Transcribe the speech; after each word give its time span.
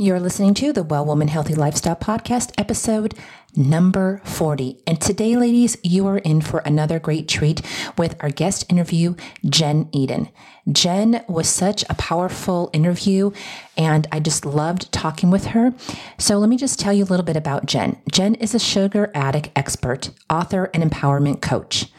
You're 0.00 0.18
listening 0.18 0.54
to 0.54 0.72
the 0.72 0.82
Well 0.82 1.04
Woman 1.04 1.28
Healthy 1.28 1.56
Lifestyle 1.56 1.94
Podcast, 1.94 2.52
episode 2.56 3.12
number 3.54 4.22
40. 4.24 4.78
And 4.86 4.98
today, 4.98 5.36
ladies, 5.36 5.76
you 5.82 6.06
are 6.06 6.16
in 6.16 6.40
for 6.40 6.60
another 6.60 6.98
great 6.98 7.28
treat 7.28 7.60
with 7.98 8.16
our 8.20 8.30
guest 8.30 8.64
interview, 8.70 9.14
Jen 9.44 9.90
Eden. 9.92 10.30
Jen 10.72 11.22
was 11.28 11.50
such 11.50 11.84
a 11.90 11.94
powerful 11.96 12.70
interview, 12.72 13.32
and 13.76 14.08
I 14.10 14.20
just 14.20 14.46
loved 14.46 14.90
talking 14.90 15.30
with 15.30 15.48
her. 15.48 15.74
So, 16.16 16.38
let 16.38 16.48
me 16.48 16.56
just 16.56 16.80
tell 16.80 16.94
you 16.94 17.04
a 17.04 17.10
little 17.12 17.26
bit 17.26 17.36
about 17.36 17.66
Jen. 17.66 17.98
Jen 18.10 18.36
is 18.36 18.54
a 18.54 18.58
sugar 18.58 19.10
addict 19.14 19.50
expert, 19.54 20.12
author, 20.30 20.70
and 20.72 20.82
empowerment 20.82 21.42
coach. 21.42 21.92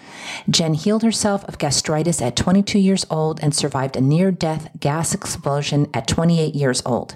Jen 0.49 0.73
healed 0.73 1.03
herself 1.03 1.43
of 1.43 1.59
gastritis 1.59 2.19
at 2.19 2.35
22 2.35 2.79
years 2.79 3.05
old 3.11 3.39
and 3.43 3.53
survived 3.53 3.95
a 3.95 4.01
near 4.01 4.31
death 4.31 4.71
gas 4.79 5.13
explosion 5.13 5.87
at 5.93 6.07
28 6.07 6.55
years 6.55 6.81
old. 6.83 7.15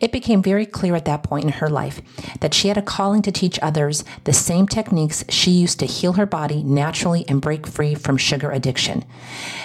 It 0.00 0.12
became 0.12 0.42
very 0.42 0.66
clear 0.66 0.94
at 0.94 1.04
that 1.04 1.22
point 1.22 1.44
in 1.44 1.52
her 1.52 1.68
life 1.68 2.00
that 2.40 2.54
she 2.54 2.68
had 2.68 2.78
a 2.78 2.82
calling 2.82 3.22
to 3.22 3.32
teach 3.32 3.58
others 3.60 4.04
the 4.24 4.32
same 4.32 4.66
techniques 4.66 5.24
she 5.28 5.50
used 5.50 5.78
to 5.80 5.86
heal 5.86 6.14
her 6.14 6.26
body 6.26 6.62
naturally 6.62 7.24
and 7.28 7.40
break 7.40 7.66
free 7.66 7.94
from 7.94 8.16
sugar 8.16 8.50
addiction. 8.50 9.04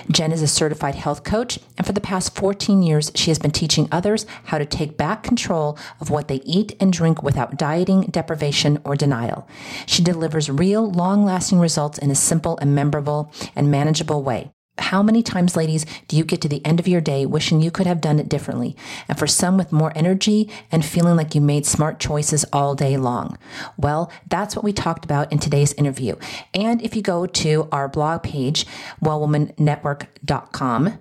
Jen 0.10 0.32
is 0.32 0.42
a 0.42 0.48
certified 0.48 0.96
health 0.96 1.24
coach, 1.24 1.60
and 1.78 1.86
for 1.86 1.94
the 1.94 2.02
past 2.02 2.36
14 2.36 2.84
years, 2.84 3.12
she 3.16 3.32
has 3.32 3.40
been 3.40 3.52
teaching 3.52 3.88
others 3.92 4.26
how 4.46 4.58
to 4.58 4.66
take 4.66 4.98
back 4.98 5.24
control 5.24 5.78
of 6.00 6.10
what 6.10 6.28
they 6.28 6.42
eat 6.44 6.76
and 6.80 6.92
drink 6.92 7.24
without 7.24 7.58
dieting, 7.58 8.02
deprivation, 8.04 8.80
or 8.84 8.96
denial. 8.96 9.48
She 9.86 10.04
delivers 10.04 10.50
real, 10.50 10.92
long 10.92 11.26
lasting 11.26 11.60
results 11.60 11.98
in 11.98 12.12
a 12.12 12.16
simple 12.16 12.58
and 12.58 12.76
memorable 12.76 13.32
and 13.56 13.72
manageable 13.72 14.24
way. 14.24 14.52
How 14.78 15.02
many 15.02 15.24
times, 15.24 15.56
ladies, 15.56 15.86
do 16.08 16.18
you 16.18 16.24
get 16.24 16.42
to 16.42 16.50
the 16.50 16.66
end 16.66 16.80
of 16.80 16.88
your 16.88 17.02
day 17.02 17.26
wishing 17.26 17.62
you 17.62 17.72
could 17.72 17.88
have 17.88 18.02
done 18.02 18.20
it 18.20 18.28
differently? 18.28 18.76
And 19.08 19.18
for 19.18 19.28
some 19.28 19.58
with 19.58 19.72
more 19.72 19.94
energy 19.96 20.50
and 20.72 20.84
feeling 20.84 21.16
like 21.16 21.34
you 21.34 21.42
made 21.42 21.66
smart 21.66 22.00
choices 22.00 22.46
all 22.52 22.76
day 22.76 22.98
long? 22.98 23.38
Well, 23.78 24.12
that's 24.30 24.56
what 24.56 24.66
we 24.66 24.74
talked 24.74 25.06
about 25.06 25.32
in 25.32 25.40
today's 25.40 25.74
interview. 25.74 26.16
And 26.54 26.82
if 26.82 26.96
you 26.96 27.02
go 27.02 27.26
to 27.26 27.70
our 27.72 27.88
blog 27.88 28.24
page, 28.24 28.66
wellwomannetwork.com 29.02 31.00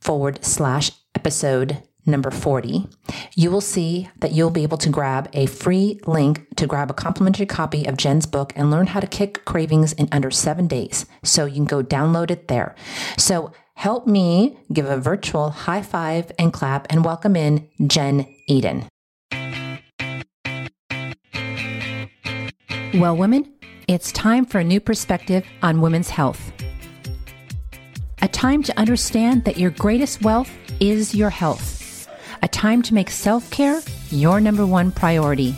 forward 0.00 0.44
slash 0.44 0.92
episode 1.14 1.82
number 2.04 2.30
40, 2.30 2.88
you 3.34 3.50
will 3.50 3.60
see 3.60 4.08
that 4.18 4.32
you'll 4.32 4.50
be 4.50 4.62
able 4.62 4.78
to 4.78 4.88
grab 4.88 5.28
a 5.32 5.46
free 5.46 6.00
link 6.06 6.46
to 6.56 6.66
grab 6.66 6.90
a 6.90 6.94
complimentary 6.94 7.46
copy 7.46 7.84
of 7.86 7.96
Jen's 7.96 8.26
book 8.26 8.52
and 8.56 8.70
learn 8.70 8.88
how 8.88 9.00
to 9.00 9.06
kick 9.06 9.44
cravings 9.44 9.92
in 9.92 10.08
under 10.12 10.30
seven 10.30 10.66
days. 10.66 11.06
So 11.22 11.44
you 11.44 11.54
can 11.54 11.64
go 11.64 11.82
download 11.82 12.30
it 12.30 12.48
there. 12.48 12.74
So 13.16 13.52
help 13.74 14.06
me 14.06 14.58
give 14.72 14.86
a 14.86 14.96
virtual 14.96 15.50
high 15.50 15.82
five 15.82 16.32
and 16.38 16.52
clap 16.52 16.86
and 16.90 17.04
welcome 17.04 17.36
in 17.36 17.68
Jen 17.86 18.26
Eden. 18.46 18.88
Well, 22.94 23.16
women, 23.16 23.50
it's 23.88 24.12
time 24.12 24.44
for 24.44 24.58
a 24.58 24.64
new 24.64 24.80
perspective 24.80 25.46
on 25.62 25.80
women's 25.80 26.10
health. 26.10 26.52
A 28.20 28.28
time 28.28 28.62
to 28.64 28.78
understand 28.78 29.44
that 29.44 29.56
your 29.56 29.70
greatest 29.70 30.22
wealth 30.22 30.50
is 30.78 31.14
your 31.14 31.30
health 31.30 31.81
a 32.42 32.48
time 32.48 32.82
to 32.82 32.94
make 32.94 33.10
self 33.10 33.48
care 33.50 33.80
your 34.10 34.40
number 34.40 34.66
one 34.66 34.90
priority. 34.90 35.54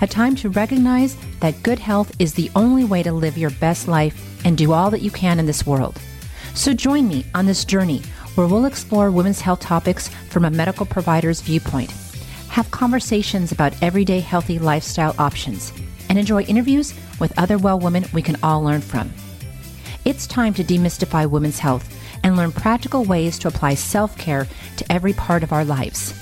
A 0.00 0.06
time 0.06 0.34
to 0.36 0.48
recognize 0.48 1.16
that 1.40 1.62
good 1.62 1.78
health 1.78 2.14
is 2.18 2.34
the 2.34 2.50
only 2.54 2.84
way 2.84 3.02
to 3.02 3.12
live 3.12 3.36
your 3.36 3.50
best 3.50 3.88
life 3.88 4.44
and 4.44 4.56
do 4.56 4.72
all 4.72 4.90
that 4.90 5.02
you 5.02 5.10
can 5.10 5.38
in 5.38 5.46
this 5.46 5.66
world. 5.66 6.00
So 6.54 6.72
join 6.72 7.08
me 7.08 7.26
on 7.34 7.46
this 7.46 7.64
journey 7.64 8.00
where 8.34 8.46
we'll 8.46 8.64
explore 8.64 9.10
women's 9.10 9.40
health 9.40 9.60
topics 9.60 10.08
from 10.30 10.44
a 10.44 10.50
medical 10.50 10.86
provider's 10.86 11.40
viewpoint, 11.40 11.90
have 12.48 12.70
conversations 12.70 13.52
about 13.52 13.74
everyday 13.82 14.20
healthy 14.20 14.58
lifestyle 14.58 15.14
options, 15.18 15.72
and 16.08 16.18
enjoy 16.18 16.42
interviews 16.42 16.94
with 17.18 17.36
other 17.38 17.58
well 17.58 17.78
women 17.78 18.04
we 18.12 18.22
can 18.22 18.36
all 18.42 18.62
learn 18.62 18.80
from. 18.80 19.12
It's 20.04 20.26
time 20.26 20.54
to 20.54 20.64
demystify 20.64 21.28
women's 21.28 21.58
health 21.58 21.88
and 22.24 22.36
learn 22.36 22.50
practical 22.50 23.04
ways 23.04 23.38
to 23.38 23.48
apply 23.48 23.74
self 23.74 24.18
care 24.18 24.48
to 24.76 24.92
every 24.92 25.12
part 25.12 25.44
of 25.44 25.52
our 25.52 25.64
lives. 25.64 26.12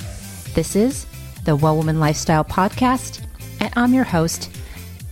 This 0.52 0.76
is 0.76 1.06
the 1.44 1.56
Well 1.56 1.76
Woman 1.76 1.98
Lifestyle 1.98 2.44
Podcast, 2.44 3.24
and 3.60 3.72
I'm 3.74 3.94
your 3.94 4.04
host, 4.04 4.50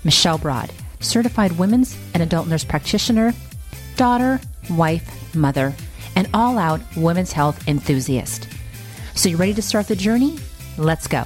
Michelle 0.05 0.37
Broad, 0.37 0.71
certified 0.99 1.53
women's 1.53 1.97
and 2.13 2.23
adult 2.23 2.49
nurse 2.49 2.65
practitioner, 2.65 3.33
daughter, 3.97 4.41
wife, 4.69 5.35
mother, 5.35 5.75
and 6.17 6.29
all 6.35 6.59
out 6.59 6.81
women's 6.97 7.33
health 7.33 7.67
enthusiast. 7.67 8.49
So, 9.15 9.29
you 9.29 9.37
ready 9.37 9.55
to 9.55 9.63
start 9.63 9.89
the 9.89 9.97
journey? 9.97 10.39
Let's 10.77 11.07
go. 11.07 11.25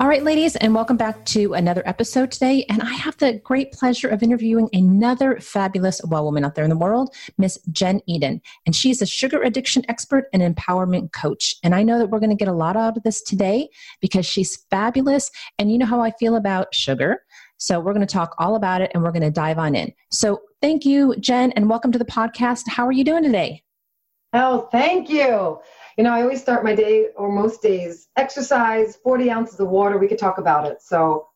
All 0.00 0.08
right, 0.08 0.22
ladies, 0.22 0.56
and 0.56 0.74
welcome 0.74 0.96
back 0.96 1.26
to 1.26 1.52
another 1.52 1.82
episode 1.84 2.32
today. 2.32 2.64
And 2.70 2.80
I 2.80 2.94
have 2.94 3.18
the 3.18 3.34
great 3.44 3.70
pleasure 3.70 4.08
of 4.08 4.22
interviewing 4.22 4.70
another 4.72 5.38
fabulous 5.40 6.00
well 6.08 6.24
woman 6.24 6.42
out 6.42 6.54
there 6.54 6.64
in 6.64 6.70
the 6.70 6.76
world, 6.78 7.14
Miss 7.36 7.58
Jen 7.70 8.00
Eden. 8.06 8.40
And 8.64 8.74
she's 8.74 9.02
a 9.02 9.06
sugar 9.06 9.42
addiction 9.42 9.84
expert 9.90 10.30
and 10.32 10.42
empowerment 10.42 11.12
coach. 11.12 11.56
And 11.62 11.74
I 11.74 11.82
know 11.82 11.98
that 11.98 12.06
we're 12.06 12.18
going 12.18 12.30
to 12.30 12.36
get 12.36 12.48
a 12.48 12.54
lot 12.54 12.78
out 12.78 12.96
of 12.96 13.02
this 13.02 13.20
today 13.20 13.68
because 14.00 14.24
she's 14.24 14.64
fabulous. 14.70 15.30
And 15.58 15.70
you 15.70 15.76
know 15.76 15.84
how 15.84 16.00
I 16.00 16.12
feel 16.12 16.36
about 16.36 16.74
sugar. 16.74 17.22
So 17.58 17.78
we're 17.78 17.92
going 17.92 18.06
to 18.06 18.10
talk 18.10 18.34
all 18.38 18.56
about 18.56 18.80
it 18.80 18.90
and 18.94 19.02
we're 19.02 19.12
going 19.12 19.20
to 19.20 19.30
dive 19.30 19.58
on 19.58 19.74
in. 19.74 19.92
So 20.10 20.40
thank 20.62 20.86
you, 20.86 21.14
Jen, 21.16 21.52
and 21.52 21.68
welcome 21.68 21.92
to 21.92 21.98
the 21.98 22.06
podcast. 22.06 22.68
How 22.68 22.86
are 22.86 22.92
you 22.92 23.04
doing 23.04 23.22
today? 23.22 23.64
Oh, 24.32 24.66
thank 24.72 25.10
you 25.10 25.60
you 25.96 26.04
know, 26.04 26.12
I 26.12 26.22
always 26.22 26.40
start 26.40 26.64
my 26.64 26.74
day 26.74 27.08
or 27.16 27.30
most 27.30 27.62
days 27.62 28.08
exercise, 28.16 28.96
40 28.96 29.30
ounces 29.30 29.60
of 29.60 29.68
water. 29.68 29.98
We 29.98 30.08
could 30.08 30.18
talk 30.18 30.38
about 30.38 30.66
it. 30.66 30.82
So 30.82 31.28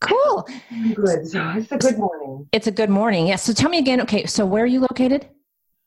cool. 0.00 0.48
Good. 0.94 1.28
So 1.28 1.52
it's 1.56 1.72
a 1.72 1.78
good 1.78 1.98
morning. 1.98 2.48
It's 2.52 2.66
a 2.66 2.72
good 2.72 2.90
morning. 2.90 3.26
Yes. 3.26 3.42
So 3.42 3.52
tell 3.52 3.70
me 3.70 3.78
again. 3.78 4.00
Okay. 4.02 4.26
So 4.26 4.46
where 4.46 4.64
are 4.64 4.66
you 4.66 4.80
located? 4.80 5.28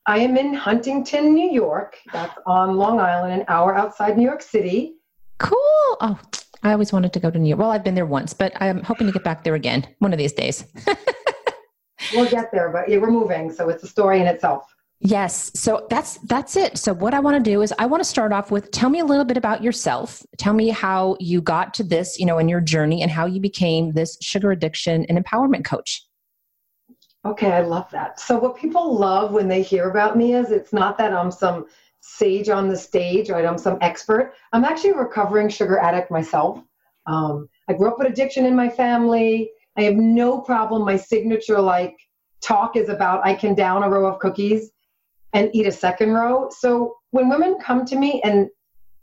I 0.08 0.18
am 0.20 0.36
in 0.36 0.54
Huntington, 0.54 1.34
New 1.34 1.52
York. 1.52 1.98
That's 2.12 2.36
on 2.48 2.76
Long 2.76 3.00
Island, 3.00 3.34
an 3.34 3.46
hour 3.48 3.76
outside 3.76 4.18
New 4.18 4.24
York 4.24 4.42
City. 4.42 4.96
Cool. 5.38 5.58
Oh, 6.02 6.20
I 6.64 6.72
always 6.72 6.92
wanted 6.92 7.14
to 7.14 7.20
go 7.20 7.30
to 7.30 7.38
New 7.38 7.50
York. 7.50 7.60
Well, 7.60 7.72
I've 7.72 7.84
been 7.84 7.96
there 7.96 8.06
once, 8.06 8.34
but 8.34 8.54
I'm 8.60 8.84
hoping 8.84 9.08
to 9.08 9.14
get 9.14 9.24
back 9.24 9.44
there 9.44 9.56
again 9.56 9.88
one 10.00 10.12
of 10.12 10.18
these 10.18 10.34
days. 10.34 10.66
we'll 12.14 12.30
get 12.30 12.52
there, 12.52 12.70
but 12.70 12.90
yeah, 12.90 12.98
we're 12.98 13.12
moving, 13.12 13.52
so 13.52 13.70
it's 13.70 13.84
a 13.84 13.88
story 13.88 14.20
in 14.20 14.28
itself. 14.28 14.66
Yes. 15.04 15.52
So 15.56 15.88
that's 15.90 16.20
that's 16.20 16.56
it. 16.56 16.78
So 16.78 16.94
what 16.94 17.16
I 17.16 17.20
want 17.20 17.44
to 17.44 17.52
do 17.52 17.64
is 17.64 17.74
I 17.80 17.88
want 17.88 18.04
to 18.04 18.10
start 18.10 18.32
off 18.32 18.52
with 18.52 18.70
tell 18.70 18.90
me 18.90 19.00
a 19.00 19.06
little 19.06 19.26
bit 19.26 19.36
about 19.36 19.64
yourself. 19.64 20.24
Tell 20.38 20.54
me 20.54 20.70
how 20.70 21.18
you 21.20 21.42
got 21.42 21.74
to 21.76 21.84
this, 21.84 22.20
you 22.20 22.26
know, 22.26 22.38
in 22.38 22.48
your 22.48 22.62
journey 22.62 23.02
and 23.02 23.10
how 23.10 23.26
you 23.26 23.42
became 23.42 23.94
this 23.94 24.16
sugar 24.22 24.52
addiction 24.52 25.06
and 25.10 25.18
empowerment 25.18 25.66
coach. 25.66 26.06
Okay, 27.26 27.52
I 27.52 27.62
love 27.62 27.90
that. 27.92 28.20
So 28.20 28.38
what 28.38 28.56
people 28.56 28.96
love 28.96 29.32
when 29.32 29.48
they 29.48 29.64
hear 29.64 29.90
about 29.90 30.18
me 30.18 30.36
is 30.36 30.52
it's 30.52 30.74
not 30.74 31.00
that 31.00 31.14
I'm 31.14 31.32
some 31.32 31.66
sage 32.02 32.50
on 32.50 32.68
the 32.70 32.78
stage, 32.78 33.32
right? 33.32 33.46
I'm 33.46 33.58
some 33.58 33.80
expert. 33.82 34.34
I'm 34.54 34.66
actually 34.66 34.92
a 34.92 34.98
recovering 34.98 35.50
sugar 35.50 35.80
addict 35.80 36.12
myself. 36.12 36.62
Um, 37.08 37.50
I 37.68 37.74
grew 37.74 37.90
up 37.90 37.98
with 37.98 38.08
addiction 38.08 38.46
in 38.46 38.56
my 38.56 38.70
family. 38.70 39.52
I 39.78 39.82
have 39.84 39.96
no 39.96 40.42
problem. 40.42 40.86
My 40.86 40.96
signature 40.96 41.60
like 41.60 41.98
talk 42.44 42.76
is 42.76 42.90
about 42.90 43.26
I 43.26 43.34
can 43.34 43.56
down 43.56 43.82
a 43.82 43.90
row 43.90 44.06
of 44.06 44.20
cookies 44.20 44.72
and 45.34 45.50
eat 45.54 45.68
a 45.68 45.72
second 45.72 46.12
row. 46.12 46.50
So 46.50 46.96
when 47.12 47.30
women 47.30 47.58
come 47.60 47.86
to 47.86 47.96
me 47.96 48.22
and 48.24 48.50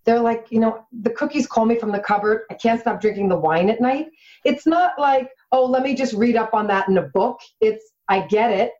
they're 0.08 0.20
like, 0.20 0.46
you 0.50 0.58
know, 0.58 0.86
the 1.02 1.10
cookies 1.10 1.46
call 1.46 1.66
me 1.66 1.78
from 1.78 1.92
the 1.92 2.00
cupboard. 2.00 2.44
I 2.50 2.54
can't 2.54 2.80
stop 2.80 2.98
drinking 2.98 3.28
the 3.28 3.36
wine 3.36 3.68
at 3.68 3.78
night. 3.78 4.06
It's 4.44 4.66
not 4.66 4.92
like, 4.98 5.28
oh, 5.52 5.66
let 5.66 5.82
me 5.82 5.94
just 5.94 6.14
read 6.14 6.34
up 6.34 6.54
on 6.54 6.66
that 6.68 6.88
in 6.88 6.96
a 6.96 7.02
book. 7.02 7.38
It's, 7.60 7.84
I 8.08 8.26
get 8.26 8.50
it. 8.50 8.72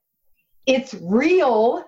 It's 0.65 0.95
real. 1.03 1.85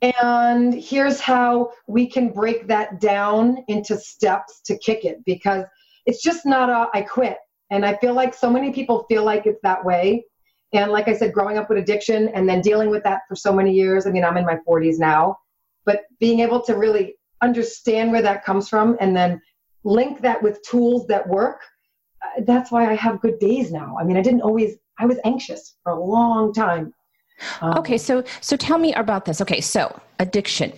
And 0.00 0.74
here's 0.74 1.18
how 1.18 1.72
we 1.88 2.06
can 2.06 2.30
break 2.30 2.68
that 2.68 3.00
down 3.00 3.64
into 3.66 3.98
steps 3.98 4.60
to 4.66 4.78
kick 4.78 5.04
it 5.04 5.24
because 5.24 5.64
it's 6.06 6.22
just 6.22 6.46
not 6.46 6.68
a, 6.70 6.88
I 6.96 7.02
quit. 7.02 7.38
And 7.70 7.84
I 7.84 7.96
feel 7.96 8.14
like 8.14 8.32
so 8.32 8.48
many 8.48 8.72
people 8.72 9.06
feel 9.08 9.24
like 9.24 9.46
it's 9.46 9.60
that 9.62 9.84
way. 9.84 10.24
And 10.74 10.90
like 10.90 11.08
I 11.08 11.16
said, 11.16 11.32
growing 11.32 11.56
up 11.56 11.68
with 11.68 11.78
addiction 11.78 12.28
and 12.28 12.48
then 12.48 12.60
dealing 12.60 12.90
with 12.90 13.02
that 13.04 13.20
for 13.28 13.36
so 13.36 13.52
many 13.52 13.72
years. 13.72 14.06
I 14.06 14.10
mean, 14.10 14.24
I'm 14.24 14.36
in 14.36 14.44
my 14.44 14.58
40s 14.68 14.98
now, 14.98 15.38
but 15.84 16.02
being 16.20 16.40
able 16.40 16.60
to 16.62 16.76
really 16.76 17.14
understand 17.42 18.10
where 18.10 18.22
that 18.22 18.44
comes 18.44 18.68
from 18.68 18.96
and 19.00 19.16
then 19.16 19.40
link 19.84 20.20
that 20.22 20.42
with 20.42 20.60
tools 20.62 21.06
that 21.06 21.28
work, 21.28 21.60
uh, 22.22 22.42
that's 22.44 22.72
why 22.72 22.90
I 22.90 22.94
have 22.94 23.20
good 23.20 23.38
days 23.38 23.70
now. 23.70 23.96
I 24.00 24.04
mean, 24.04 24.16
I 24.16 24.22
didn't 24.22 24.42
always, 24.42 24.76
I 24.98 25.06
was 25.06 25.18
anxious 25.24 25.76
for 25.82 25.92
a 25.92 26.04
long 26.04 26.52
time. 26.52 26.92
Um, 27.60 27.78
okay, 27.78 27.98
so 27.98 28.24
so 28.40 28.56
tell 28.56 28.78
me 28.78 28.94
about 28.94 29.24
this. 29.24 29.40
Okay, 29.40 29.60
so 29.60 30.00
addiction. 30.18 30.72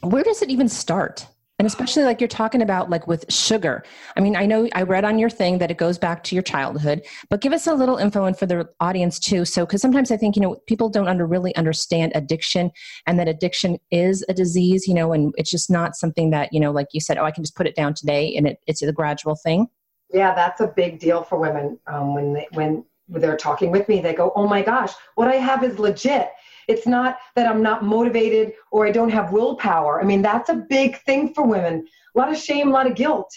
Where 0.00 0.22
does 0.22 0.42
it 0.42 0.50
even 0.50 0.68
start? 0.68 1.26
And 1.58 1.66
especially 1.66 2.02
like 2.02 2.20
you're 2.20 2.28
talking 2.28 2.62
about 2.62 2.90
like 2.90 3.06
with 3.06 3.24
sugar. 3.32 3.84
I 4.16 4.20
mean 4.20 4.36
i 4.36 4.46
know 4.46 4.68
i 4.74 4.82
read 4.82 5.04
on 5.04 5.18
your 5.18 5.30
thing 5.30 5.58
that 5.58 5.70
it 5.70 5.78
goes 5.78 5.98
back 5.98 6.24
to 6.24 6.34
your 6.34 6.42
childhood 6.42 7.02
but 7.30 7.40
give 7.40 7.52
us 7.52 7.66
a 7.66 7.74
little 7.74 7.96
info 7.96 8.24
and 8.24 8.38
for 8.38 8.46
the 8.46 8.68
audience 8.80 9.18
too. 9.18 9.44
So 9.44 9.64
because 9.66 9.80
sometimes 9.80 10.10
i 10.10 10.16
think 10.16 10.36
you 10.36 10.42
know 10.42 10.56
people 10.66 10.88
don't 10.88 11.08
under 11.08 11.26
really 11.26 11.54
understand 11.56 12.12
addiction 12.14 12.70
and 13.06 13.18
that 13.18 13.28
addiction 13.28 13.78
is 13.90 14.24
a 14.28 14.34
disease 14.34 14.86
you 14.86 14.94
know 14.94 15.12
and 15.12 15.34
it's 15.36 15.50
just 15.50 15.70
not 15.70 15.96
something 15.96 16.30
that 16.30 16.52
you 16.52 16.60
know 16.60 16.70
like 16.70 16.88
you 16.92 17.00
said 17.00 17.18
oh 17.18 17.24
i 17.24 17.30
can 17.30 17.44
just 17.44 17.56
put 17.56 17.66
it 17.66 17.76
down 17.76 17.94
today 17.94 18.34
and 18.36 18.46
it, 18.46 18.58
it's 18.66 18.82
a 18.82 18.92
gradual 18.92 19.36
thing. 19.36 19.66
Yeah 20.12 20.34
that's 20.34 20.60
a 20.60 20.66
big 20.66 20.98
deal 20.98 21.22
for 21.22 21.38
women 21.38 21.78
um, 21.86 22.14
when 22.14 22.32
they 22.32 22.48
when 22.52 22.84
they're 23.08 23.36
talking 23.36 23.70
with 23.70 23.88
me 23.88 24.00
they 24.00 24.14
go 24.14 24.32
oh 24.34 24.46
my 24.46 24.62
gosh 24.62 24.92
what 25.16 25.28
i 25.28 25.36
have 25.36 25.62
is 25.64 25.78
legit 25.78 26.30
it's 26.68 26.86
not 26.86 27.18
that 27.36 27.46
I'm 27.46 27.62
not 27.62 27.84
motivated 27.84 28.52
or 28.70 28.86
I 28.86 28.90
don't 28.90 29.10
have 29.10 29.32
willpower. 29.32 30.00
I 30.00 30.04
mean, 30.04 30.22
that's 30.22 30.48
a 30.48 30.64
big 30.68 31.00
thing 31.02 31.34
for 31.34 31.46
women. 31.46 31.86
A 32.14 32.18
lot 32.18 32.30
of 32.30 32.36
shame, 32.36 32.68
a 32.68 32.72
lot 32.72 32.86
of 32.86 32.94
guilt. 32.94 33.32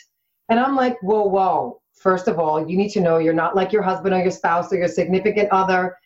And 0.50 0.60
I'm 0.60 0.76
like, 0.76 1.02
whoa, 1.02 1.24
whoa. 1.24 1.82
First 1.94 2.28
of 2.28 2.40
all, 2.40 2.70
you 2.70 2.78
need 2.78 2.90
to 2.90 3.02
know 3.02 3.18
you're 3.18 3.34
not 3.34 3.56
like 3.56 3.72
your 3.72 3.82
husband 3.82 4.14
or 4.14 4.20
your 4.20 4.32
spouse 4.32 4.72
or 4.72 4.78
your 4.78 4.88
significant 4.88 5.50
other 5.52 5.98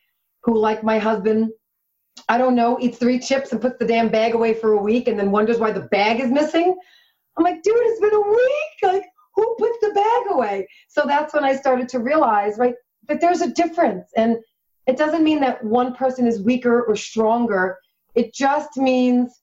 who, 0.44 0.58
like 0.58 0.84
my 0.84 0.98
husband, 0.98 1.52
I 2.30 2.38
don't 2.38 2.56
know, 2.56 2.78
eats 2.80 2.98
three 2.98 3.20
chips 3.20 3.52
and 3.52 3.62
puts 3.62 3.78
the 3.80 3.86
damn 3.86 4.10
bag 4.10 4.34
away 4.34 4.54
for 4.54 4.74
a 4.74 4.82
week 4.82 5.08
and 5.08 5.20
then 5.20 5.32
wonders 5.32 5.58
why 5.58 5.72
the 5.72 5.82
bag 5.82 6.20
is 6.20 6.32
missing. 6.32 6.78
I'm 7.38 7.44
like, 7.44 7.62
dude, 7.64 7.76
it's 7.78 8.02
been 8.02 8.14
a 8.14 8.30
week. 8.30 8.94
Like, 8.94 9.06
who 9.36 9.56
puts 9.58 9.78
the 9.82 9.94
bag 9.94 10.36
away? 10.36 10.68
So 10.88 11.04
that's 11.06 11.34
when 11.34 11.44
I 11.44 11.56
started 11.56 11.90
to 11.90 12.00
realize, 12.00 12.58
right, 12.58 12.76
that 13.08 13.20
there's 13.22 13.42
a 13.42 13.52
difference. 13.52 14.10
And 14.16 14.38
it 14.90 14.98
doesn't 14.98 15.24
mean 15.24 15.40
that 15.42 15.64
one 15.64 15.94
person 15.94 16.26
is 16.26 16.42
weaker 16.42 16.82
or 16.82 16.96
stronger. 16.96 17.78
It 18.16 18.34
just 18.34 18.76
means 18.76 19.40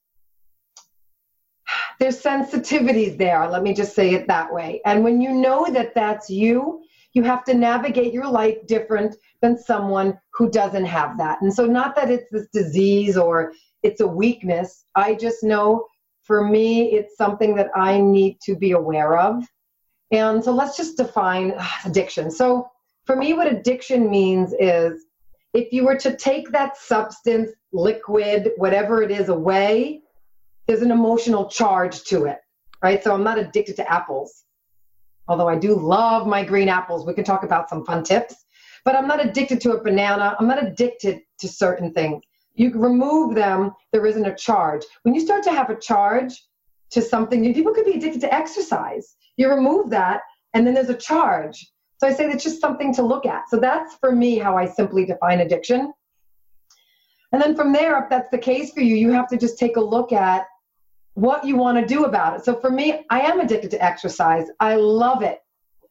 there's 2.01 2.21
sensitivities 2.21 3.17
there. 3.17 3.49
Let 3.49 3.63
me 3.63 3.73
just 3.73 3.95
say 3.95 4.15
it 4.15 4.27
that 4.27 4.53
way. 4.53 4.81
And 4.85 5.05
when 5.05 5.21
you 5.21 5.33
know 5.33 5.65
that 5.73 5.95
that's 5.95 6.29
you, 6.29 6.83
you 7.13 7.23
have 7.23 7.45
to 7.45 7.55
navigate 7.55 8.13
your 8.13 8.27
life 8.27 8.57
different 8.67 9.15
than 9.41 9.57
someone 9.57 10.19
who 10.33 10.51
doesn't 10.51 10.85
have 10.85 11.17
that. 11.19 11.41
And 11.43 11.55
so, 11.55 11.65
not 11.65 11.95
that 11.95 12.11
it's 12.11 12.31
this 12.33 12.49
disease 12.53 13.17
or 13.17 13.53
it's 13.85 14.01
a 14.01 14.07
weakness, 14.07 14.85
I 14.97 15.15
just 15.15 15.45
know 15.45 15.87
for 16.25 16.43
me, 16.43 16.93
it's 16.93 17.17
something 17.17 17.55
that 17.55 17.71
I 17.77 18.01
need 18.01 18.41
to 18.47 18.57
be 18.57 18.73
aware 18.73 19.17
of. 19.17 19.45
And 20.11 20.43
so, 20.43 20.53
let's 20.53 20.77
just 20.77 20.97
define 20.97 21.55
addiction. 21.85 22.33
So, 22.33 22.69
for 23.05 23.15
me, 23.15 23.33
what 23.33 23.47
addiction 23.47 24.11
means 24.11 24.53
is 24.59 25.06
if 25.57 25.73
you 25.73 25.85
were 25.85 25.97
to 25.97 26.15
take 26.15 26.51
that 26.53 26.77
substance, 26.77 27.51
liquid, 27.73 28.51
whatever 28.57 29.03
it 29.03 29.11
is, 29.11 29.31
away, 29.31 30.03
there's 30.67 30.83
an 30.83 30.91
emotional 30.91 31.49
charge 31.49 32.05
to 32.05 32.27
it, 32.27 32.39
right? 32.83 33.03
So 33.03 33.15
I'm 33.15 33.25
not 33.25 33.39
addicted 33.39 33.77
to 33.77 33.91
apples, 33.91 34.45
although 35.29 35.49
I 35.49 35.57
do 35.57 35.75
love 35.75 36.27
my 36.27 36.45
green 36.45 36.69
apples. 36.69 37.07
We 37.07 37.15
can 37.15 37.25
talk 37.25 37.43
about 37.43 37.71
some 37.71 37.87
fun 37.87 38.05
tips, 38.05 38.35
but 38.85 38.95
I'm 38.95 39.09
not 39.09 39.25
addicted 39.25 39.63
to 39.63 39.73
a 39.73 39.83
banana. 39.83 40.37
I'm 40.39 40.47
not 40.47 40.63
addicted 40.63 41.23
to 41.39 41.49
certain 41.49 41.93
things. 41.95 42.23
You 42.53 42.71
remove 42.75 43.35
them, 43.35 43.73
there 43.93 44.05
isn't 44.05 44.27
a 44.27 44.37
charge. 44.37 44.83
When 45.05 45.15
you 45.15 45.23
start 45.23 45.43
to 45.45 45.53
have 45.53 45.71
a 45.71 45.81
charge 45.81 46.35
to 46.91 47.01
something, 47.01 47.55
people 47.55 47.73
could 47.73 47.87
be 47.87 47.95
addicted 47.95 48.21
to 48.23 48.35
exercise. 48.35 49.17
You 49.39 49.49
remove 49.49 49.89
that, 49.91 50.21
and 50.53 50.67
then 50.67 50.75
there's 50.75 50.91
a 50.91 50.95
charge. 50.95 51.67
So 51.99 52.07
I 52.07 52.13
say 52.13 52.27
that's 52.29 52.45
just 52.45 52.61
something 52.61 52.95
to 52.95 53.03
look 53.03 53.27
at. 53.27 53.49
So 53.49 53.59
that's 53.59 53.95
for 53.97 54.13
me 54.13 54.39
how 54.39 54.57
I 54.57 54.67
simply 54.67 55.07
define 55.07 55.41
addiction. 55.41 55.93
And 57.33 57.41
then 57.43 57.57
from 57.57 57.73
there, 57.73 57.99
if 58.03 58.11
that's 58.11 58.31
the 58.31 58.39
case 58.39 58.73
for 58.73 58.81
you, 58.81 58.97
you 58.97 59.13
have 59.13 59.29
to 59.29 59.37
just 59.37 59.59
take 59.59 59.77
a 59.77 59.81
look 59.81 60.13
at 60.13 60.47
what 61.15 61.45
you 61.45 61.57
want 61.57 61.79
to 61.79 61.87
do 61.87 62.05
about 62.05 62.37
it. 62.37 62.45
So 62.45 62.61
for 62.61 62.71
me, 62.71 63.05
I 63.11 63.21
am 63.21 63.41
addicted 63.41 63.71
to 63.73 63.83
exercise. 63.83 64.47
I 64.61 64.77
love 64.77 65.23
it, 65.23 65.41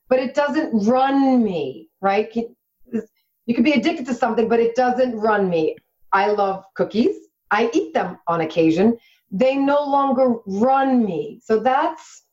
but 0.08 0.20
it 0.20 0.36
doesn't 0.36 0.88
run 0.88 1.44
me, 1.44 1.90
right? 2.02 2.34
You 2.34 3.54
can 3.54 3.64
be 3.64 3.74
addicted 3.74 4.06
to 4.06 4.14
something, 4.14 4.48
but 4.48 4.60
it 4.60 4.76
doesn't 4.76 5.16
run 5.18 5.50
me. 5.50 5.76
I 6.14 6.28
love 6.28 6.64
cookies. 6.76 7.16
I 7.52 7.70
eat 7.74 7.94
them 7.94 8.20
on 8.28 8.42
occasion. 8.42 8.98
They 9.32 9.56
no 9.56 9.84
longer 9.84 10.36
run 10.46 11.04
me. 11.04 11.42
So 11.44 11.60
that's 11.60 12.25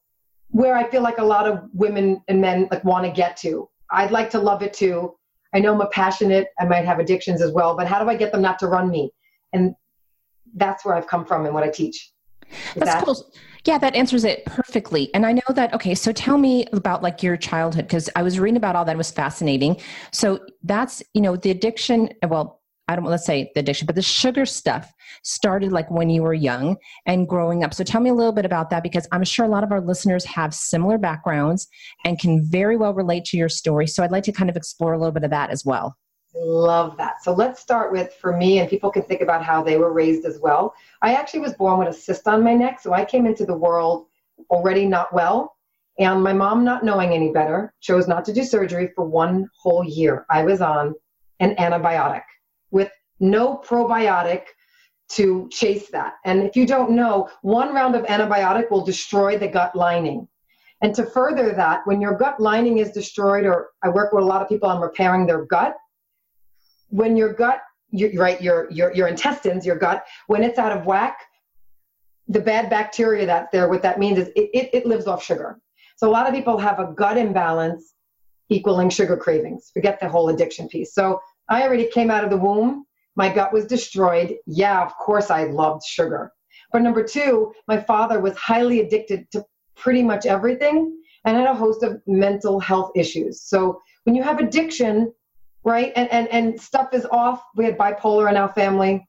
where 0.52 0.75
I 0.76 0.88
feel 0.88 1.02
like 1.02 1.19
a 1.19 1.25
lot 1.25 1.46
of 1.46 1.64
women 1.75 2.22
and 2.28 2.40
men 2.40 2.69
like 2.70 2.84
want 2.84 3.04
to 3.04 3.10
get 3.10 3.37
to. 3.38 3.69
I'd 3.90 4.10
like 4.10 4.31
to 4.31 4.38
love 4.38 4.62
it 4.62 4.72
too. 4.72 5.14
I 5.54 5.58
know 5.60 5.75
I'm 5.75 5.81
a 5.81 5.88
passionate. 5.88 6.49
I 6.58 6.64
might 6.64 6.87
have 6.87 6.99
addictions 6.99 7.43
as 7.43 7.52
well, 7.52 7.76
but 7.76 7.87
how 7.87 8.02
do 8.02 8.08
I 8.08 8.16
get 8.16 8.32
them 8.32 8.40
not 8.40 8.58
to 8.60 8.66
run 8.66 8.88
me? 8.88 9.10
And 9.52 9.75
that's 10.54 10.84
where 10.84 10.94
I've 10.94 11.06
come 11.06 11.26
from 11.26 11.44
and 11.44 11.54
what 11.54 11.62
I 11.62 11.69
teach. 11.69 12.12
Is 12.50 12.56
that's 12.76 12.94
that- 12.94 13.04
cool. 13.04 13.32
Yeah, 13.64 13.78
that 13.78 13.94
answers 13.94 14.25
it 14.25 14.44
perfectly. 14.44 15.14
And 15.14 15.25
I 15.25 15.32
know 15.32 15.43
that, 15.54 15.72
okay, 15.72 15.94
so 15.94 16.10
tell 16.10 16.37
me 16.37 16.66
about 16.72 17.00
like 17.00 17.22
your 17.22 17.37
childhood, 17.37 17.87
because 17.87 18.10
I 18.16 18.22
was 18.25 18.40
reading 18.40 18.56
about 18.56 18.75
all 18.75 18.84
that. 18.84 18.94
It 18.94 18.98
was 18.98 19.12
fascinating. 19.12 19.76
So 20.10 20.40
that's, 20.64 21.00
you 21.14 21.20
know, 21.20 21.37
the 21.37 21.50
addiction, 21.50 22.10
well, 22.28 22.61
I 22.88 22.96
don't 22.96 23.05
let's 23.05 23.25
say 23.25 23.50
the 23.55 23.61
addiction, 23.61 23.87
but 23.87 23.94
the 23.94 24.02
sugar 24.02 24.44
stuff 24.44 24.93
started 25.23 25.73
like 25.73 25.90
when 25.90 26.11
you 26.11 26.23
were 26.23 26.34
young 26.34 26.76
and 27.06 27.29
growing 27.29 27.64
up. 27.64 27.75
So 27.75 27.84
tell 27.84 28.00
me 28.00 28.11
a 28.11 28.14
little 28.14 28.32
bit 28.32 28.44
about 28.44 28.70
that 28.70 28.82
because 28.82 29.06
I'm 29.12 29.25
sure 29.25 29.46
a 29.46 29.49
lot 29.49 29.64
of 29.64 29.73
our 29.73 29.81
listeners 29.81 30.25
have 30.25 30.55
similar 30.55 30.99
backgrounds 30.99 31.69
and 32.05 32.19
can 32.19 32.44
very 32.44 32.76
well 32.76 32.93
relate 32.93 33.25
to 33.26 33.37
your 33.37 33.49
story. 33.49 33.87
So 33.87 34.02
I'd 34.02 34.11
like 34.11 34.25
to 34.25 34.32
kind 34.32 34.50
of 34.50 34.56
explore 34.56 34.94
a 34.94 34.99
little 34.99 35.12
bit 35.12 35.25
of 35.25 35.31
that 35.31 35.50
as 35.50 35.64
well. 35.64 35.96
Love 36.34 36.96
that. 36.96 37.23
So 37.23 37.32
let's 37.32 37.61
start 37.61 37.93
with 37.93 38.14
for 38.14 38.34
me, 38.34 38.58
and 38.58 38.69
people 38.69 38.90
can 38.90 39.02
think 39.02 39.20
about 39.20 39.44
how 39.44 39.62
they 39.62 39.76
were 39.76 39.93
raised 39.93 40.25
as 40.25 40.40
well. 40.40 40.75
I 41.02 41.14
actually 41.14 41.40
was 41.40 41.52
born 41.52 41.79
with 41.79 41.88
a 41.88 41.93
cyst 41.93 42.26
on 42.26 42.43
my 42.43 42.55
neck, 42.55 42.81
so 42.81 42.94
I 42.94 43.05
came 43.05 43.26
into 43.26 43.44
the 43.44 43.56
world 43.56 44.06
already 44.50 44.87
not 44.87 45.12
well. 45.12 45.56
And 45.99 46.23
my 46.23 46.32
mom, 46.32 46.64
not 46.64 46.84
knowing 46.84 47.12
any 47.12 47.32
better, 47.32 47.75
chose 47.82 48.08
not 48.08 48.25
to 48.25 48.32
do 48.32 48.44
surgery 48.44 48.90
for 48.94 49.05
one 49.05 49.49
whole 49.56 49.84
year. 49.84 50.25
I 50.31 50.43
was 50.43 50.62
on 50.62 50.94
an 51.40 51.55
antibiotic 51.56 52.23
with 52.72 52.90
no 53.20 53.56
probiotic 53.64 54.46
to 55.10 55.48
chase 55.50 55.90
that. 55.90 56.14
And 56.24 56.42
if 56.42 56.56
you 56.56 56.66
don't 56.66 56.90
know, 56.92 57.28
one 57.42 57.74
round 57.74 57.94
of 57.94 58.02
antibiotic 58.04 58.70
will 58.70 58.84
destroy 58.84 59.38
the 59.38 59.46
gut 59.46 59.76
lining. 59.76 60.26
And 60.82 60.94
to 60.96 61.06
further 61.06 61.52
that, 61.52 61.82
when 61.84 62.00
your 62.00 62.16
gut 62.16 62.40
lining 62.40 62.78
is 62.78 62.90
destroyed, 62.90 63.44
or 63.44 63.69
I 63.84 63.88
work 63.88 64.12
with 64.12 64.24
a 64.24 64.26
lot 64.26 64.42
of 64.42 64.48
people 64.48 64.69
on 64.69 64.80
repairing 64.80 65.26
their 65.26 65.44
gut, 65.44 65.76
when 66.88 67.16
your 67.16 67.32
gut, 67.32 67.60
you, 67.90 68.19
right, 68.19 68.40
your, 68.42 68.69
your, 68.70 68.92
your 68.92 69.06
intestines, 69.06 69.64
your 69.64 69.76
gut, 69.76 70.04
when 70.26 70.42
it's 70.42 70.58
out 70.58 70.76
of 70.76 70.84
whack, 70.84 71.19
the 72.26 72.40
bad 72.40 72.69
bacteria 72.70 73.26
that's 73.26 73.48
there, 73.52 73.69
what 73.69 73.82
that 73.82 73.98
means 73.98 74.19
is 74.19 74.28
it, 74.28 74.50
it, 74.54 74.70
it 74.72 74.86
lives 74.86 75.06
off 75.06 75.22
sugar. 75.22 75.60
So 75.96 76.08
a 76.08 76.10
lot 76.10 76.26
of 76.26 76.34
people 76.34 76.58
have 76.58 76.80
a 76.80 76.92
gut 76.96 77.16
imbalance 77.16 77.94
equaling 78.48 78.90
sugar 78.90 79.16
cravings. 79.16 79.70
Forget 79.72 80.00
the 80.00 80.08
whole 80.08 80.30
addiction 80.30 80.69
piece. 80.69 80.94
So 80.94 81.20
I 81.48 81.62
already 81.62 81.86
came 81.86 82.10
out 82.10 82.24
of 82.24 82.30
the 82.30 82.36
womb. 82.36 82.84
My 83.16 83.32
gut 83.32 83.52
was 83.52 83.66
destroyed. 83.66 84.36
Yeah, 84.46 84.82
of 84.82 84.94
course, 84.96 85.30
I 85.30 85.44
loved 85.44 85.84
sugar. 85.84 86.32
But 86.72 86.82
number 86.82 87.04
two, 87.04 87.52
my 87.68 87.78
father 87.78 88.20
was 88.20 88.36
highly 88.36 88.80
addicted 88.80 89.30
to 89.32 89.44
pretty 89.76 90.02
much 90.02 90.26
everything 90.26 90.96
and 91.24 91.36
had 91.36 91.46
a 91.46 91.55
host 91.55 91.82
of 91.82 92.00
mental 92.06 92.58
health 92.58 92.90
issues. 92.96 93.43
So 93.43 93.81
when 94.05 94.14
you 94.14 94.22
have 94.22 94.38
addiction, 94.38 95.12
right, 95.64 95.93
and, 95.94 96.10
and, 96.10 96.28
and 96.28 96.60
stuff 96.60 96.94
is 96.94 97.06
off, 97.12 97.43
we 97.56 97.64
had 97.64 97.78
bipolar 97.78 98.28
in 98.31 98.36
our 98.36 98.52
family 98.52 99.06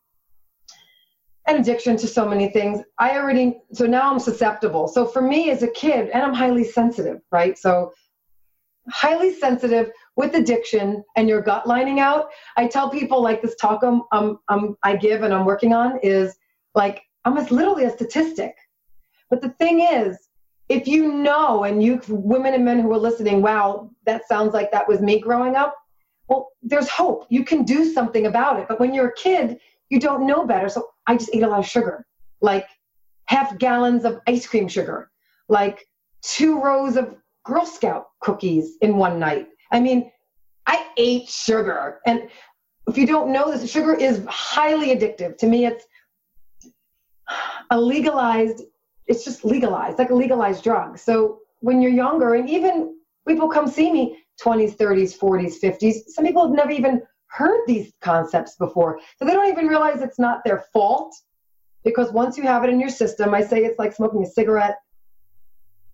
and 1.48 1.60
addiction 1.60 1.98
to 1.98 2.08
so 2.08 2.28
many 2.28 2.50
things. 2.50 2.82
I 3.00 3.18
already, 3.18 3.62
so 3.74 3.86
now 3.86 4.12
I'm 4.12 4.20
susceptible. 4.20 4.88
So 4.88 5.06
for 5.06 5.22
me 5.22 5.50
as 5.50 5.64
a 5.64 5.68
kid, 5.68 6.10
and 6.10 6.24
I'm 6.24 6.34
highly 6.34 6.64
sensitive, 6.64 7.20
right? 7.32 7.58
So 7.58 7.92
highly 8.90 9.34
sensitive 9.34 9.92
with 10.16 10.36
addiction 10.36 11.04
and 11.16 11.28
your 11.28 11.42
gut 11.42 11.68
lining 11.68 12.00
out, 12.00 12.30
I 12.58 12.68
tell 12.68 12.90
people 12.90 13.22
like 13.22 13.42
this 13.42 13.56
talk 13.56 13.84
um, 13.84 14.04
um, 14.12 14.40
um, 14.48 14.78
I 14.84 14.96
give 14.96 15.24
and 15.24 15.34
I'm 15.34 15.46
working 15.46 15.74
on 15.74 16.00
is 16.04 16.36
like, 16.76 17.04
I'm 17.26 17.38
as 17.38 17.52
literally 17.52 17.86
a 17.86 17.90
statistic. 17.90 18.56
But 19.30 19.42
the 19.42 19.50
thing 19.50 19.82
is, 19.82 20.18
if 20.70 20.88
you 20.88 21.12
know, 21.12 21.64
and 21.64 21.84
you 21.84 22.02
women 22.08 22.54
and 22.54 22.66
men 22.66 22.80
who 22.80 22.92
are 22.94 22.98
listening, 22.98 23.42
wow, 23.42 23.90
that 24.06 24.28
sounds 24.28 24.54
like 24.54 24.72
that 24.72 24.88
was 24.88 25.02
me 25.02 25.20
growing 25.20 25.56
up. 25.56 25.76
Well, 26.28 26.50
there's 26.62 26.90
hope. 26.90 27.26
You 27.30 27.44
can 27.44 27.64
do 27.64 27.92
something 27.92 28.26
about 28.26 28.60
it. 28.60 28.68
But 28.68 28.80
when 28.80 28.94
you're 28.94 29.10
a 29.10 29.16
kid, 29.16 29.60
you 29.90 30.00
don't 30.00 30.26
know 30.26 30.46
better. 30.46 30.70
So 30.70 30.90
I 31.06 31.18
just 31.18 31.32
ate 31.34 31.44
a 31.44 31.48
lot 31.48 31.60
of 31.60 31.68
sugar, 31.68 32.06
like 32.42 32.68
half 33.26 33.58
gallons 33.58 34.06
of 34.06 34.22
ice 34.28 34.48
cream 34.48 34.68
sugar, 34.68 35.12
like 35.50 35.86
two 36.22 36.62
rows 36.62 36.96
of 36.96 37.16
Girl 37.44 37.66
Scout 37.66 38.08
cookies 38.22 38.78
in 38.82 38.98
one 38.98 39.20
night. 39.20 39.50
I 39.74 39.82
mean, 39.82 40.12
I 40.66 40.88
ate 40.98 41.28
sugar. 41.28 42.00
And 42.06 42.30
if 42.88 42.98
you 42.98 43.06
don't 43.06 43.34
know 43.34 43.52
this, 43.52 43.70
sugar 43.70 43.94
is 43.94 44.24
highly 44.30 44.96
addictive. 44.96 45.38
To 45.40 45.48
me, 45.48 45.66
it's 45.66 45.84
a 47.72 47.80
legalized, 47.80 48.62
it's 49.08 49.26
just 49.26 49.44
legalized, 49.44 49.98
like 49.98 50.12
a 50.12 50.16
legalized 50.16 50.64
drug. 50.64 50.98
So 50.98 51.40
when 51.60 51.82
you're 51.82 51.92
younger, 51.92 52.36
and 52.36 52.50
even 52.50 52.96
people 53.28 53.50
come 53.50 53.68
see 53.68 53.92
me 53.92 54.18
20s, 54.42 54.78
30s, 54.78 55.18
40s, 55.18 55.56
50s, 55.62 55.96
some 56.08 56.26
people 56.26 56.46
have 56.46 56.56
never 56.56 56.72
even 56.72 57.02
heard 57.28 57.62
these 57.66 57.92
concepts 58.02 58.56
before. 58.56 59.00
So 59.18 59.26
they 59.26 59.34
don't 59.34 59.50
even 59.50 59.68
realize 59.68 60.02
it's 60.02 60.20
not 60.20 60.44
their 60.44 60.66
fault 60.72 61.16
because 61.84 62.12
once 62.12 62.38
you 62.38 62.44
have 62.44 62.64
it 62.64 62.70
in 62.70 62.80
your 62.80 62.90
system, 62.90 63.34
I 63.34 63.42
say 63.42 63.64
it's 63.64 63.80
like 63.80 63.94
smoking 63.94 64.24
a 64.24 64.28
cigarette 64.28 64.78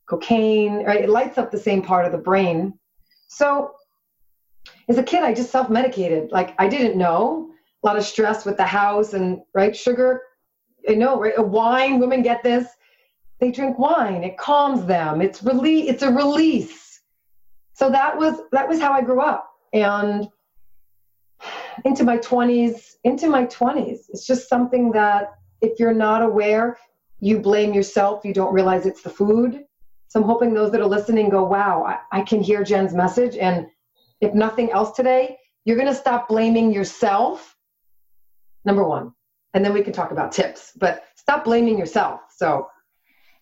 cocaine, 0.08 0.86
right? 0.86 1.04
It 1.04 1.10
lights 1.10 1.38
up 1.38 1.52
the 1.52 1.60
same 1.60 1.82
part 1.82 2.06
of 2.06 2.12
the 2.12 2.18
brain. 2.18 2.79
So 3.30 3.72
as 4.90 4.98
a 4.98 5.04
kid, 5.04 5.24
I 5.24 5.34
just 5.34 5.52
self 5.52 5.70
medicated. 5.70 6.32
Like 6.32 6.56
I 6.60 6.68
didn't 6.68 6.98
know. 6.98 7.52
A 7.82 7.88
lot 7.88 7.98
of 7.98 8.04
stress 8.04 8.46
with 8.46 8.58
the 8.58 8.66
house 8.66 9.14
and, 9.14 9.40
right? 9.54 9.74
Sugar, 9.74 10.22
I 10.90 10.96
know, 10.96 11.18
right? 11.18 11.40
Wine, 11.40 12.00
women 12.00 12.22
get 12.22 12.44
this. 12.44 12.68
They 13.40 13.52
drink 13.52 13.80
wine. 13.80 14.26
It 14.26 14.38
calms 14.38 14.86
them. 14.86 15.22
It's 15.22 15.42
release. 15.42 15.90
It's 15.90 16.04
a 16.04 16.12
release. 16.12 17.02
So 17.74 17.90
that 17.90 18.18
was 18.18 18.42
that 18.52 18.68
was 18.68 18.82
how 18.82 18.92
I 18.92 19.02
grew 19.02 19.22
up. 19.22 19.50
And 19.72 20.28
into 21.86 22.04
my 22.04 22.18
20s, 22.18 22.96
into 23.06 23.30
my 23.30 23.46
20s, 23.46 24.00
it's 24.10 24.28
just 24.28 24.50
something 24.50 24.92
that 24.92 25.32
if 25.62 25.80
you're 25.80 25.94
not 25.94 26.22
aware, 26.22 26.78
you 27.22 27.40
blame 27.40 27.74
yourself. 27.74 28.26
You 28.26 28.34
don't 28.34 28.54
realize 28.54 28.86
it's 28.86 29.04
the 29.04 29.10
food. 29.10 29.64
So 30.10 30.20
I'm 30.20 30.26
hoping 30.26 30.54
those 30.54 30.72
that 30.72 30.82
are 30.82 30.88
listening 30.88 31.30
go, 31.30 31.44
wow, 31.44 31.86
I, 31.86 32.20
I 32.20 32.22
can 32.24 32.42
hear 32.42 32.64
Jen's 32.64 32.94
message. 32.94 33.38
And 33.38 33.68
if 34.22 34.34
nothing 34.34 34.72
else 34.72 34.92
today, 34.92 35.38
you're 35.66 35.78
going 35.78 35.88
to 35.88 35.96
stop 35.96 36.28
blaming 36.28 36.74
yourself. 36.74 37.56
Number 38.66 38.84
one. 38.84 39.14
And 39.54 39.64
then 39.64 39.74
we 39.74 39.82
can 39.82 39.94
talk 39.94 40.12
about 40.12 40.32
tips, 40.32 40.72
but 40.76 41.06
stop 41.16 41.44
blaming 41.44 41.78
yourself. 41.78 42.22
So, 42.36 42.68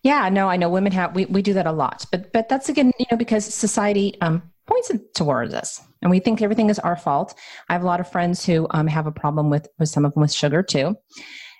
yeah, 0.02 0.28
no, 0.28 0.48
I 0.48 0.56
know 0.56 0.68
women 0.68 0.92
have, 0.92 1.14
we, 1.14 1.24
we 1.26 1.42
do 1.42 1.54
that 1.54 1.66
a 1.66 1.72
lot, 1.72 2.06
but, 2.10 2.32
but 2.32 2.48
that's 2.48 2.68
again, 2.68 2.92
you 2.98 3.06
know, 3.10 3.16
because 3.16 3.44
society 3.44 4.16
um, 4.20 4.42
points 4.66 4.90
towards 5.14 5.54
us 5.54 5.82
and 6.02 6.10
we 6.10 6.20
think 6.20 6.40
everything 6.40 6.70
is 6.70 6.78
our 6.78 6.96
fault. 6.96 7.34
I 7.68 7.72
have 7.72 7.82
a 7.82 7.86
lot 7.86 8.00
of 8.00 8.10
friends 8.10 8.44
who 8.44 8.66
um, 8.70 8.86
have 8.86 9.06
a 9.06 9.12
problem 9.12 9.50
with, 9.50 9.68
with 9.78 9.88
some 9.88 10.04
of 10.04 10.14
them 10.14 10.20
with 10.20 10.32
sugar 10.32 10.62
too. 10.62 10.96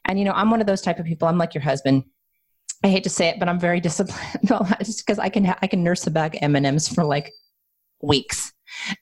And, 0.05 0.19
you 0.19 0.25
know, 0.25 0.33
I'm 0.33 0.51
one 0.51 0.61
of 0.61 0.67
those 0.67 0.81
type 0.81 0.99
of 0.99 1.07
people. 1.07 1.29
I'm 1.29 1.39
like 1.39 1.55
your 1.55 1.63
husband. 1.63 2.05
I 2.85 2.89
hate 2.89 3.05
to 3.05 3.11
say 3.11 3.29
it, 3.29 3.39
but 3.39 3.49
I'm 3.49 3.59
very 3.59 3.81
disciplined. 3.89 4.49
Just 4.83 5.07
because 5.07 5.19
I 5.19 5.29
can, 5.29 5.45
ha- 5.45 5.59
I 5.63 5.67
can 5.67 5.83
nurse 5.83 6.07
a 6.07 6.11
bag 6.11 6.39
M&Ms 6.41 6.89
for 6.89 7.05
like 7.05 7.33
weeks. 8.03 8.53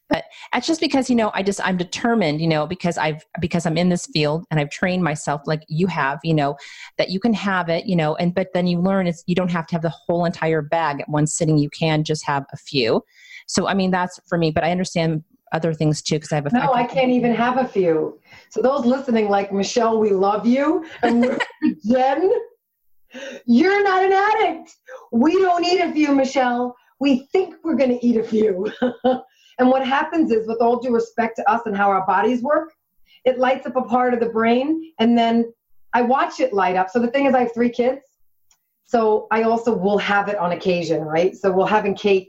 But 0.08 0.24
that's 0.52 0.66
just 0.66 0.80
because 0.80 1.10
you 1.10 1.16
know 1.16 1.30
i 1.34 1.42
just 1.42 1.60
i'm 1.66 1.76
determined 1.76 2.40
you 2.40 2.46
know 2.46 2.66
because 2.66 2.96
i've 2.96 3.22
because 3.40 3.66
i'm 3.66 3.76
in 3.76 3.88
this 3.88 4.06
field 4.06 4.44
and 4.50 4.58
i've 4.60 4.70
trained 4.70 5.02
myself 5.02 5.42
like 5.44 5.62
you 5.68 5.86
have 5.86 6.18
you 6.22 6.32
know 6.32 6.56
that 6.98 7.10
you 7.10 7.20
can 7.20 7.34
have 7.34 7.68
it 7.68 7.86
you 7.86 7.96
know 7.96 8.14
and 8.16 8.34
but 8.34 8.48
then 8.54 8.66
you 8.66 8.80
learn 8.80 9.06
it's 9.06 9.22
you 9.26 9.34
don't 9.34 9.50
have 9.50 9.66
to 9.66 9.74
have 9.74 9.82
the 9.82 9.92
whole 10.06 10.24
entire 10.24 10.62
bag 10.62 11.00
at 11.00 11.08
one 11.08 11.26
sitting. 11.26 11.58
You 11.58 11.70
can 11.70 12.04
just 12.04 12.24
have 12.26 12.44
a 12.52 12.56
few. 12.56 13.02
So 13.46 13.66
i 13.66 13.74
mean 13.74 13.90
that's 13.90 14.18
for 14.26 14.38
me 14.38 14.50
but 14.50 14.64
i 14.64 14.70
understand 14.70 15.22
other 15.52 15.74
things 15.74 16.02
too 16.02 16.16
because 16.16 16.32
i 16.32 16.36
have 16.36 16.46
a 16.46 16.50
no 16.52 16.72
i 16.72 16.84
can't 16.84 17.10
even 17.10 17.34
have 17.34 17.58
a 17.58 17.66
few. 17.66 18.18
So 18.48 18.62
those 18.62 18.84
listening 18.84 19.28
like 19.28 19.52
michelle 19.52 19.98
we 19.98 20.10
love 20.10 20.46
you 20.46 20.86
and 21.02 21.38
jen 21.86 22.32
you're 23.46 23.82
not 23.82 24.04
an 24.04 24.12
addict 24.12 24.76
we 25.12 25.38
don't 25.38 25.64
eat 25.64 25.80
a 25.80 25.92
few 25.92 26.14
michelle 26.14 26.74
we 26.98 27.26
think 27.32 27.54
we're 27.62 27.76
going 27.76 27.90
to 27.90 28.06
eat 28.06 28.16
a 28.16 28.22
few 28.32 28.72
And 29.58 29.68
what 29.68 29.86
happens 29.86 30.30
is, 30.30 30.46
with 30.46 30.60
all 30.60 30.78
due 30.78 30.92
respect 30.92 31.36
to 31.36 31.50
us 31.50 31.62
and 31.66 31.76
how 31.76 31.88
our 31.88 32.06
bodies 32.06 32.42
work, 32.42 32.72
it 33.24 33.38
lights 33.38 33.66
up 33.66 33.76
a 33.76 33.82
part 33.82 34.14
of 34.14 34.20
the 34.20 34.28
brain, 34.28 34.92
and 34.98 35.16
then 35.16 35.52
I 35.92 36.02
watch 36.02 36.40
it 36.40 36.52
light 36.52 36.76
up. 36.76 36.90
So 36.90 36.98
the 36.98 37.08
thing 37.08 37.26
is, 37.26 37.34
I 37.34 37.40
have 37.40 37.54
three 37.54 37.70
kids, 37.70 38.02
so 38.84 39.26
I 39.30 39.42
also 39.42 39.74
will 39.74 39.98
have 39.98 40.28
it 40.28 40.36
on 40.36 40.52
occasion, 40.52 41.02
right? 41.02 41.34
So 41.34 41.50
we'll 41.50 41.66
have 41.66 41.78
having 41.78 41.94
cake. 41.94 42.28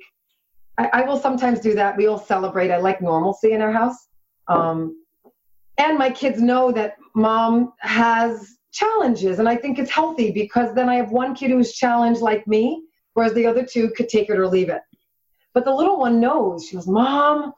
I, 0.77 0.89
I 0.93 1.01
will 1.01 1.19
sometimes 1.19 1.59
do 1.59 1.73
that. 1.75 1.97
We 1.97 2.07
all 2.07 2.17
celebrate. 2.17 2.71
I 2.71 2.77
like 2.77 3.01
normalcy 3.01 3.51
in 3.51 3.61
our 3.61 3.71
house, 3.71 4.07
um, 4.47 5.03
and 5.77 5.97
my 5.97 6.09
kids 6.09 6.41
know 6.41 6.71
that 6.71 6.95
mom 7.13 7.73
has 7.79 8.56
challenges, 8.77 9.39
and 9.39 9.49
I 9.49 9.55
think 9.55 9.79
it's 9.79 9.91
healthy 9.91 10.31
because 10.31 10.73
then 10.75 10.89
I 10.89 10.95
have 10.95 11.11
one 11.11 11.35
kid 11.35 11.51
who's 11.51 11.73
challenged 11.73 12.21
like 12.21 12.47
me, 12.47 12.83
whereas 13.13 13.33
the 13.33 13.45
other 13.45 13.65
two 13.65 13.89
could 13.95 14.09
take 14.09 14.29
it 14.29 14.37
or 14.37 14.47
leave 14.47 14.69
it. 14.69 14.81
But 15.53 15.65
the 15.65 15.73
little 15.73 15.97
one 15.97 16.19
knows. 16.19 16.67
She 16.67 16.75
goes, 16.75 16.87
Mom, 16.87 17.53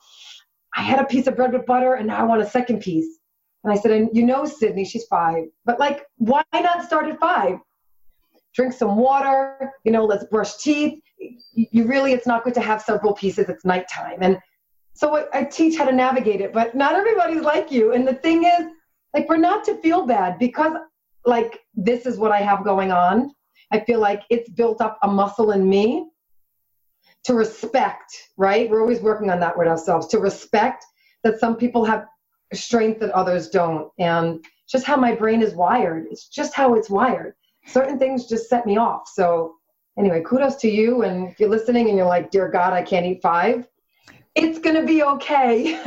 I 0.73 0.81
had 0.81 0.99
a 0.99 1.05
piece 1.05 1.27
of 1.27 1.35
bread 1.35 1.51
with 1.51 1.65
butter 1.65 1.95
and 1.95 2.07
now 2.07 2.17
I 2.17 2.23
want 2.23 2.41
a 2.41 2.49
second 2.49 2.79
piece. 2.81 3.19
And 3.63 3.73
I 3.73 3.75
said, 3.75 3.91
and 3.91 4.09
you 4.13 4.25
know, 4.25 4.45
Sydney, 4.45 4.85
she's 4.85 5.05
five. 5.05 5.45
But 5.65 5.79
like, 5.79 6.05
why 6.17 6.43
not 6.53 6.85
start 6.85 7.07
at 7.07 7.19
five? 7.19 7.57
Drink 8.55 8.73
some 8.73 8.95
water, 8.95 9.73
you 9.83 9.91
know, 9.91 10.05
let's 10.05 10.23
brush 10.25 10.55
teeth. 10.57 11.01
You 11.53 11.85
really, 11.87 12.13
it's 12.13 12.25
not 12.25 12.45
good 12.45 12.53
to 12.53 12.61
have 12.61 12.81
several 12.81 13.13
pieces. 13.13 13.49
It's 13.49 13.65
nighttime. 13.65 14.19
And 14.21 14.37
so 14.93 15.17
I, 15.17 15.39
I 15.39 15.43
teach 15.43 15.77
how 15.77 15.85
to 15.85 15.91
navigate 15.91 16.39
it, 16.41 16.53
but 16.53 16.75
not 16.75 16.95
everybody's 16.95 17.41
like 17.41 17.69
you. 17.69 17.93
And 17.93 18.07
the 18.07 18.15
thing 18.15 18.45
is, 18.45 18.67
like, 19.13 19.27
we're 19.27 19.37
not 19.37 19.65
to 19.65 19.75
feel 19.81 20.05
bad 20.05 20.39
because, 20.39 20.73
like, 21.25 21.59
this 21.75 22.05
is 22.05 22.17
what 22.17 22.31
I 22.31 22.39
have 22.39 22.63
going 22.63 22.91
on. 22.91 23.31
I 23.71 23.79
feel 23.81 23.99
like 23.99 24.23
it's 24.29 24.49
built 24.49 24.81
up 24.81 24.97
a 25.03 25.07
muscle 25.07 25.51
in 25.51 25.69
me 25.69 26.07
to 27.25 27.33
respect, 27.33 28.29
right? 28.37 28.69
We're 28.69 28.81
always 28.81 29.01
working 29.01 29.29
on 29.29 29.39
that 29.41 29.57
with 29.57 29.67
ourselves 29.67 30.07
to 30.07 30.19
respect 30.19 30.85
that 31.23 31.39
some 31.39 31.55
people 31.55 31.85
have 31.85 32.05
strength 32.53 32.99
that 33.01 33.11
others 33.11 33.49
don't. 33.49 33.89
And 33.99 34.43
just 34.67 34.85
how 34.85 34.95
my 34.95 35.13
brain 35.13 35.41
is 35.41 35.53
wired. 35.53 36.07
It's 36.09 36.27
just 36.27 36.53
how 36.53 36.75
it's 36.75 36.89
wired. 36.89 37.33
Certain 37.65 37.99
things 37.99 38.27
just 38.27 38.49
set 38.49 38.65
me 38.65 38.77
off. 38.77 39.07
So, 39.13 39.55
anyway, 39.97 40.21
kudos 40.21 40.55
to 40.57 40.69
you. 40.69 41.03
And 41.03 41.27
if 41.27 41.39
you're 41.39 41.49
listening 41.49 41.89
and 41.89 41.97
you're 41.97 42.07
like, 42.07 42.31
Dear 42.31 42.49
God, 42.49 42.73
I 42.73 42.81
can't 42.81 43.05
eat 43.05 43.21
five, 43.21 43.67
it's 44.35 44.59
going 44.59 44.75
to 44.75 44.85
be 44.85 45.03
okay. 45.03 45.81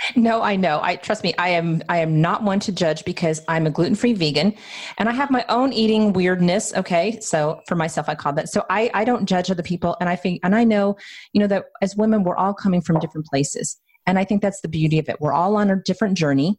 no, 0.16 0.42
I 0.42 0.56
know. 0.56 0.80
I 0.82 0.96
trust 0.96 1.22
me. 1.22 1.34
I 1.38 1.50
am 1.50 1.82
I 1.88 1.98
am 1.98 2.20
not 2.20 2.42
one 2.42 2.58
to 2.60 2.72
judge 2.72 3.04
because 3.04 3.40
I'm 3.48 3.66
a 3.66 3.70
gluten-free 3.70 4.14
vegan 4.14 4.54
and 4.98 5.08
I 5.08 5.12
have 5.12 5.30
my 5.30 5.44
own 5.48 5.72
eating 5.72 6.12
weirdness, 6.12 6.72
okay? 6.74 7.18
So 7.20 7.60
for 7.68 7.74
myself 7.74 8.08
I 8.08 8.14
call 8.14 8.32
that. 8.34 8.48
So 8.48 8.64
I 8.70 8.90
I 8.94 9.04
don't 9.04 9.26
judge 9.26 9.50
other 9.50 9.62
people 9.62 9.96
and 10.00 10.08
I 10.08 10.16
think 10.16 10.40
and 10.42 10.54
I 10.54 10.64
know, 10.64 10.96
you 11.32 11.40
know 11.40 11.46
that 11.48 11.66
as 11.82 11.94
women 11.94 12.24
we're 12.24 12.36
all 12.36 12.54
coming 12.54 12.80
from 12.80 12.98
different 12.98 13.26
places. 13.26 13.78
And 14.06 14.18
I 14.18 14.24
think 14.24 14.42
that's 14.42 14.62
the 14.62 14.68
beauty 14.68 14.98
of 14.98 15.08
it. 15.08 15.20
We're 15.20 15.32
all 15.32 15.56
on 15.56 15.70
a 15.70 15.76
different 15.76 16.16
journey. 16.16 16.58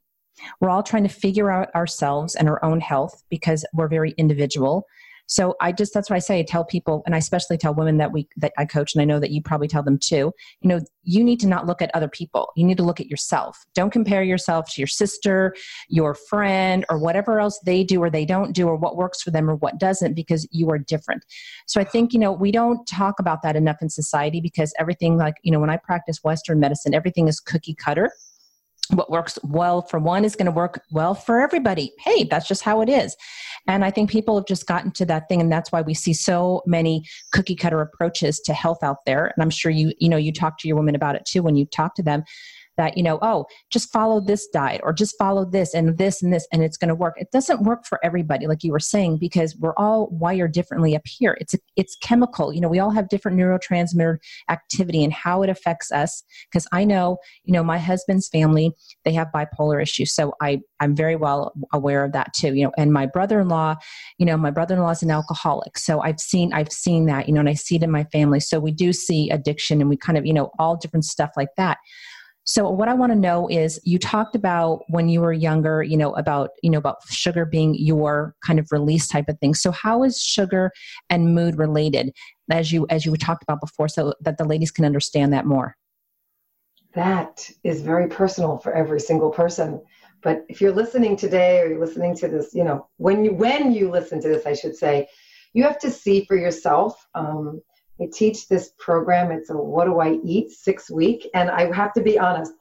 We're 0.59 0.69
all 0.69 0.83
trying 0.83 1.03
to 1.03 1.09
figure 1.09 1.51
out 1.51 1.73
ourselves 1.75 2.35
and 2.35 2.47
our 2.47 2.63
own 2.63 2.79
health 2.79 3.23
because 3.29 3.65
we're 3.73 3.87
very 3.87 4.11
individual. 4.17 4.85
So 5.33 5.55
I 5.59 5.71
just 5.71 5.95
that's 5.95 6.11
what 6.11 6.15
I 6.15 6.19
say. 6.19 6.37
I 6.37 6.43
tell 6.43 6.63
people, 6.63 7.01
and 7.07 7.15
I 7.15 7.17
especially 7.17 7.57
tell 7.57 7.73
women 7.73 7.97
that 7.97 8.11
we 8.11 8.27
that 8.37 8.53
I 8.55 8.65
coach, 8.65 8.93
and 8.93 9.01
I 9.01 9.05
know 9.05 9.19
that 9.19 9.31
you 9.31 9.41
probably 9.41 9.67
tell 9.67 9.81
them 9.81 9.97
too. 9.97 10.31
You 10.61 10.69
know, 10.69 10.79
you 11.01 11.23
need 11.23 11.39
to 11.39 11.47
not 11.47 11.65
look 11.65 11.81
at 11.81 11.89
other 11.95 12.07
people. 12.07 12.51
You 12.55 12.63
need 12.63 12.77
to 12.77 12.83
look 12.83 12.99
at 12.99 13.07
yourself. 13.07 13.65
Don't 13.73 13.89
compare 13.89 14.21
yourself 14.21 14.71
to 14.73 14.79
your 14.79 14.87
sister, 14.87 15.55
your 15.89 16.13
friend, 16.13 16.85
or 16.87 16.99
whatever 16.99 17.39
else 17.39 17.59
they 17.65 17.83
do 17.83 17.99
or 17.99 18.11
they 18.11 18.25
don't 18.25 18.53
do, 18.53 18.67
or 18.67 18.75
what 18.75 18.95
works 18.95 19.23
for 19.23 19.31
them 19.31 19.49
or 19.49 19.55
what 19.55 19.79
doesn't, 19.79 20.13
because 20.13 20.47
you 20.51 20.69
are 20.69 20.77
different. 20.77 21.25
So 21.65 21.81
I 21.81 21.83
think 21.83 22.13
you 22.13 22.19
know 22.19 22.31
we 22.31 22.51
don't 22.51 22.85
talk 22.85 23.17
about 23.17 23.41
that 23.41 23.55
enough 23.55 23.77
in 23.81 23.89
society 23.89 24.39
because 24.39 24.71
everything 24.77 25.17
like 25.17 25.33
you 25.41 25.51
know 25.51 25.59
when 25.59 25.71
I 25.71 25.77
practice 25.77 26.23
Western 26.23 26.59
medicine, 26.59 26.93
everything 26.93 27.27
is 27.27 27.39
cookie 27.39 27.73
cutter 27.73 28.11
what 28.89 29.09
works 29.09 29.39
well 29.43 29.81
for 29.81 29.99
one 29.99 30.25
is 30.25 30.35
going 30.35 30.45
to 30.45 30.51
work 30.51 30.83
well 30.91 31.15
for 31.15 31.41
everybody. 31.41 31.93
Hey, 31.99 32.25
that's 32.25 32.47
just 32.47 32.63
how 32.63 32.81
it 32.81 32.89
is. 32.89 33.15
And 33.67 33.85
I 33.85 33.91
think 33.91 34.09
people 34.09 34.35
have 34.35 34.45
just 34.45 34.67
gotten 34.67 34.91
to 34.91 35.05
that 35.05 35.29
thing, 35.29 35.39
and 35.39 35.51
that's 35.51 35.71
why 35.71 35.81
we 35.81 35.93
see 35.93 36.13
so 36.13 36.61
many 36.65 37.05
cookie 37.31 37.55
cutter 37.55 37.79
approaches 37.81 38.39
to 38.41 38.53
health 38.53 38.83
out 38.83 39.05
there. 39.05 39.27
And 39.27 39.41
I'm 39.41 39.49
sure 39.49 39.71
you, 39.71 39.93
you 39.99 40.09
know, 40.09 40.17
you 40.17 40.33
talk 40.33 40.57
to 40.59 40.67
your 40.67 40.75
women 40.75 40.95
about 40.95 41.15
it 41.15 41.25
too 41.25 41.41
when 41.41 41.55
you 41.55 41.65
talk 41.65 41.95
to 41.95 42.03
them 42.03 42.23
that 42.77 42.97
you 42.97 43.03
know 43.03 43.19
oh 43.21 43.45
just 43.71 43.91
follow 43.91 44.19
this 44.19 44.47
diet 44.47 44.81
or 44.83 44.93
just 44.93 45.15
follow 45.17 45.45
this 45.45 45.73
and 45.73 45.97
this 45.97 46.21
and 46.21 46.33
this 46.33 46.47
and 46.51 46.63
it's 46.63 46.77
going 46.77 46.89
to 46.89 46.95
work. 46.95 47.15
It 47.17 47.31
doesn't 47.31 47.63
work 47.63 47.85
for 47.85 47.99
everybody 48.03 48.47
like 48.47 48.63
you 48.63 48.71
were 48.71 48.79
saying 48.79 49.17
because 49.17 49.55
we're 49.57 49.75
all 49.77 50.07
wired 50.11 50.53
differently 50.53 50.95
up 50.95 51.03
here. 51.05 51.37
It's 51.39 51.55
it's 51.75 51.95
chemical. 51.97 52.53
You 52.53 52.61
know 52.61 52.69
we 52.69 52.79
all 52.79 52.91
have 52.91 53.09
different 53.09 53.37
neurotransmitter 53.37 54.17
activity 54.49 55.03
and 55.03 55.13
how 55.13 55.43
it 55.43 55.49
affects 55.49 55.91
us 55.91 56.23
because 56.49 56.67
i 56.71 56.83
know 56.83 57.17
you 57.43 57.53
know 57.53 57.63
my 57.63 57.77
husband's 57.77 58.27
family 58.27 58.71
they 59.05 59.13
have 59.13 59.27
bipolar 59.33 59.81
issues 59.81 60.13
so 60.13 60.33
i 60.41 60.59
i'm 60.79 60.95
very 60.95 61.15
well 61.15 61.53
aware 61.71 62.03
of 62.03 62.11
that 62.11 62.33
too 62.33 62.53
you 62.53 62.63
know 62.63 62.71
and 62.77 62.91
my 62.91 63.05
brother-in-law 63.05 63.75
you 64.17 64.25
know 64.25 64.37
my 64.37 64.51
brother-in-law 64.51 64.89
is 64.89 65.03
an 65.03 65.11
alcoholic 65.11 65.77
so 65.77 66.01
i've 66.01 66.19
seen 66.19 66.53
i've 66.53 66.71
seen 66.71 67.05
that 67.05 67.27
you 67.27 67.33
know 67.33 67.39
and 67.39 67.49
i 67.49 67.53
see 67.53 67.75
it 67.75 67.83
in 67.83 67.91
my 67.91 68.03
family. 68.05 68.39
So 68.39 68.59
we 68.59 68.71
do 68.71 68.93
see 68.93 69.29
addiction 69.29 69.81
and 69.81 69.89
we 69.89 69.97
kind 69.97 70.17
of 70.17 70.25
you 70.25 70.33
know 70.33 70.51
all 70.59 70.75
different 70.75 71.05
stuff 71.05 71.31
like 71.35 71.49
that 71.57 71.77
so 72.45 72.69
what 72.69 72.89
I 72.89 72.93
want 72.93 73.11
to 73.13 73.17
know 73.17 73.47
is 73.47 73.79
you 73.85 73.97
talked 73.97 74.35
about 74.35 74.81
when 74.89 75.07
you 75.07 75.21
were 75.21 75.31
younger, 75.31 75.81
you 75.81 75.95
know, 75.95 76.13
about, 76.15 76.49
you 76.61 76.69
know, 76.69 76.77
about 76.77 76.97
sugar 77.09 77.45
being 77.45 77.73
your 77.75 78.35
kind 78.45 78.59
of 78.59 78.67
release 78.71 79.07
type 79.07 79.29
of 79.29 79.39
thing. 79.39 79.53
So 79.53 79.71
how 79.71 80.03
is 80.03 80.21
sugar 80.21 80.71
and 81.09 81.33
mood 81.33 81.57
related 81.57 82.11
as 82.51 82.71
you 82.73 82.85
as 82.89 83.05
you 83.05 83.15
talked 83.15 83.43
about 83.43 83.61
before 83.61 83.87
so 83.87 84.13
that 84.21 84.37
the 84.37 84.43
ladies 84.43 84.71
can 84.71 84.83
understand 84.83 85.31
that 85.31 85.45
more? 85.45 85.77
That 86.95 87.49
is 87.63 87.81
very 87.81 88.07
personal 88.09 88.57
for 88.57 88.73
every 88.73 88.99
single 88.99 89.31
person. 89.31 89.81
But 90.21 90.45
if 90.49 90.59
you're 90.59 90.73
listening 90.73 91.15
today 91.15 91.61
or 91.61 91.67
you're 91.67 91.79
listening 91.79 92.15
to 92.17 92.27
this, 92.27 92.53
you 92.53 92.63
know, 92.63 92.87
when 92.97 93.23
you 93.23 93.33
when 93.33 93.71
you 93.71 93.89
listen 93.89 94.21
to 94.21 94.27
this, 94.27 94.45
I 94.45 94.53
should 94.53 94.75
say, 94.75 95.07
you 95.53 95.63
have 95.63 95.79
to 95.79 95.91
see 95.91 96.25
for 96.25 96.35
yourself 96.35 97.07
um, 97.15 97.61
I 98.03 98.09
teach 98.11 98.47
this 98.47 98.71
program. 98.79 99.31
It's 99.31 99.49
a 99.49 99.53
What 99.53 99.85
Do 99.85 99.99
I 99.99 100.19
Eat 100.23 100.51
six 100.51 100.91
week, 100.91 101.29
and 101.33 101.49
I 101.49 101.73
have 101.73 101.93
to 101.93 102.01
be 102.01 102.19
honest, 102.19 102.53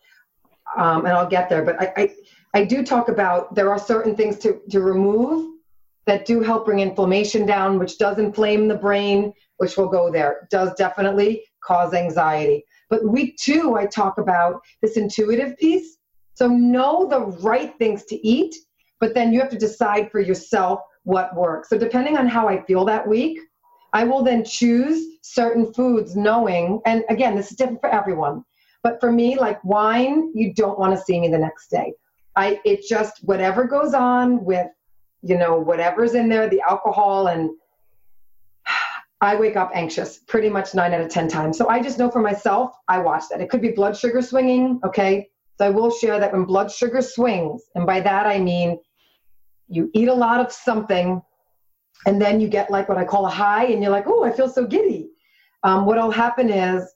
um, 0.76 1.04
and 1.04 1.14
I'll 1.14 1.28
get 1.28 1.48
there. 1.48 1.64
But 1.64 1.80
I, 1.80 1.92
I, 1.96 2.14
I 2.54 2.64
do 2.64 2.84
talk 2.84 3.08
about 3.08 3.54
there 3.54 3.70
are 3.70 3.78
certain 3.78 4.14
things 4.14 4.38
to 4.38 4.60
to 4.70 4.80
remove 4.80 5.50
that 6.06 6.26
do 6.26 6.40
help 6.40 6.64
bring 6.66 6.80
inflammation 6.80 7.46
down, 7.46 7.78
which 7.78 7.98
does 7.98 8.18
inflame 8.18 8.68
the 8.68 8.74
brain, 8.74 9.32
which 9.58 9.76
will 9.76 9.88
go 9.88 10.10
there, 10.10 10.48
does 10.50 10.74
definitely 10.74 11.44
cause 11.64 11.94
anxiety. 11.94 12.64
But 12.90 13.08
week 13.08 13.36
two, 13.36 13.76
I 13.76 13.86
talk 13.86 14.18
about 14.18 14.60
this 14.80 14.96
intuitive 14.96 15.56
piece. 15.58 15.98
So 16.34 16.48
know 16.48 17.06
the 17.06 17.20
right 17.42 17.72
things 17.78 18.04
to 18.06 18.26
eat, 18.26 18.54
but 19.00 19.14
then 19.14 19.32
you 19.32 19.40
have 19.40 19.50
to 19.50 19.58
decide 19.58 20.10
for 20.10 20.20
yourself 20.20 20.80
what 21.04 21.34
works. 21.36 21.68
So 21.68 21.78
depending 21.78 22.16
on 22.16 22.26
how 22.26 22.48
I 22.48 22.62
feel 22.62 22.84
that 22.86 23.06
week, 23.06 23.38
I 23.92 24.04
will 24.04 24.22
then 24.22 24.44
choose 24.44 25.18
certain 25.22 25.72
foods 25.72 26.16
knowing, 26.16 26.80
and 26.86 27.04
again, 27.08 27.36
this 27.36 27.50
is 27.50 27.56
different 27.56 27.80
for 27.80 27.90
everyone. 27.90 28.44
But 28.82 29.00
for 29.00 29.12
me, 29.12 29.38
like 29.38 29.62
wine, 29.64 30.32
you 30.34 30.52
don't 30.54 30.78
want 30.78 30.96
to 30.96 31.04
see 31.04 31.20
me 31.20 31.28
the 31.28 31.38
next 31.38 31.68
day. 31.68 31.92
I 32.34 32.60
it 32.64 32.84
just 32.88 33.22
whatever 33.24 33.64
goes 33.64 33.94
on 33.94 34.44
with, 34.44 34.66
you 35.22 35.36
know, 35.36 35.58
whatever's 35.58 36.14
in 36.14 36.28
there, 36.28 36.48
the 36.48 36.62
alcohol 36.68 37.28
and 37.28 37.50
I 39.20 39.36
wake 39.36 39.56
up 39.56 39.70
anxious 39.74 40.18
pretty 40.18 40.48
much 40.48 40.74
nine 40.74 40.94
out 40.94 41.00
of 41.00 41.08
10 41.08 41.28
times. 41.28 41.56
So 41.56 41.68
I 41.68 41.80
just 41.80 41.98
know 41.98 42.10
for 42.10 42.20
myself, 42.20 42.72
I 42.88 42.98
watch 42.98 43.24
that. 43.30 43.40
It 43.40 43.50
could 43.50 43.60
be 43.60 43.70
blood 43.70 43.96
sugar 43.96 44.20
swinging, 44.20 44.80
okay? 44.84 45.28
So 45.58 45.66
I 45.66 45.70
will 45.70 45.90
share 45.90 46.18
that 46.18 46.32
when 46.32 46.44
blood 46.44 46.72
sugar 46.72 47.02
swings, 47.02 47.62
and 47.74 47.86
by 47.86 48.00
that 48.00 48.26
I 48.26 48.40
mean 48.40 48.80
you 49.68 49.90
eat 49.94 50.08
a 50.08 50.14
lot 50.14 50.40
of 50.40 50.50
something 50.50 51.22
and 52.06 52.20
then 52.20 52.40
you 52.40 52.48
get 52.48 52.70
like 52.70 52.88
what 52.88 52.98
I 52.98 53.04
call 53.04 53.26
a 53.26 53.30
high 53.30 53.66
and 53.66 53.82
you're 53.82 53.92
like, 53.92 54.06
oh, 54.06 54.24
I 54.24 54.32
feel 54.32 54.48
so 54.48 54.66
giddy. 54.66 55.10
Um, 55.62 55.86
what'll 55.86 56.10
happen 56.10 56.50
is 56.50 56.92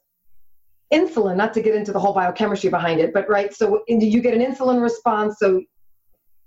insulin, 0.93 1.37
not 1.37 1.55
to 1.55 1.63
get 1.63 1.75
into 1.75 1.93
the 1.93 2.01
whole 2.01 2.13
biochemistry 2.13 2.71
behind 2.71 3.01
it, 3.01 3.13
but 3.13 3.29
right, 3.29 3.55
so 3.55 3.83
you 3.89 4.21
get 4.21 4.35
an 4.35 4.41
insulin 4.41 4.83
response. 4.83 5.37
So 5.39 5.63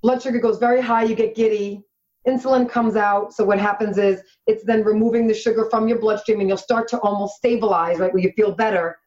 blood 0.01 0.21
sugar 0.21 0.39
goes 0.39 0.57
very 0.57 0.81
high, 0.81 1.03
you 1.03 1.15
get 1.15 1.35
giddy, 1.35 1.81
insulin 2.27 2.69
comes 2.69 2.95
out. 2.95 3.33
So 3.33 3.43
what 3.45 3.59
happens 3.59 3.97
is 3.97 4.21
it's 4.47 4.63
then 4.65 4.83
removing 4.83 5.27
the 5.27 5.33
sugar 5.33 5.67
from 5.69 5.87
your 5.87 5.99
bloodstream 5.99 6.39
and 6.39 6.49
you'll 6.49 6.57
start 6.57 6.87
to 6.89 6.99
almost 6.99 7.35
stabilize, 7.35 7.99
right, 7.99 8.13
where 8.13 8.23
you 8.23 8.31
feel 8.35 8.51
better, 8.53 8.97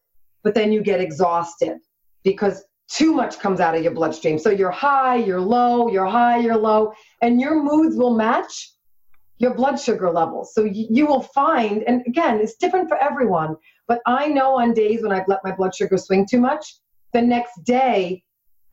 but 0.43 0.55
then 0.55 0.73
you 0.73 0.83
get 0.83 1.01
exhausted 1.01 1.79
because 2.25 2.65
too 2.89 3.13
much 3.13 3.39
comes 3.39 3.61
out 3.61 3.75
of 3.75 3.83
your 3.83 3.95
bloodstream. 3.95 4.39
So 4.39 4.51
you're 4.51 4.71
high, 4.71 5.17
you're 5.17 5.41
low, 5.41 5.89
you're 5.89 6.07
high, 6.07 6.39
you're 6.39 6.57
low, 6.57 6.93
and 7.23 7.41
your 7.41 7.63
moods 7.63 7.97
will 7.97 8.15
match 8.15 8.72
your 9.43 9.53
blood 9.53 9.79
sugar 9.79 10.11
levels. 10.11 10.55
So 10.55 10.65
you, 10.65 10.87
you 10.89 11.07
will 11.07 11.21
find, 11.21 11.83
and 11.83 12.03
again, 12.07 12.41
it's 12.41 12.55
different 12.55 12.89
for 12.89 12.97
everyone, 12.97 13.57
but 13.89 14.01
I 14.07 14.29
know 14.29 14.61
on 14.61 14.73
days 14.73 15.03
when 15.03 15.13
I've 15.13 15.27
let 15.27 15.45
my 15.45 15.53
blood 15.53 15.75
sugar 15.75 15.99
swing 15.99 16.27
too 16.27 16.41
much, 16.41 16.77
the 17.13 17.21
next 17.21 17.65
day, 17.65 18.23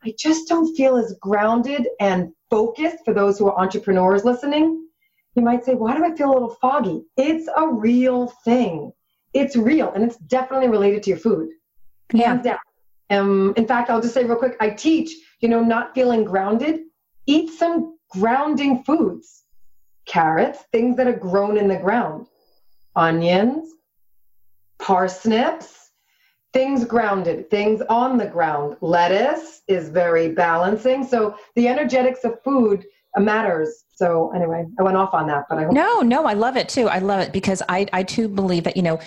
I 0.04 0.14
just 0.16 0.48
don't 0.48 0.74
feel 0.76 0.96
as 0.96 1.14
grounded 1.20 1.88
and 1.98 2.32
focused 2.48 3.04
for 3.04 3.12
those 3.12 3.38
who 3.38 3.48
are 3.48 3.60
entrepreneurs 3.60 4.24
listening. 4.24 4.86
You 5.34 5.42
might 5.42 5.64
say, 5.64 5.74
why 5.74 5.96
do 5.96 6.04
I 6.04 6.14
feel 6.14 6.30
a 6.30 6.32
little 6.32 6.56
foggy? 6.60 7.02
It's 7.16 7.48
a 7.54 7.68
real 7.68 8.28
thing. 8.44 8.92
It's 9.34 9.56
real, 9.56 9.92
and 9.92 10.04
it's 10.04 10.16
definitely 10.16 10.68
related 10.68 11.02
to 11.04 11.10
your 11.10 11.18
food. 11.18 11.50
Yeah. 12.12 12.28
Hands 12.28 12.44
down. 12.44 12.58
Um, 13.10 13.54
in 13.56 13.66
fact, 13.66 13.90
I'll 13.90 14.00
just 14.00 14.14
say 14.14 14.24
real 14.24 14.36
quick 14.36 14.56
I 14.60 14.70
teach, 14.70 15.12
you 15.40 15.48
know, 15.48 15.62
not 15.62 15.94
feeling 15.94 16.24
grounded, 16.24 16.80
eat 17.26 17.50
some 17.50 17.98
grounding 18.10 18.82
foods 18.84 19.44
carrots, 20.10 20.64
things 20.72 20.96
that 20.96 21.06
are 21.06 21.12
grown 21.12 21.56
in 21.56 21.68
the 21.68 21.76
ground, 21.76 22.26
onions, 22.96 23.68
parsnips, 24.80 25.90
things 26.52 26.84
grounded, 26.84 27.48
things 27.48 27.80
on 27.88 28.18
the 28.18 28.26
ground. 28.26 28.76
Lettuce 28.80 29.62
is 29.68 29.88
very 29.88 30.32
balancing. 30.32 31.06
So 31.06 31.36
the 31.54 31.68
energetics 31.68 32.24
of 32.24 32.42
food 32.42 32.84
matters. 33.16 33.84
So 33.94 34.32
anyway, 34.34 34.66
I 34.78 34.82
went 34.82 34.96
off 34.96 35.14
on 35.14 35.26
that, 35.28 35.44
but 35.48 35.58
I 35.58 35.64
hope 35.64 35.72
No, 35.72 36.00
no, 36.00 36.24
I 36.24 36.32
love 36.32 36.56
it 36.56 36.68
too. 36.68 36.88
I 36.88 36.98
love 36.98 37.20
it 37.20 37.32
because 37.32 37.62
I 37.68 37.86
I 37.92 38.02
too 38.02 38.28
believe 38.28 38.64
that, 38.64 38.76
you 38.76 38.82
know, 38.82 38.98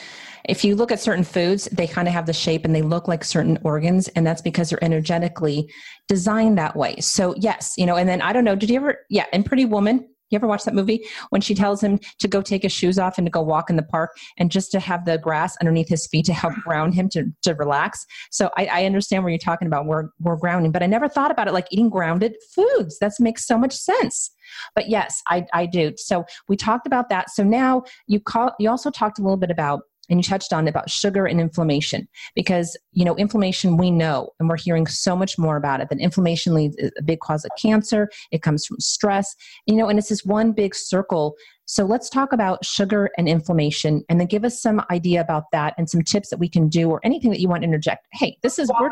if 0.46 0.64
you 0.64 0.76
look 0.76 0.92
at 0.92 1.00
certain 1.00 1.24
foods, 1.24 1.66
they 1.72 1.88
kind 1.88 2.08
of 2.08 2.14
have 2.14 2.26
the 2.26 2.34
shape 2.34 2.66
and 2.66 2.76
they 2.76 2.82
look 2.82 3.08
like 3.08 3.24
certain 3.24 3.58
organs, 3.64 4.10
and 4.10 4.28
that's 4.28 4.42
because 4.42 4.70
they're 4.70 4.84
energetically 4.84 5.70
designed 6.08 6.58
that 6.58 6.76
way. 6.76 6.98
So 7.00 7.34
yes, 7.38 7.74
you 7.78 7.86
know, 7.86 7.96
and 7.96 8.08
then 8.08 8.22
I 8.22 8.34
don't 8.34 8.44
know, 8.44 8.56
did 8.56 8.70
you 8.70 8.76
ever 8.78 9.00
yeah, 9.10 9.26
in 9.34 9.44
Pretty 9.44 9.66
Woman, 9.66 10.08
you 10.34 10.38
ever 10.38 10.48
watch 10.48 10.64
that 10.64 10.74
movie 10.74 11.06
when 11.30 11.42
she 11.42 11.56
tells 11.56 11.82
him 11.82 12.00
to 12.20 12.28
go 12.28 12.42
take 12.42 12.64
his 12.64 12.72
shoes 12.72 13.00
off 13.00 13.18
and 13.18 13.26
to 13.26 13.32
go 13.32 13.42
walk 13.42 13.70
in 13.70 13.76
the 13.76 13.84
park 13.84 14.12
and 14.38 14.52
just 14.52 14.72
to 14.72 14.80
have 14.80 15.06
the 15.06 15.18
grass 15.18 15.56
underneath 15.62 15.88
his 15.88 16.08
feet 16.08 16.26
to 16.26 16.34
help 16.34 16.54
ground 16.56 16.94
him 16.94 17.08
to, 17.10 17.26
to 17.44 17.54
relax? 17.54 18.06
So 18.32 18.50
I, 18.58 18.66
I 18.66 18.86
understand 18.86 19.24
where 19.24 19.32
you're 19.32 19.40
talking 19.40 19.68
about 19.68 19.86
we're, 19.86 20.10
we're 20.20 20.36
grounding, 20.36 20.72
but 20.72 20.84
I 20.84 20.88
never 20.88 21.08
thought 21.08 21.32
about 21.32 21.48
it 21.48 21.54
like 21.54 21.68
eating 21.72 21.90
grounded 21.90 22.36
foods. 22.54 23.00
That 23.00 23.14
makes 23.20 23.46
so 23.48 23.58
much 23.58 23.74
sense. 23.74 24.32
But 24.76 24.90
yes, 24.90 25.22
I, 25.28 25.46
I 25.54 25.66
do. 25.66 25.94
So 25.98 26.26
we 26.48 26.58
talked 26.58 26.88
about 26.88 27.10
that. 27.10 27.30
So 27.30 27.44
now 27.44 27.84
you 28.08 28.20
call, 28.20 28.54
you 28.60 28.70
also 28.70 28.92
talked 28.92 29.20
a 29.20 29.22
little 29.22 29.38
bit 29.38 29.52
about 29.52 29.82
and 30.14 30.20
you 30.20 30.24
touched 30.24 30.54
on 30.54 30.68
about 30.68 30.92
sugar 30.92 31.26
and 31.26 31.42
inflammation 31.42 32.08
because 32.36 32.78
you 32.92 33.04
know 33.04 33.16
inflammation 33.16 33.78
we 33.78 33.90
know 33.90 34.30
and 34.40 34.48
we're 34.48 34.58
hearing 34.58 34.86
so 34.86 35.16
much 35.16 35.40
more 35.40 35.58
about 35.58 35.82
it 35.82 35.90
that 35.90 36.00
inflammation 36.00 36.54
leads 36.54 36.78
a 36.80 37.02
big 37.02 37.20
cause 37.20 37.44
of 37.44 37.50
cancer. 37.60 38.12
It 38.32 38.44
comes 38.44 38.64
from 38.64 38.80
stress 38.80 39.36
you 39.66 39.76
know 39.76 39.90
and 39.90 39.98
it's 39.98 40.10
this 40.10 40.24
one 40.24 40.52
big 40.52 40.76
circle. 40.76 41.34
So 41.66 41.84
let's 41.84 42.12
talk 42.12 42.32
about 42.32 42.64
sugar 42.64 43.10
and 43.18 43.28
inflammation 43.28 44.04
and 44.08 44.20
then 44.20 44.28
give 44.28 44.46
us 44.46 44.62
some 44.62 44.84
idea 44.92 45.20
about 45.20 45.46
that 45.52 45.74
and 45.80 45.90
some 45.90 46.04
tips 46.04 46.30
that 46.30 46.38
we 46.38 46.48
can 46.48 46.70
do 46.70 46.92
or 46.92 47.02
anything 47.04 47.32
that 47.32 47.40
you 47.40 47.50
want 47.50 47.64
to 47.64 47.68
interject. 47.68 48.06
Hey 48.14 48.38
this 48.44 48.60
is 48.60 48.70
we're, 48.80 48.92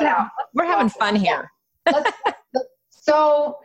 we're 0.55 0.65
having 0.65 0.89
fun 0.89 1.15
here. 1.15 1.51
So 2.89 3.59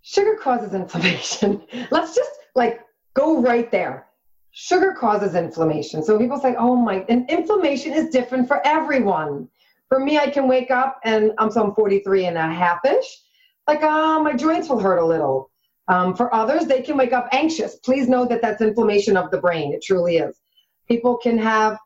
sugar 0.00 0.36
causes 0.36 0.74
inflammation. 0.74 1.62
Let's 1.90 2.14
just 2.14 2.30
like 2.54 2.80
go 3.14 3.40
right 3.40 3.70
there 3.70 4.06
sugar 4.54 4.94
causes 4.98 5.34
inflammation. 5.34 6.02
So 6.02 6.16
people 6.16 6.38
say, 6.38 6.54
oh 6.56 6.76
my, 6.76 7.04
and 7.08 7.28
inflammation 7.28 7.92
is 7.92 8.08
different 8.10 8.46
for 8.46 8.64
everyone. 8.64 9.48
For 9.88 9.98
me, 9.98 10.16
I 10.16 10.30
can 10.30 10.48
wake 10.48 10.70
up 10.70 11.00
and 11.04 11.32
I'm 11.38 11.50
so 11.50 11.64
I'm 11.64 11.74
43 11.74 12.26
and 12.26 12.38
a 12.38 12.46
half 12.46 12.84
ish, 12.84 13.20
like, 13.66 13.82
ah, 13.82 14.20
my 14.20 14.32
joints 14.32 14.68
will 14.68 14.78
hurt 14.78 14.98
a 14.98 15.06
little. 15.06 15.50
Um, 15.88 16.14
for 16.14 16.32
others, 16.32 16.66
they 16.66 16.82
can 16.82 16.96
wake 16.96 17.12
up 17.12 17.28
anxious. 17.32 17.76
Please 17.76 18.08
know 18.08 18.26
that 18.26 18.40
that's 18.40 18.62
inflammation 18.62 19.16
of 19.16 19.30
the 19.30 19.38
brain. 19.38 19.74
It 19.74 19.82
truly 19.82 20.18
is. 20.18 20.40
People 20.88 21.18
can 21.18 21.36
have 21.36 21.76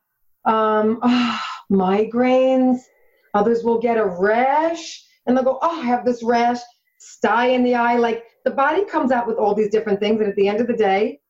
um, 0.44 1.00
oh, 1.02 1.40
migraines. 1.72 2.80
Others 3.34 3.64
will 3.64 3.80
get 3.80 3.96
a 3.96 4.04
rash 4.04 5.04
and 5.26 5.36
they'll 5.36 5.44
go, 5.44 5.58
oh, 5.62 5.80
I 5.80 5.86
have 5.86 6.04
this 6.04 6.22
rash, 6.22 6.58
sty 6.98 7.46
in 7.46 7.64
the 7.64 7.74
eye. 7.74 7.96
Like 7.96 8.24
the 8.44 8.50
body 8.50 8.84
comes 8.84 9.10
out 9.10 9.26
with 9.26 9.36
all 9.36 9.54
these 9.54 9.70
different 9.70 10.00
things. 10.00 10.20
And 10.20 10.28
at 10.28 10.36
the 10.36 10.48
end 10.48 10.60
of 10.60 10.66
the 10.66 10.76
day, 10.76 11.20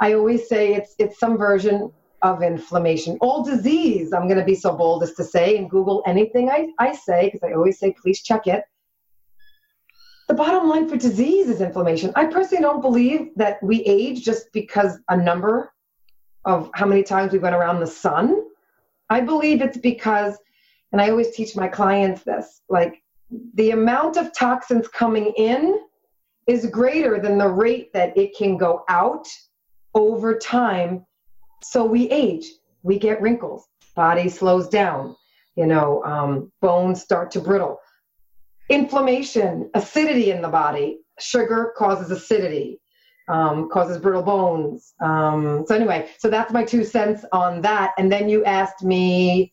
I 0.00 0.14
always 0.14 0.48
say 0.48 0.74
it's 0.74 0.94
it's 0.98 1.18
some 1.18 1.36
version 1.36 1.92
of 2.22 2.42
inflammation. 2.42 3.16
All 3.20 3.44
disease, 3.44 4.12
I'm 4.12 4.26
going 4.26 4.38
to 4.38 4.44
be 4.44 4.54
so 4.54 4.74
bold 4.74 5.02
as 5.02 5.14
to 5.14 5.24
say, 5.24 5.56
and 5.56 5.70
Google 5.70 6.02
anything 6.06 6.50
I, 6.50 6.68
I 6.78 6.94
say, 6.94 7.26
because 7.26 7.48
I 7.48 7.52
always 7.54 7.78
say, 7.78 7.94
please 8.00 8.22
check 8.22 8.46
it. 8.46 8.64
The 10.26 10.34
bottom 10.34 10.68
line 10.68 10.88
for 10.88 10.96
disease 10.96 11.48
is 11.48 11.60
inflammation. 11.60 12.12
I 12.14 12.26
personally 12.26 12.62
don't 12.62 12.82
believe 12.82 13.30
that 13.36 13.62
we 13.62 13.82
age 13.84 14.24
just 14.24 14.52
because 14.52 14.98
a 15.08 15.16
number 15.16 15.72
of 16.44 16.70
how 16.74 16.86
many 16.86 17.02
times 17.02 17.32
we 17.32 17.38
went 17.38 17.54
around 17.54 17.80
the 17.80 17.86
sun. 17.86 18.42
I 19.10 19.20
believe 19.20 19.62
it's 19.62 19.78
because, 19.78 20.36
and 20.92 21.00
I 21.00 21.10
always 21.10 21.34
teach 21.34 21.56
my 21.56 21.68
clients 21.68 22.24
this, 22.24 22.62
like 22.68 23.02
the 23.54 23.70
amount 23.70 24.16
of 24.16 24.34
toxins 24.34 24.88
coming 24.88 25.32
in 25.36 25.80
is 26.46 26.66
greater 26.66 27.18
than 27.20 27.38
the 27.38 27.48
rate 27.48 27.92
that 27.92 28.16
it 28.16 28.36
can 28.36 28.56
go 28.56 28.84
out 28.88 29.26
over 29.98 30.38
time. 30.38 31.04
So 31.62 31.84
we 31.84 32.08
age, 32.10 32.46
we 32.82 32.98
get 32.98 33.20
wrinkles, 33.20 33.66
body 33.96 34.28
slows 34.28 34.68
down, 34.68 35.16
you 35.56 35.66
know, 35.66 36.02
um, 36.04 36.52
bones 36.62 37.02
start 37.02 37.32
to 37.32 37.40
brittle. 37.40 37.80
Inflammation, 38.68 39.70
acidity 39.74 40.30
in 40.30 40.40
the 40.40 40.48
body, 40.48 41.00
sugar 41.18 41.72
causes 41.76 42.10
acidity. 42.10 42.80
Um, 43.28 43.68
causes 43.68 43.98
brittle 43.98 44.22
bones. 44.22 44.94
Um, 45.00 45.64
so 45.66 45.74
anyway, 45.74 46.08
so 46.16 46.30
that's 46.30 46.50
my 46.50 46.64
two 46.64 46.82
cents 46.82 47.26
on 47.30 47.60
that. 47.60 47.92
And 47.98 48.10
then 48.10 48.30
you 48.30 48.42
asked 48.46 48.82
me 48.82 49.52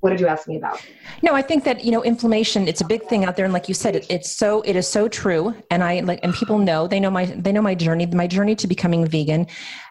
what 0.00 0.10
did 0.10 0.20
you 0.20 0.26
ask 0.26 0.46
me 0.46 0.56
about? 0.56 0.84
No 1.22 1.34
i 1.34 1.42
think 1.42 1.64
that 1.64 1.84
you 1.84 1.90
know 1.90 2.02
inflammation 2.04 2.68
it's 2.68 2.80
a 2.80 2.84
big 2.84 3.02
thing 3.04 3.24
out 3.24 3.36
there. 3.36 3.44
And 3.44 3.54
like 3.54 3.68
you 3.68 3.74
said 3.74 3.96
it, 3.96 4.06
it's 4.10 4.30
so 4.30 4.60
it 4.62 4.76
is 4.76 4.86
so 4.86 5.08
true. 5.08 5.54
And 5.70 5.82
i 5.82 6.00
like 6.00 6.20
and 6.22 6.34
people 6.34 6.58
know 6.58 6.86
they 6.86 7.00
know 7.00 7.10
my 7.10 7.24
they 7.24 7.52
know 7.52 7.62
my 7.62 7.74
journey 7.74 8.06
my 8.06 8.26
journey 8.26 8.54
to 8.56 8.66
becoming 8.66 9.06
vegan. 9.06 9.46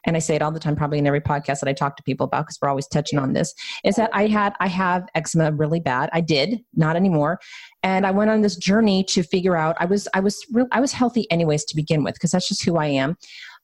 And 0.05 0.15
i 0.15 0.19
say 0.19 0.35
it 0.35 0.41
all 0.41 0.51
the 0.51 0.59
time 0.59 0.75
probably 0.75 0.99
in 0.99 1.07
every 1.07 1.21
podcast 1.21 1.59
that 1.61 1.67
i 1.67 1.73
talk 1.73 1.97
to 1.97 2.03
people 2.03 2.25
about 2.25 2.45
because 2.45 2.59
we're 2.61 2.69
always 2.69 2.87
touching 2.87 3.17
on 3.19 3.33
this 3.33 3.53
is 3.83 3.95
that 3.95 4.09
i 4.13 4.27
had 4.27 4.53
i 4.59 4.67
have 4.67 5.07
eczema 5.15 5.51
really 5.51 5.79
bad. 5.79 6.09
I 6.13 6.21
did 6.21 6.63
not 6.75 6.95
anymore. 6.95 7.39
And 7.83 8.05
i 8.05 8.11
went 8.11 8.29
on 8.29 8.41
this 8.41 8.55
journey 8.55 9.03
to 9.05 9.23
figure 9.23 9.55
out 9.55 9.75
i 9.79 9.85
was 9.85 10.07
i 10.13 10.19
was 10.19 10.45
real 10.51 10.67
i 10.71 10.79
was 10.79 10.91
healthy 10.91 11.29
anyways 11.31 11.65
to 11.65 11.75
begin 11.75 12.03
with 12.03 12.13
because 12.15 12.31
that's 12.31 12.47
just 12.47 12.63
who 12.63 12.77
i 12.77 12.85
am 12.85 13.17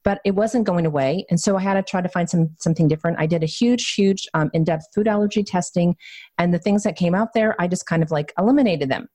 but 0.03 0.19
it 0.25 0.31
wasn't 0.31 0.65
going 0.65 0.85
away 0.85 1.25
and 1.29 1.39
so 1.39 1.57
i 1.57 1.61
had 1.61 1.73
to 1.73 1.83
try 1.83 2.01
to 2.01 2.09
find 2.09 2.29
some 2.29 2.49
something 2.59 2.87
different 2.87 3.19
i 3.19 3.25
did 3.25 3.43
a 3.43 3.47
huge 3.47 3.93
huge 3.93 4.27
um, 4.33 4.49
in-depth 4.53 4.85
food 4.93 5.07
allergy 5.07 5.43
testing 5.43 5.95
and 6.37 6.53
the 6.53 6.59
things 6.59 6.83
that 6.83 6.95
came 6.95 7.15
out 7.15 7.29
there 7.33 7.55
i 7.59 7.67
just 7.67 7.85
kind 7.85 8.03
of 8.03 8.11
like 8.11 8.33
eliminated 8.37 8.89
them 8.89 9.07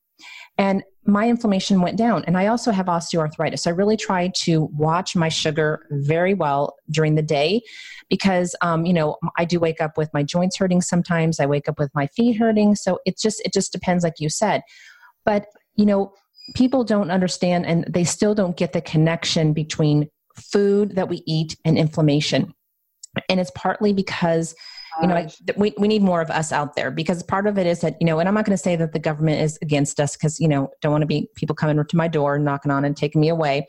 And 0.59 0.83
my 1.05 1.29
inflammation 1.29 1.81
went 1.81 1.99
down. 1.99 2.25
And 2.27 2.37
I 2.37 2.47
also 2.47 2.73
have 2.73 2.87
osteoarthritis. 2.87 3.67
I 3.67 3.71
really 3.71 3.97
try 3.97 4.31
to 4.45 4.65
watch 4.73 5.15
my 5.15 5.29
sugar 5.29 5.87
very 5.91 6.35
well 6.35 6.75
during 6.91 7.15
the 7.15 7.23
day 7.23 7.61
because, 8.09 8.57
um, 8.63 8.87
you 8.87 8.93
know, 8.93 9.17
I 9.37 9.45
do 9.45 9.61
wake 9.61 9.81
up 9.81 9.97
with 9.97 10.13
my 10.15 10.23
joints 10.23 10.57
hurting 10.57 10.81
sometimes. 10.81 11.39
I 11.39 11.47
wake 11.47 11.69
up 11.69 11.79
with 11.79 11.91
my 11.95 12.07
feet 12.09 12.39
hurting. 12.39 12.75
So 12.75 12.99
it 13.05 13.19
just, 13.19 13.41
it 13.45 13.53
just 13.53 13.73
depends, 13.73 14.03
like 14.03 14.19
you 14.19 14.29
said. 14.29 14.63
But, 15.25 15.47
you 15.77 15.85
know, 15.85 16.13
people 16.55 16.85
don't 16.85 17.11
understand 17.11 17.67
and 17.67 17.85
they 17.89 18.05
still 18.05 18.35
don't 18.35 18.57
get 18.57 18.73
the 18.73 18.81
connection 18.81 19.53
between 19.53 20.09
food 20.37 20.97
that 20.97 21.09
we 21.09 21.23
eat 21.27 21.57
and 21.65 21.79
inflammation. 21.79 22.55
And 23.29 23.41
it's 23.41 23.53
partly 23.55 23.93
because 23.93 24.55
you 25.03 25.09
know 25.09 25.27
we, 25.57 25.75
we 25.79 25.89
need 25.89 26.03
more 26.03 26.21
of 26.21 26.31
us 26.31 26.53
out 26.53 26.75
there 26.75 26.91
because 26.91 27.23
part 27.23 27.47
of 27.47 27.59
it 27.59 27.67
is 27.67 27.81
that 27.81 27.97
you 28.01 28.07
know 28.07 28.19
and 28.19 28.29
i'm 28.29 28.35
not 28.35 28.47
going 28.47 28.57
to 28.57 28.63
say 28.63 28.77
that 28.77 28.95
the 28.95 28.99
government 28.99 29.41
is 29.41 29.59
against 29.61 30.01
us 30.01 30.17
because 30.17 30.41
you 30.41 30.49
know 30.49 30.71
don't 30.81 30.93
want 30.93 31.03
to 31.03 31.07
be 31.07 31.29
people 31.35 31.55
coming 31.55 31.77
to 31.77 31.97
my 31.97 32.09
door 32.09 32.39
knocking 32.39 32.71
on 32.71 32.85
and 32.85 32.97
taking 32.97 33.21
me 33.21 33.29
away 33.29 33.67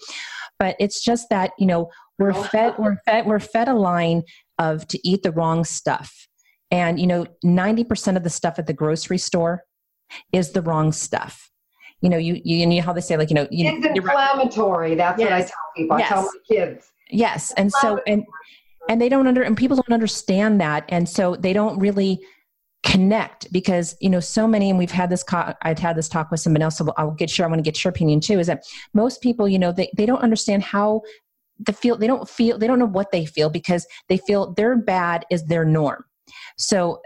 but 0.57 0.75
it's 0.79 1.03
just 1.03 1.29
that 1.29 1.51
you 1.59 1.65
know 1.65 1.89
we're 2.17 2.31
oh. 2.31 2.43
fed 2.43 2.75
we're 2.77 2.97
fed 3.05 3.25
we're 3.25 3.39
fed 3.39 3.67
a 3.67 3.73
line 3.73 4.23
of 4.57 4.87
to 4.87 5.07
eat 5.07 5.23
the 5.23 5.31
wrong 5.31 5.63
stuff 5.63 6.27
and 6.71 6.99
you 6.99 7.07
know 7.07 7.25
90% 7.45 8.17
of 8.17 8.23
the 8.23 8.29
stuff 8.29 8.59
at 8.59 8.67
the 8.67 8.73
grocery 8.73 9.17
store 9.17 9.63
is 10.31 10.51
the 10.51 10.61
wrong 10.61 10.91
stuff 10.91 11.49
you 12.01 12.09
know 12.09 12.17
you 12.17 12.39
you, 12.43 12.65
know 12.65 12.81
how 12.81 12.93
they 12.93 13.01
say 13.01 13.17
like 13.17 13.29
you 13.29 13.35
know 13.35 13.47
you, 13.49 13.67
it's 13.67 13.85
inflammatory 13.85 14.95
that's 14.95 15.19
yes. 15.19 15.29
what 15.29 15.33
i 15.33 15.41
tell 15.41 15.71
people 15.75 15.99
yes. 15.99 16.11
i 16.11 16.15
tell 16.15 16.23
my 16.23 16.31
kids 16.47 16.91
yes 17.09 17.53
and 17.57 17.71
so 17.71 17.99
and 18.07 18.23
and 18.89 19.01
they 19.01 19.09
don't 19.09 19.27
under 19.27 19.41
and 19.43 19.57
people 19.57 19.75
don't 19.75 19.93
understand 19.93 20.61
that 20.61 20.85
and 20.89 21.07
so 21.07 21.35
they 21.35 21.53
don't 21.53 21.79
really 21.79 22.19
connect 22.83 23.51
because 23.51 23.95
you 23.99 24.09
know 24.09 24.19
so 24.19 24.47
many 24.47 24.69
and 24.69 24.77
we've 24.77 24.91
had 24.91 25.09
this 25.09 25.23
co- 25.23 25.53
i've 25.63 25.79
had 25.79 25.95
this 25.95 26.07
talk 26.07 26.29
with 26.29 26.39
someone 26.39 26.61
else 26.61 26.77
so 26.77 26.93
i'll 26.97 27.11
get 27.11 27.29
sure 27.29 27.45
i 27.45 27.49
want 27.49 27.59
to 27.59 27.63
get 27.63 27.83
your 27.83 27.89
opinion 27.89 28.19
too 28.19 28.39
is 28.39 28.47
that 28.47 28.63
most 28.93 29.21
people 29.21 29.47
you 29.47 29.59
know 29.59 29.71
they, 29.71 29.89
they 29.97 30.05
don't 30.05 30.21
understand 30.21 30.61
how 30.63 31.01
the 31.65 31.73
feel 31.73 31.97
they 31.97 32.07
don't 32.07 32.29
feel 32.29 32.57
they 32.57 32.67
don't 32.67 32.79
know 32.79 32.85
what 32.85 33.11
they 33.11 33.25
feel 33.25 33.49
because 33.49 33.87
they 34.09 34.17
feel 34.17 34.53
their 34.53 34.77
bad 34.77 35.25
is 35.31 35.43
their 35.45 35.65
norm 35.65 36.05
so 36.57 37.01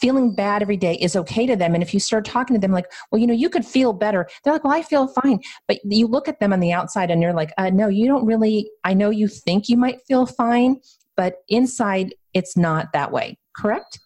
feeling 0.00 0.34
bad 0.34 0.62
every 0.62 0.76
day 0.76 0.94
is 0.94 1.16
okay 1.16 1.46
to 1.46 1.56
them 1.56 1.74
and 1.74 1.82
if 1.82 1.94
you 1.94 2.00
start 2.00 2.24
talking 2.24 2.54
to 2.54 2.60
them 2.60 2.72
like 2.72 2.90
well 3.10 3.20
you 3.20 3.26
know 3.26 3.34
you 3.34 3.48
could 3.48 3.64
feel 3.64 3.92
better 3.92 4.28
they're 4.44 4.52
like 4.52 4.64
well 4.64 4.72
i 4.72 4.82
feel 4.82 5.08
fine 5.08 5.38
but 5.66 5.78
you 5.84 6.06
look 6.06 6.28
at 6.28 6.38
them 6.38 6.52
on 6.52 6.60
the 6.60 6.72
outside 6.72 7.10
and 7.10 7.22
you're 7.22 7.32
like 7.32 7.52
uh, 7.58 7.70
no 7.70 7.88
you 7.88 8.06
don't 8.06 8.26
really 8.26 8.70
i 8.84 8.92
know 8.92 9.10
you 9.10 9.26
think 9.26 9.68
you 9.68 9.76
might 9.76 10.00
feel 10.06 10.26
fine 10.26 10.78
but 11.16 11.42
inside 11.48 12.14
it's 12.34 12.56
not 12.56 12.92
that 12.92 13.12
way, 13.12 13.38
correct? 13.56 14.00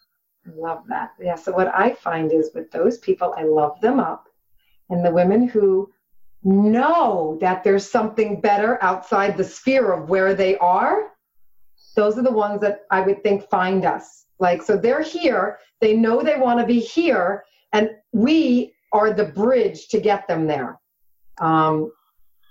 Love 0.57 0.83
that. 0.89 1.13
Yeah. 1.21 1.37
So, 1.37 1.53
what 1.53 1.75
I 1.75 1.95
find 1.95 2.33
is 2.33 2.51
with 2.55 2.71
those 2.71 2.99
people, 2.99 3.35
I 3.37 3.45
love 3.45 3.81
them 3.81 4.01
up. 4.01 4.29
And 4.91 5.05
the 5.05 5.11
women 5.11 5.49
who 5.49 5.93
know 6.43 7.39
that 7.41 7.65
there's 7.65 7.89
something 7.89 8.41
better 8.41 8.83
outside 8.83 9.37
the 9.37 9.45
sphere 9.45 9.93
of 9.93 10.11
where 10.11 10.35
they 10.35 10.59
are, 10.59 11.13
those 11.97 12.19
are 12.19 12.23
the 12.23 12.33
ones 12.33 12.61
that 12.61 12.83
I 12.91 13.01
would 13.01 13.23
think 13.23 13.49
find 13.49 13.87
us. 13.87 14.24
Like, 14.39 14.63
so 14.63 14.77
they're 14.77 15.03
here, 15.03 15.59
they 15.81 15.95
know 15.95 16.23
they 16.23 16.37
want 16.37 16.61
to 16.61 16.67
be 16.67 16.81
here, 16.81 17.45
and 17.73 17.91
we 18.13 18.75
are 18.93 19.13
the 19.13 19.25
bridge 19.25 19.89
to 19.89 20.01
get 20.01 20.27
them 20.29 20.47
there. 20.47 20.79
Um, 21.41 21.93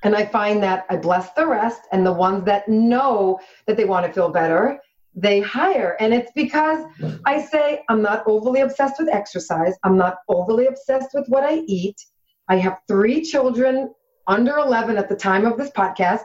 and 0.04 0.16
I 0.16 0.26
find 0.26 0.62
that 0.64 0.86
I 0.90 0.98
bless 0.98 1.32
the 1.34 1.48
rest, 1.48 1.82
and 1.92 2.06
the 2.06 2.14
ones 2.14 2.44
that 2.46 2.68
know 2.68 3.40
that 3.68 3.78
they 3.78 3.86
want 3.86 4.06
to 4.06 4.12
feel 4.12 4.30
better, 4.30 4.80
they 5.16 5.40
hire. 5.40 5.96
And 6.00 6.14
it's 6.14 6.32
because 6.34 6.86
I 7.26 7.42
say, 7.42 7.84
I'm 7.90 8.02
not 8.02 8.24
overly 8.28 8.62
obsessed 8.62 9.00
with 9.00 9.10
exercise, 9.10 9.76
I'm 9.84 9.98
not 9.98 10.18
overly 10.28 10.68
obsessed 10.68 11.10
with 11.14 11.28
what 11.28 11.44
I 11.44 11.64
eat. 11.68 12.02
I 12.50 12.58
have 12.58 12.80
three 12.88 13.24
children 13.24 13.94
under 14.28 14.58
11 14.58 14.98
at 14.98 15.10
the 15.10 15.16
time 15.16 15.46
of 15.46 15.58
this 15.58 15.72
podcast, 15.72 16.24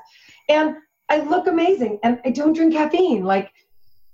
and 0.49 0.77
I 1.09 1.21
look 1.21 1.47
amazing, 1.47 2.01
and 2.03 2.21
I 2.25 2.31
don't 2.31 2.53
drink 2.53 2.75
caffeine. 2.75 3.25
Like, 3.25 3.51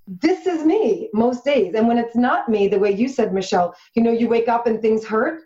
this 0.06 0.46
is 0.46 0.64
me 0.64 1.08
most 1.12 1.44
days. 1.44 1.74
And 1.74 1.88
when 1.88 1.98
it's 1.98 2.16
not 2.16 2.48
me, 2.48 2.68
the 2.68 2.78
way 2.78 2.92
you 2.92 3.08
said, 3.08 3.32
Michelle, 3.32 3.74
you 3.94 4.02
know, 4.02 4.10
you 4.10 4.28
wake 4.28 4.48
up 4.48 4.66
and 4.66 4.80
things 4.80 5.04
hurt. 5.04 5.42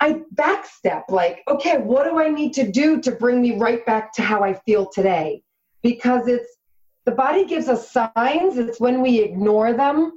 I 0.00 0.22
backstep, 0.34 1.04
like, 1.08 1.42
okay, 1.48 1.78
what 1.78 2.04
do 2.04 2.18
I 2.18 2.28
need 2.28 2.52
to 2.54 2.70
do 2.70 3.00
to 3.00 3.12
bring 3.12 3.40
me 3.40 3.56
right 3.56 3.84
back 3.86 4.12
to 4.14 4.22
how 4.22 4.42
I 4.42 4.54
feel 4.54 4.90
today? 4.90 5.42
Because 5.82 6.26
it's 6.26 6.56
the 7.04 7.12
body 7.12 7.44
gives 7.44 7.68
us 7.68 7.90
signs, 7.90 8.58
it's 8.58 8.80
when 8.80 9.00
we 9.02 9.20
ignore 9.20 9.72
them 9.72 10.12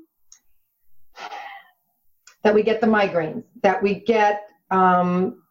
that 2.43 2.55
we 2.55 2.63
get 2.63 2.81
the 2.81 2.87
migraines, 2.87 3.43
that 3.61 3.83
we 3.83 3.95
get 3.95 4.49
um, 4.71 5.41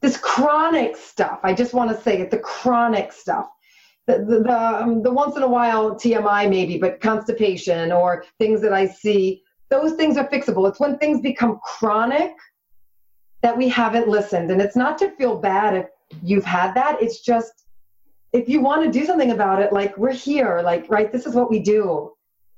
this 0.00 0.16
chronic 0.16 0.96
stuff. 0.96 1.40
I 1.42 1.52
just 1.52 1.74
want 1.74 1.90
to 1.90 2.02
say 2.02 2.20
it 2.20 2.30
the 2.30 2.38
chronic 2.38 3.12
stuff. 3.12 3.48
The, 4.08 4.42
the, 4.44 4.50
um, 4.50 5.02
the 5.02 5.12
once 5.12 5.36
in 5.36 5.42
a 5.42 5.48
while 5.48 5.94
TMI 5.94 6.48
maybe, 6.48 6.78
but 6.78 7.00
constipation 7.00 7.92
or 7.92 8.24
things 8.38 8.60
that 8.62 8.72
I 8.72 8.86
see, 8.86 9.42
those 9.70 9.92
things 9.92 10.16
are 10.16 10.26
fixable. 10.28 10.68
It's 10.68 10.80
when 10.80 10.98
things 10.98 11.20
become 11.20 11.60
chronic 11.62 12.32
that 13.42 13.56
we 13.56 13.68
haven't 13.68 14.08
listened. 14.08 14.50
And 14.50 14.60
it's 14.60 14.76
not 14.76 14.98
to 14.98 15.10
feel 15.16 15.38
bad 15.38 15.76
if 15.76 15.86
you've 16.22 16.44
had 16.44 16.72
that. 16.74 17.00
It's 17.02 17.20
just 17.20 17.66
if 18.32 18.48
you 18.48 18.60
want 18.60 18.84
to 18.84 18.90
do 18.90 19.06
something 19.06 19.30
about 19.30 19.62
it, 19.62 19.72
like 19.72 19.96
we're 19.96 20.12
here, 20.12 20.60
like, 20.64 20.88
right, 20.88 21.12
this 21.12 21.26
is 21.26 21.34
what 21.34 21.50
we 21.50 21.60
do. 21.60 22.12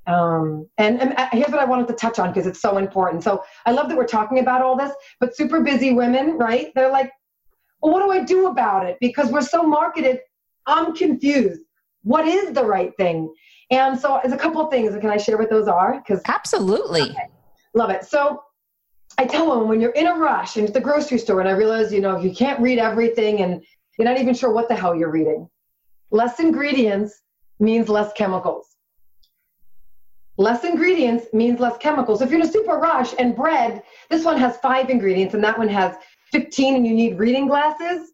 Um, 0.07 0.67
and, 0.77 0.99
and 0.99 1.13
uh, 1.17 1.27
here's 1.31 1.49
what 1.49 1.59
I 1.59 1.65
wanted 1.65 1.87
to 1.89 1.93
touch 1.93 2.17
on 2.17 2.29
because 2.29 2.47
it's 2.47 2.61
so 2.61 2.77
important. 2.77 3.23
So 3.23 3.43
I 3.65 3.71
love 3.71 3.87
that 3.89 3.97
we're 3.97 4.07
talking 4.07 4.39
about 4.39 4.61
all 4.61 4.75
this, 4.75 4.91
but 5.19 5.35
super 5.35 5.61
busy 5.61 5.93
women, 5.93 6.37
right? 6.37 6.71
They're 6.75 6.91
like, 6.91 7.11
well, 7.81 7.93
what 7.93 8.03
do 8.03 8.11
I 8.11 8.23
do 8.23 8.47
about 8.47 8.85
it? 8.85 8.97
Because 8.99 9.31
we're 9.31 9.41
so 9.41 9.63
marketed, 9.63 10.19
I'm 10.65 10.95
confused. 10.95 11.61
What 12.03 12.27
is 12.27 12.53
the 12.53 12.63
right 12.63 12.95
thing? 12.97 13.33
And 13.69 13.97
so 13.97 14.19
there's 14.21 14.33
a 14.33 14.37
couple 14.37 14.61
of 14.61 14.69
things. 14.69 14.95
Can 14.99 15.09
I 15.09 15.17
share 15.17 15.37
what 15.37 15.49
those 15.49 15.67
are? 15.67 15.99
Because 15.99 16.21
absolutely, 16.27 17.03
okay. 17.03 17.29
love 17.73 17.89
it. 17.89 18.03
So 18.03 18.43
I 19.17 19.25
tell 19.25 19.49
them 19.49 19.67
when 19.67 19.79
you're 19.79 19.91
in 19.91 20.07
a 20.07 20.15
rush 20.15 20.57
and 20.57 20.67
at 20.67 20.73
the 20.73 20.81
grocery 20.81 21.17
store, 21.17 21.39
and 21.39 21.49
I 21.49 21.53
realize, 21.53 21.93
you 21.93 22.01
know, 22.01 22.19
you 22.19 22.33
can't 22.33 22.59
read 22.59 22.79
everything 22.79 23.41
and 23.41 23.63
you're 23.97 24.07
not 24.07 24.19
even 24.19 24.33
sure 24.33 24.51
what 24.51 24.67
the 24.67 24.75
hell 24.75 24.95
you're 24.95 25.11
reading. 25.11 25.49
Less 26.09 26.39
ingredients 26.39 27.21
means 27.59 27.87
less 27.87 28.11
chemicals. 28.13 28.67
Less 30.37 30.63
ingredients 30.63 31.27
means 31.33 31.59
less 31.59 31.77
chemicals. 31.77 32.21
If 32.21 32.31
you're 32.31 32.39
in 32.39 32.47
a 32.47 32.51
super 32.51 32.77
rush 32.77 33.13
and 33.19 33.35
bread, 33.35 33.83
this 34.09 34.25
one 34.25 34.37
has 34.37 34.57
five 34.57 34.89
ingredients 34.89 35.33
and 35.33 35.43
that 35.43 35.57
one 35.57 35.69
has 35.69 35.95
15 36.31 36.75
and 36.75 36.87
you 36.87 36.93
need 36.93 37.19
reading 37.19 37.47
glasses, 37.47 38.11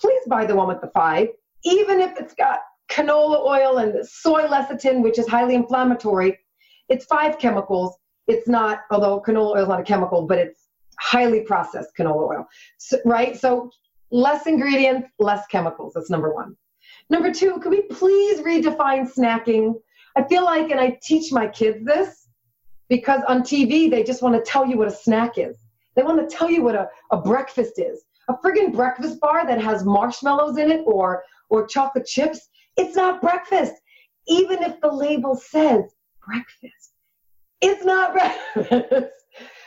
please 0.00 0.22
buy 0.28 0.44
the 0.44 0.54
one 0.54 0.68
with 0.68 0.80
the 0.80 0.88
five, 0.88 1.28
even 1.64 2.00
if 2.00 2.18
it's 2.18 2.34
got 2.34 2.60
canola 2.90 3.38
oil 3.44 3.78
and 3.78 4.06
soy 4.06 4.42
lecithin, 4.42 5.02
which 5.02 5.18
is 5.18 5.28
highly 5.28 5.54
inflammatory. 5.54 6.38
It's 6.88 7.04
five 7.04 7.38
chemicals 7.38 7.96
it's 8.30 8.48
not, 8.48 8.82
although 8.90 9.20
canola 9.20 9.56
oil 9.56 9.62
is 9.62 9.68
not 9.68 9.80
a 9.80 9.84
chemical, 9.84 10.22
but 10.22 10.38
it's 10.38 10.68
highly 10.98 11.40
processed 11.40 11.90
canola 11.98 12.28
oil, 12.28 12.46
so, 12.78 12.98
right? 13.04 13.36
So 13.36 13.70
less 14.10 14.46
ingredients, 14.46 15.08
less 15.18 15.46
chemicals. 15.46 15.94
That's 15.94 16.10
number 16.10 16.32
one. 16.32 16.56
Number 17.08 17.32
two, 17.32 17.58
could 17.58 17.70
we 17.70 17.82
please 17.82 18.40
redefine 18.40 19.12
snacking? 19.12 19.74
I 20.16 20.24
feel 20.24 20.44
like, 20.44 20.70
and 20.70 20.80
I 20.80 20.98
teach 21.02 21.32
my 21.32 21.48
kids 21.48 21.84
this 21.84 22.28
because 22.88 23.22
on 23.26 23.42
TV, 23.42 23.90
they 23.90 24.02
just 24.02 24.22
want 24.22 24.34
to 24.36 24.50
tell 24.50 24.66
you 24.66 24.76
what 24.76 24.88
a 24.88 24.92
snack 24.92 25.38
is. 25.38 25.56
They 25.96 26.02
want 26.02 26.28
to 26.28 26.36
tell 26.36 26.50
you 26.50 26.62
what 26.62 26.74
a, 26.74 26.88
a 27.10 27.16
breakfast 27.16 27.78
is. 27.78 28.02
A 28.30 28.34
friggin' 28.44 28.72
breakfast 28.72 29.20
bar 29.20 29.46
that 29.46 29.60
has 29.60 29.84
marshmallows 29.84 30.56
in 30.56 30.70
it 30.70 30.82
or, 30.86 31.24
or 31.48 31.66
chocolate 31.66 32.06
chips, 32.06 32.48
it's 32.76 32.96
not 32.96 33.20
breakfast. 33.20 33.74
Even 34.28 34.62
if 34.62 34.80
the 34.80 34.92
label 34.92 35.34
says 35.34 35.82
breakfast 36.26 36.90
it's 37.60 37.84
not 37.84 38.12
breakfast. 38.54 39.12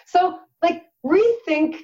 so, 0.06 0.40
like, 0.62 0.84
rethink 1.06 1.78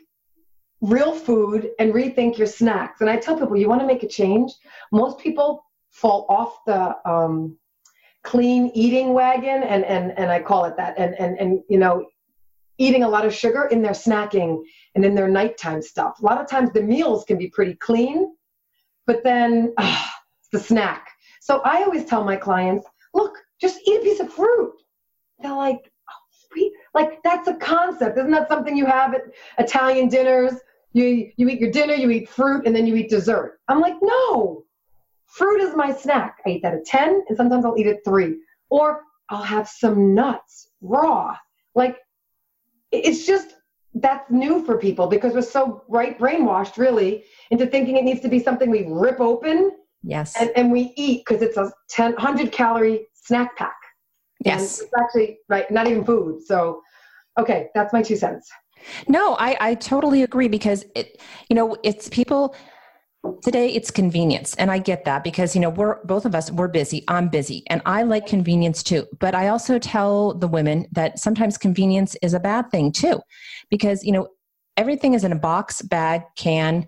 real 0.82 1.14
food 1.14 1.72
and 1.80 1.94
rethink 1.94 2.38
your 2.38 2.48
snacks. 2.48 3.02
And 3.02 3.10
I 3.10 3.18
tell 3.18 3.38
people, 3.38 3.58
you 3.58 3.70
want 3.70 3.82
to 3.82 3.88
make 3.88 4.04
a 4.04 4.08
change. 4.08 4.52
Most 4.92 5.20
people 5.20 5.64
fall 5.92 6.26
off 6.30 6.60
the 6.66 6.96
um, 7.10 7.58
clean 8.24 8.72
eating 8.74 9.14
wagon, 9.14 9.64
and 9.64 9.84
and 9.84 10.18
and 10.18 10.32
I 10.32 10.42
call 10.42 10.66
it 10.66 10.78
that. 10.78 10.98
And 10.98 11.16
and 11.16 11.38
and 11.38 11.60
you 11.70 11.78
know, 11.78 12.06
eating 12.80 13.04
a 13.04 13.10
lot 13.10 13.26
of 13.26 13.34
sugar 13.34 13.66
in 13.66 13.82
their 13.82 13.92
snacking 13.92 14.64
and 14.96 15.06
in 15.06 15.14
their 15.14 15.28
nighttime 15.28 15.82
stuff. 15.82 16.20
A 16.20 16.26
lot 16.26 16.42
of 16.42 16.48
times 16.48 16.72
the 16.72 16.82
meals 16.82 17.26
can 17.26 17.38
be 17.38 17.48
pretty 17.48 17.76
clean, 17.76 18.34
but 19.06 19.24
then 19.24 19.74
uh, 19.78 20.08
the 20.52 20.60
snack. 20.60 21.08
So 21.42 21.62
I 21.64 21.84
always 21.84 22.06
tell 22.06 22.24
my 22.24 22.36
clients, 22.36 22.88
look, 23.14 23.38
just 23.62 23.80
eat 23.86 24.00
a 24.00 24.04
piece 24.04 24.20
of 24.20 24.34
fruit. 24.34 24.74
They're 25.42 25.54
like, 25.54 25.92
like 26.94 27.22
that's 27.24 27.48
a 27.48 27.56
concept. 27.56 28.18
Isn't 28.18 28.32
that 28.32 28.50
something 28.50 28.76
you 28.76 28.86
have 28.86 29.14
at 29.14 29.22
Italian 29.60 30.10
dinners? 30.10 30.54
You 30.94 31.32
you 31.38 31.48
eat 31.48 31.60
your 31.60 31.72
dinner, 31.72 31.94
you 31.94 32.10
eat 32.10 32.30
fruit, 32.30 32.66
and 32.66 32.76
then 32.76 32.88
you 32.88 32.96
eat 32.96 33.10
dessert. 33.10 33.60
I'm 33.68 33.80
like, 33.80 33.96
no. 34.02 34.64
Fruit 35.26 35.62
is 35.62 35.76
my 35.76 35.94
snack. 35.94 36.38
I 36.46 36.50
eat 36.50 36.64
that 36.64 36.74
at 36.74 36.86
10, 36.86 37.24
and 37.28 37.38
sometimes 37.38 37.64
I'll 37.64 37.78
eat 37.78 37.86
at 37.86 38.04
3. 38.04 38.36
Or 38.72 39.04
I'll 39.30 39.44
have 39.44 39.68
some 39.68 40.16
nuts 40.16 40.70
raw. 40.82 41.36
Like 41.76 41.98
it's 42.92 43.26
just 43.26 43.56
that's 43.96 44.30
new 44.30 44.64
for 44.66 44.78
people 44.78 45.08
because 45.08 45.34
we're 45.34 45.42
so 45.42 45.84
right 45.88 46.18
brainwashed 46.20 46.78
really 46.78 47.24
into 47.50 47.66
thinking 47.66 47.98
it 47.98 48.04
needs 48.04 48.22
to 48.22 48.28
be 48.30 48.40
something 48.40 48.70
we 48.70 48.86
rip 48.88 49.20
open 49.20 49.72
yes. 50.04 50.36
and, 50.40 50.52
and 50.56 50.72
we 50.72 50.94
eat 50.96 51.24
because 51.26 51.42
it's 51.42 51.58
a 51.58 51.72
10 51.90 52.14
100 52.14 52.52
calorie 52.52 53.08
snack 53.14 53.56
pack. 53.58 53.76
Yes. 54.46 54.80
and 54.80 54.88
it's 54.88 54.94
actually 55.02 55.40
right 55.50 55.70
not 55.72 55.88
even 55.88 56.06
food. 56.06 56.42
So 56.46 56.82
okay 57.38 57.70
that's 57.74 57.94
my 57.94 58.02
two 58.02 58.16
cents. 58.16 58.50
No 59.08 59.36
i 59.40 59.58
i 59.60 59.76
totally 59.76 60.24
agree 60.24 60.48
because 60.48 60.86
it 60.96 61.20
you 61.50 61.56
know 61.56 61.76
it's 61.84 62.10
people 62.10 62.56
today 63.42 63.70
it's 63.70 63.92
convenience 63.92 64.56
and 64.56 64.72
i 64.72 64.78
get 64.78 65.04
that 65.06 65.24
because 65.24 65.54
you 65.54 65.62
know 65.62 65.70
we're 65.70 66.04
both 66.06 66.26
of 66.26 66.34
us 66.34 66.52
we're 66.52 66.70
busy 66.70 67.04
i'm 67.08 67.28
busy 67.28 67.64
and 67.68 67.82
i 67.86 68.02
like 68.02 68.26
convenience 68.26 68.82
too. 68.82 69.06
But 69.20 69.36
i 69.36 69.50
also 69.50 69.78
tell 69.78 70.34
the 70.34 70.48
women 70.48 70.86
that 70.94 71.20
sometimes 71.20 71.58
convenience 71.58 72.16
is 72.22 72.34
a 72.34 72.40
bad 72.40 72.70
thing 72.72 72.92
too 72.92 73.20
because 73.70 74.04
you 74.04 74.12
know 74.12 74.30
everything 74.78 75.14
is 75.14 75.24
in 75.24 75.34
a 75.34 75.40
box 75.40 75.82
bag 75.82 76.22
can 76.38 76.88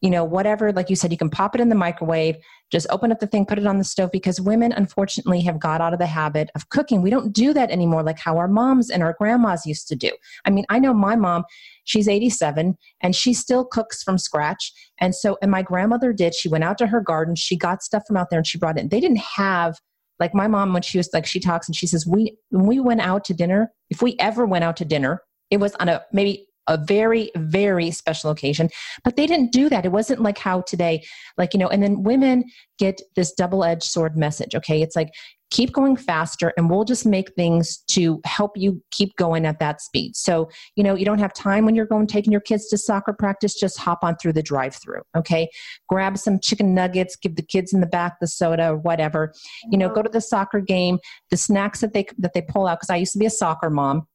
you 0.00 0.10
know 0.10 0.24
whatever 0.24 0.72
like 0.72 0.88
you 0.88 0.96
said 0.96 1.10
you 1.10 1.18
can 1.18 1.30
pop 1.30 1.54
it 1.54 1.60
in 1.60 1.68
the 1.68 1.74
microwave 1.74 2.36
just 2.72 2.86
open 2.90 3.12
up 3.12 3.20
the 3.20 3.26
thing 3.26 3.46
put 3.46 3.58
it 3.58 3.66
on 3.66 3.78
the 3.78 3.84
stove 3.84 4.10
because 4.10 4.40
women 4.40 4.72
unfortunately 4.72 5.42
have 5.42 5.60
got 5.60 5.80
out 5.80 5.92
of 5.92 5.98
the 5.98 6.06
habit 6.06 6.50
of 6.54 6.70
cooking. 6.70 7.02
We 7.02 7.10
don't 7.10 7.32
do 7.32 7.52
that 7.52 7.70
anymore 7.70 8.02
like 8.02 8.18
how 8.18 8.38
our 8.38 8.48
moms 8.48 8.90
and 8.90 9.02
our 9.02 9.14
grandmas 9.18 9.66
used 9.66 9.86
to 9.88 9.96
do. 9.96 10.10
I 10.44 10.50
mean 10.50 10.64
i 10.68 10.78
know 10.78 10.94
my 10.94 11.14
mom 11.14 11.44
she's 11.84 12.08
87 12.08 12.76
and 13.00 13.14
she 13.14 13.34
still 13.34 13.64
cooks 13.64 14.02
from 14.02 14.18
scratch. 14.18 14.72
And 14.98 15.14
so 15.14 15.38
and 15.42 15.50
my 15.50 15.62
grandmother 15.62 16.12
did. 16.12 16.34
She 16.34 16.48
went 16.48 16.64
out 16.64 16.78
to 16.78 16.86
her 16.86 17.00
garden. 17.00 17.36
She 17.36 17.56
got 17.56 17.82
stuff 17.82 18.04
from 18.06 18.16
out 18.16 18.30
there 18.30 18.38
and 18.38 18.46
she 18.46 18.58
brought 18.58 18.78
it 18.78 18.90
they 18.90 19.00
didn't 19.00 19.18
have 19.36 19.78
like 20.18 20.34
my 20.34 20.46
mom 20.46 20.72
when 20.72 20.82
she 20.82 20.98
was 20.98 21.10
like 21.12 21.26
she 21.26 21.40
talks 21.40 21.68
and 21.68 21.76
she 21.76 21.86
says 21.86 22.06
we 22.06 22.36
when 22.50 22.66
we 22.66 22.80
went 22.80 23.00
out 23.00 23.24
to 23.24 23.34
dinner 23.34 23.72
if 23.90 24.02
we 24.02 24.16
ever 24.18 24.46
went 24.46 24.64
out 24.64 24.76
to 24.76 24.84
dinner 24.84 25.22
it 25.50 25.58
was 25.58 25.74
on 25.76 25.88
a 25.88 26.02
maybe 26.12 26.46
a 26.66 26.78
very 26.86 27.30
very 27.36 27.90
special 27.90 28.30
occasion 28.30 28.68
but 29.04 29.16
they 29.16 29.26
didn't 29.26 29.52
do 29.52 29.68
that. 29.68 29.84
It 29.84 29.92
wasn't 29.92 30.20
like 30.20 30.38
how 30.38 30.62
today 30.62 31.02
like 31.38 31.52
you 31.54 31.58
know 31.58 31.68
and 31.68 31.82
then 31.82 32.02
women 32.02 32.44
get 32.78 33.00
this 33.16 33.32
double-edged 33.32 33.82
sword 33.82 34.16
message 34.16 34.54
okay? 34.54 34.82
It's 34.82 34.96
like 34.96 35.10
keep 35.50 35.70
going 35.72 35.96
faster 35.96 36.50
and 36.56 36.70
we'll 36.70 36.84
just 36.84 37.04
make 37.04 37.30
things 37.34 37.84
to 37.86 38.22
help 38.24 38.52
you 38.56 38.82
keep 38.90 39.14
going 39.16 39.44
at 39.44 39.58
that 39.58 39.82
speed. 39.82 40.16
So 40.16 40.48
you 40.76 40.84
know 40.84 40.94
you 40.94 41.04
don't 41.04 41.18
have 41.18 41.34
time 41.34 41.64
when 41.64 41.74
you're 41.74 41.86
going 41.86 42.06
taking 42.06 42.32
your 42.32 42.40
kids 42.40 42.68
to 42.68 42.78
soccer 42.78 43.12
practice 43.12 43.54
just 43.54 43.78
hop 43.78 43.98
on 44.02 44.16
through 44.16 44.32
the 44.34 44.42
drive 44.42 44.74
through 44.74 45.02
okay? 45.16 45.48
Grab 45.88 46.16
some 46.18 46.38
chicken 46.40 46.74
nuggets 46.74 47.16
give 47.16 47.36
the 47.36 47.42
kids 47.42 47.72
in 47.72 47.80
the 47.80 47.86
back 47.86 48.18
the 48.20 48.26
soda 48.26 48.70
or 48.70 48.76
whatever. 48.76 49.32
You 49.70 49.78
know 49.78 49.88
go 49.88 50.02
to 50.02 50.08
the 50.08 50.20
soccer 50.20 50.60
game 50.60 50.98
the 51.30 51.36
snacks 51.36 51.80
that 51.80 51.92
they 51.92 52.06
that 52.18 52.34
they 52.34 52.42
pull 52.42 52.66
out 52.66 52.78
because 52.78 52.90
i 52.90 52.96
used 52.96 53.12
to 53.12 53.18
be 53.18 53.26
a 53.26 53.30
soccer 53.30 53.70
mom 53.70 54.06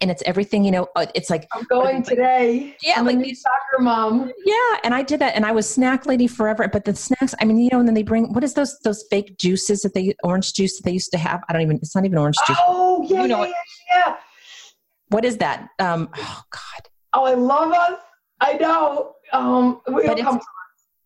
and 0.00 0.10
it's 0.10 0.22
everything 0.24 0.62
you 0.64 0.70
know 0.70 0.86
uh, 0.96 1.06
it's 1.14 1.30
like 1.30 1.48
i'm 1.54 1.64
going 1.64 2.02
today. 2.02 2.76
Yeah 2.82 2.94
I'm 2.98 3.06
like 3.06 3.18
these 3.18 3.42
soccer 3.42 3.82
mom. 3.82 4.32
Yeah 4.44 4.54
and 4.84 4.94
i 4.94 5.02
did 5.02 5.20
that 5.20 5.34
and 5.34 5.44
i 5.44 5.50
was 5.52 5.68
snack 5.68 6.06
lady 6.06 6.26
forever 6.28 6.68
but 6.68 6.84
the 6.84 6.94
snacks 6.94 7.34
i 7.40 7.44
mean 7.44 7.58
you 7.58 7.68
know 7.72 7.80
and 7.80 7.88
then 7.88 7.94
they 7.94 8.02
bring 8.04 8.32
what 8.32 8.44
is 8.44 8.54
those 8.54 8.78
those 8.84 9.04
fake 9.10 9.36
juices 9.38 9.82
that 9.82 9.94
they 9.94 10.14
orange 10.22 10.52
juice 10.52 10.76
that 10.76 10.84
they 10.84 10.92
used 10.92 11.10
to 11.10 11.18
have? 11.18 11.40
I 11.48 11.52
don't 11.52 11.62
even 11.62 11.76
it's 11.76 11.94
not 11.94 12.04
even 12.04 12.18
orange 12.18 12.36
juice. 12.46 12.56
Oh 12.60 13.04
yeah 13.08 13.22
You 13.22 13.28
know 13.28 13.42
yeah, 13.44 13.52
yeah 13.90 13.96
yeah. 14.06 14.16
What 15.08 15.24
is 15.24 15.36
that? 15.38 15.68
Um 15.80 16.08
oh 16.16 16.42
god. 16.52 16.88
Oh 17.12 17.24
i 17.24 17.34
love 17.34 17.72
us. 17.72 17.98
I 18.40 18.52
know. 18.54 19.14
Um 19.32 19.80
it'll 19.88 20.02
But 20.06 20.18
it's- 20.20 20.38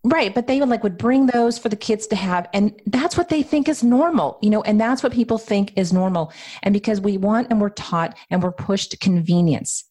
Right, 0.07 0.35
but 0.35 0.47
they 0.47 0.61
would 0.61 0.69
like 0.69 0.83
would 0.83 0.99
bring 0.99 1.27
those 1.27 1.59
for 1.59 1.71
the 1.71 1.77
kids 1.77 2.07
to 2.09 2.17
have 2.17 2.47
and 2.53 2.79
that's 2.87 3.17
what 3.17 3.31
they 3.31 3.43
think 3.43 3.71
is 3.71 3.83
normal, 3.83 4.39
you 4.43 4.51
know, 4.51 4.61
and 4.63 4.79
that's 4.79 5.03
what 5.03 5.13
people 5.13 5.39
think 5.39 5.73
is 5.77 5.95
normal. 5.95 6.31
And 6.63 6.75
because 6.75 7.01
we 7.01 7.17
want 7.17 7.47
and 7.51 7.59
we're 7.59 7.71
taught 7.71 8.15
and 8.31 8.43
we're 8.43 8.53
pushed 8.53 9.01
convenience. 9.01 9.83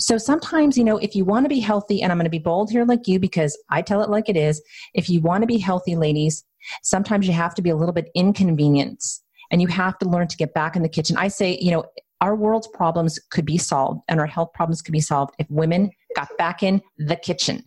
So 0.00 0.18
sometimes, 0.18 0.76
you 0.76 0.82
know, 0.82 0.98
if 0.98 1.14
you 1.14 1.24
want 1.24 1.44
to 1.44 1.48
be 1.48 1.60
healthy 1.60 2.02
and 2.02 2.10
I'm 2.10 2.18
going 2.18 2.24
to 2.24 2.30
be 2.30 2.40
bold 2.40 2.72
here 2.72 2.84
like 2.84 3.06
you 3.06 3.20
because 3.20 3.56
I 3.70 3.80
tell 3.80 4.02
it 4.02 4.10
like 4.10 4.28
it 4.28 4.36
is, 4.36 4.60
if 4.92 5.08
you 5.08 5.20
want 5.20 5.42
to 5.42 5.46
be 5.46 5.58
healthy 5.58 5.94
ladies, 5.94 6.44
sometimes 6.82 7.28
you 7.28 7.32
have 7.32 7.54
to 7.54 7.62
be 7.62 7.70
a 7.70 7.76
little 7.76 7.94
bit 7.94 8.10
inconvenienced 8.16 9.22
and 9.52 9.62
you 9.62 9.68
have 9.68 9.96
to 9.98 10.08
learn 10.08 10.26
to 10.26 10.36
get 10.36 10.52
back 10.52 10.74
in 10.74 10.82
the 10.82 10.88
kitchen. 10.88 11.16
I 11.16 11.28
say, 11.28 11.56
you 11.60 11.70
know, 11.70 11.84
our 12.20 12.34
world's 12.34 12.66
problems 12.66 13.20
could 13.30 13.44
be 13.44 13.58
solved 13.58 14.00
and 14.08 14.18
our 14.18 14.26
health 14.26 14.52
problems 14.52 14.82
could 14.82 14.92
be 14.92 15.00
solved 15.00 15.32
if 15.38 15.48
women 15.48 15.92
got 16.16 16.28
back 16.38 16.64
in 16.64 16.82
the 16.98 17.14
kitchen 17.14 17.64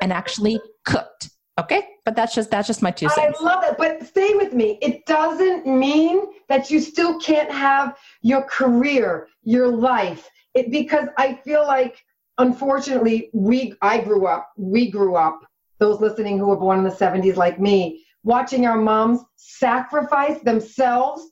and 0.00 0.12
actually 0.12 0.60
cooked. 0.84 1.30
Okay, 1.58 1.88
but 2.04 2.14
that's 2.14 2.34
just 2.34 2.50
that's 2.50 2.66
just 2.66 2.82
my 2.82 2.90
two 2.90 3.08
cents. 3.08 3.38
I 3.40 3.42
love 3.42 3.64
it, 3.64 3.76
but 3.78 4.06
stay 4.06 4.34
with 4.34 4.52
me. 4.52 4.78
It 4.82 5.06
doesn't 5.06 5.66
mean 5.66 6.26
that 6.48 6.70
you 6.70 6.80
still 6.80 7.18
can't 7.18 7.50
have 7.50 7.96
your 8.20 8.42
career, 8.42 9.28
your 9.42 9.68
life. 9.68 10.28
It 10.54 10.70
because 10.70 11.08
I 11.16 11.34
feel 11.44 11.66
like, 11.66 12.04
unfortunately, 12.36 13.30
we 13.32 13.74
I 13.80 14.00
grew 14.00 14.26
up, 14.26 14.50
we 14.58 14.90
grew 14.90 15.16
up. 15.16 15.40
Those 15.78 16.00
listening 16.00 16.38
who 16.38 16.46
were 16.46 16.56
born 16.56 16.78
in 16.78 16.84
the 16.84 16.90
'70s, 16.90 17.36
like 17.36 17.58
me, 17.58 18.04
watching 18.22 18.66
our 18.66 18.78
moms 18.78 19.20
sacrifice 19.36 20.38
themselves 20.40 21.22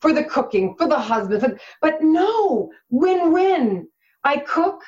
for 0.00 0.12
the 0.12 0.24
cooking, 0.24 0.74
for 0.76 0.88
the 0.88 0.98
husband. 0.98 1.40
For, 1.40 1.58
but 1.80 2.02
no, 2.02 2.70
win-win. 2.90 3.88
I 4.24 4.38
cook, 4.38 4.82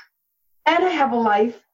and 0.67 0.85
I 0.85 0.91
have 0.91 1.13
a 1.13 1.17
life, 1.17 1.65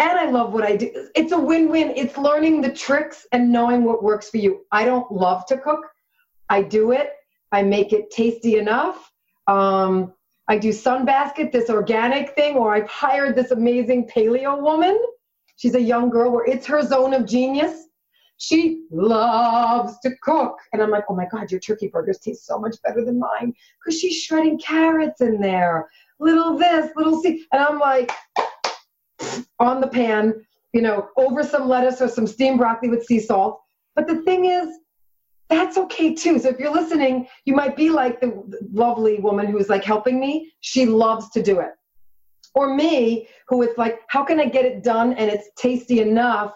and 0.00 0.18
I 0.18 0.30
love 0.30 0.54
what 0.54 0.64
I 0.64 0.76
do. 0.76 1.08
It's 1.14 1.32
a 1.32 1.38
win-win. 1.38 1.92
It's 1.94 2.16
learning 2.16 2.62
the 2.62 2.72
tricks 2.72 3.26
and 3.32 3.52
knowing 3.52 3.84
what 3.84 4.02
works 4.02 4.30
for 4.30 4.38
you. 4.38 4.64
I 4.72 4.86
don't 4.86 5.10
love 5.12 5.44
to 5.46 5.58
cook. 5.58 5.86
I 6.48 6.62
do 6.62 6.92
it. 6.92 7.12
I 7.52 7.62
make 7.62 7.92
it 7.92 8.10
tasty 8.10 8.56
enough. 8.56 9.12
Um, 9.46 10.14
I 10.48 10.56
do 10.56 10.70
Sunbasket, 10.70 11.52
this 11.52 11.68
organic 11.68 12.34
thing, 12.34 12.56
or 12.56 12.74
I've 12.74 12.88
hired 12.88 13.36
this 13.36 13.50
amazing 13.50 14.08
paleo 14.08 14.60
woman. 14.60 15.00
She's 15.56 15.74
a 15.74 15.80
young 15.80 16.08
girl 16.08 16.32
where 16.32 16.46
it's 16.46 16.66
her 16.66 16.82
zone 16.82 17.12
of 17.12 17.26
genius. 17.26 17.86
She 18.38 18.86
loves 18.90 19.98
to 20.00 20.12
cook. 20.22 20.56
And 20.72 20.80
I'm 20.82 20.90
like, 20.90 21.04
oh 21.10 21.14
my 21.14 21.26
God, 21.30 21.50
your 21.50 21.60
turkey 21.60 21.88
burgers 21.88 22.18
taste 22.18 22.46
so 22.46 22.58
much 22.58 22.76
better 22.82 23.04
than 23.04 23.18
mine 23.18 23.52
because 23.84 24.00
she's 24.00 24.16
shredding 24.22 24.58
carrots 24.58 25.20
in 25.20 25.40
there. 25.40 25.90
Little 26.18 26.56
this, 26.56 26.90
little 26.96 27.20
see. 27.20 27.44
And 27.52 27.62
I'm 27.62 27.78
like, 27.78 28.10
on 29.58 29.80
the 29.80 29.88
pan, 29.88 30.34
you 30.72 30.82
know, 30.82 31.08
over 31.16 31.42
some 31.42 31.68
lettuce 31.68 32.00
or 32.00 32.08
some 32.08 32.26
steamed 32.26 32.58
broccoli 32.58 32.88
with 32.88 33.04
sea 33.04 33.20
salt. 33.20 33.60
But 33.94 34.06
the 34.06 34.22
thing 34.22 34.46
is, 34.46 34.68
that's 35.48 35.76
okay 35.76 36.14
too. 36.14 36.38
So 36.38 36.48
if 36.48 36.58
you're 36.58 36.72
listening, 36.72 37.26
you 37.44 37.54
might 37.54 37.76
be 37.76 37.90
like 37.90 38.20
the 38.20 38.42
lovely 38.72 39.18
woman 39.18 39.46
who's 39.46 39.68
like 39.68 39.84
helping 39.84 40.20
me. 40.20 40.52
She 40.60 40.86
loves 40.86 41.28
to 41.30 41.42
do 41.42 41.58
it. 41.58 41.70
Or 42.54 42.74
me, 42.74 43.28
who 43.48 43.62
is 43.62 43.76
like, 43.76 44.00
how 44.08 44.24
can 44.24 44.40
I 44.40 44.46
get 44.46 44.64
it 44.64 44.82
done 44.82 45.12
and 45.14 45.30
it's 45.30 45.50
tasty 45.56 46.00
enough 46.00 46.54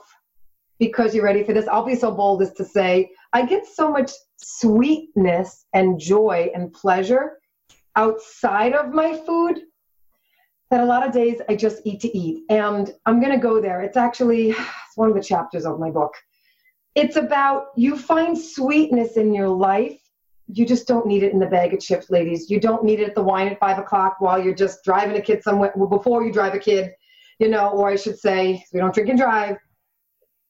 because 0.79 1.15
you're 1.15 1.25
ready 1.25 1.45
for 1.45 1.53
this? 1.53 1.67
I'll 1.69 1.85
be 1.85 1.97
so 1.97 2.11
bold 2.11 2.43
as 2.43 2.53
to 2.55 2.65
say, 2.65 3.11
I 3.33 3.45
get 3.45 3.67
so 3.67 3.91
much 3.91 4.13
sweetness 4.37 5.67
and 5.73 5.99
joy 5.99 6.51
and 6.55 6.73
pleasure 6.73 7.39
outside 7.97 8.75
of 8.75 8.93
my 8.93 9.17
food 9.27 9.61
that 10.75 10.83
a 10.83 10.85
lot 10.85 11.07
of 11.07 11.13
days 11.13 11.41
I 11.49 11.55
just 11.55 11.83
eat 11.85 12.01
to 12.01 12.19
eat. 12.19 12.43
And 12.51 12.93
I'm 13.07 13.21
going 13.21 13.31
to 13.31 13.39
go 13.39 13.61
there. 13.61 13.83
It's 13.83 13.97
actually 13.97 14.51
it's 14.51 14.97
one 14.97 15.09
of 15.09 15.15
the 15.15 15.23
chapters 15.23 15.67
of 15.67 15.79
my 15.79 15.89
book. 15.89 16.13
It's 16.97 17.15
about 17.15 17.67
you 17.77 17.97
find 17.97 18.37
sweetness 18.37 19.17
in 19.17 19.33
your 19.33 19.49
life. 19.49 19.97
You 20.49 20.67
just 20.67 20.89
don't 20.89 21.07
need 21.07 21.23
it 21.23 21.33
in 21.33 21.39
the 21.39 21.47
bag 21.47 21.75
of 21.75 21.81
chips, 21.81 22.11
ladies. 22.11 22.51
You 22.51 22.59
don't 22.59 22.83
need 22.83 22.99
it 22.99 23.09
at 23.09 23.15
the 23.15 23.23
wine 23.23 23.47
at 23.47 23.61
five 23.61 23.79
o'clock 23.79 24.17
while 24.19 24.43
you're 24.43 24.53
just 24.53 24.83
driving 24.83 25.17
a 25.17 25.21
kid 25.21 25.45
somewhere, 25.45 25.73
well, 25.77 25.89
before 25.89 26.25
you 26.25 26.33
drive 26.33 26.55
a 26.55 26.59
kid, 26.59 26.91
you 27.39 27.49
know, 27.49 27.69
or 27.69 27.89
I 27.89 27.95
should 27.95 28.19
say, 28.19 28.65
we 28.73 28.81
don't 28.81 28.93
drink 28.93 29.09
and 29.11 29.19
drive. 29.19 29.57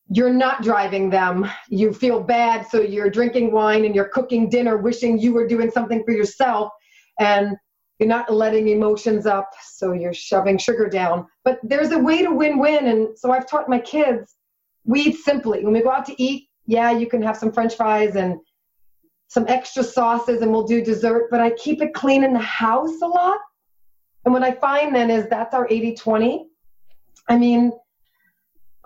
You're 0.08 0.32
not 0.32 0.62
driving 0.62 1.10
them. 1.10 1.50
You 1.68 1.92
feel 1.92 2.20
bad, 2.20 2.66
so 2.66 2.80
you're 2.80 3.10
drinking 3.10 3.52
wine 3.52 3.84
and 3.84 3.94
you're 3.94 4.08
cooking 4.08 4.48
dinner, 4.48 4.78
wishing 4.78 5.18
you 5.18 5.34
were 5.34 5.46
doing 5.46 5.70
something 5.70 6.02
for 6.02 6.12
yourself. 6.12 6.70
And 7.20 7.56
you're 7.98 8.08
not 8.08 8.32
letting 8.32 8.68
emotions 8.68 9.26
up, 9.26 9.50
so 9.62 9.92
you're 9.92 10.14
shoving 10.14 10.58
sugar 10.58 10.88
down. 10.88 11.26
But 11.44 11.60
there's 11.62 11.92
a 11.92 11.98
way 11.98 12.22
to 12.22 12.30
win 12.30 12.58
win. 12.58 12.86
And 12.88 13.18
so 13.18 13.30
I've 13.30 13.48
taught 13.48 13.68
my 13.68 13.78
kids 13.78 14.34
we 14.84 15.00
eat 15.00 15.16
simply. 15.16 15.64
When 15.64 15.72
we 15.72 15.82
go 15.82 15.90
out 15.90 16.06
to 16.06 16.22
eat, 16.22 16.48
yeah, 16.66 16.90
you 16.90 17.06
can 17.06 17.22
have 17.22 17.36
some 17.36 17.52
french 17.52 17.74
fries 17.74 18.16
and 18.16 18.38
some 19.28 19.46
extra 19.48 19.82
sauces 19.82 20.42
and 20.42 20.52
we'll 20.52 20.66
do 20.66 20.84
dessert, 20.84 21.28
but 21.30 21.40
I 21.40 21.50
keep 21.50 21.82
it 21.82 21.94
clean 21.94 22.24
in 22.24 22.32
the 22.32 22.38
house 22.38 23.00
a 23.02 23.06
lot. 23.06 23.38
And 24.24 24.32
what 24.32 24.42
I 24.42 24.52
find 24.52 24.94
then 24.94 25.10
is 25.10 25.28
that's 25.28 25.54
our 25.54 25.66
80 25.68 25.94
20. 25.94 26.46
I 27.28 27.36
mean, 27.38 27.72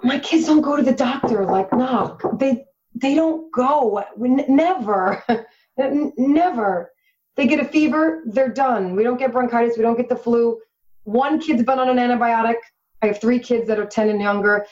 my 0.03 0.19
kids 0.19 0.47
don't 0.47 0.61
go 0.61 0.77
to 0.77 0.83
the 0.83 0.93
doctor 0.93 1.45
like 1.45 1.73
knock. 1.73 2.23
They 2.39 2.65
they 2.95 3.15
don't 3.15 3.53
go. 3.53 4.05
We 4.17 4.31
n- 4.31 4.45
never, 4.49 5.23
never. 5.77 6.91
They 7.39 7.47
get 7.47 7.61
a 7.61 7.65
fever, 7.65 8.25
they're 8.27 8.49
done. 8.49 8.97
We 8.97 9.05
don't 9.05 9.17
get 9.17 9.31
bronchitis, 9.31 9.77
we 9.77 9.83
don't 9.83 9.97
get 9.97 10.09
the 10.09 10.17
flu. 10.17 10.59
One 11.05 11.39
kid's 11.39 11.63
been 11.63 11.79
on 11.79 11.89
an 11.89 11.97
antibiotic. 11.97 12.57
I 13.01 13.07
have 13.07 13.21
three 13.21 13.39
kids 13.39 13.69
that 13.69 13.79
are 13.79 13.87
10 13.87 14.11
and 14.11 14.21
younger. 14.21 14.67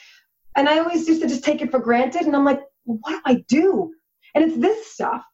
And 0.57 0.69
I 0.69 0.81
always 0.81 1.07
used 1.07 1.23
to 1.23 1.29
just 1.29 1.45
take 1.45 1.63
it 1.63 1.71
for 1.71 1.79
granted. 1.79 2.23
And 2.23 2.35
I'm 2.35 2.45
like, 2.45 2.61
what 2.83 3.13
do 3.13 3.21
I 3.25 3.45
do? 3.47 3.95
And 4.35 4.45
it's 4.45 4.59
this 4.59 4.93
stuff. 4.93 5.25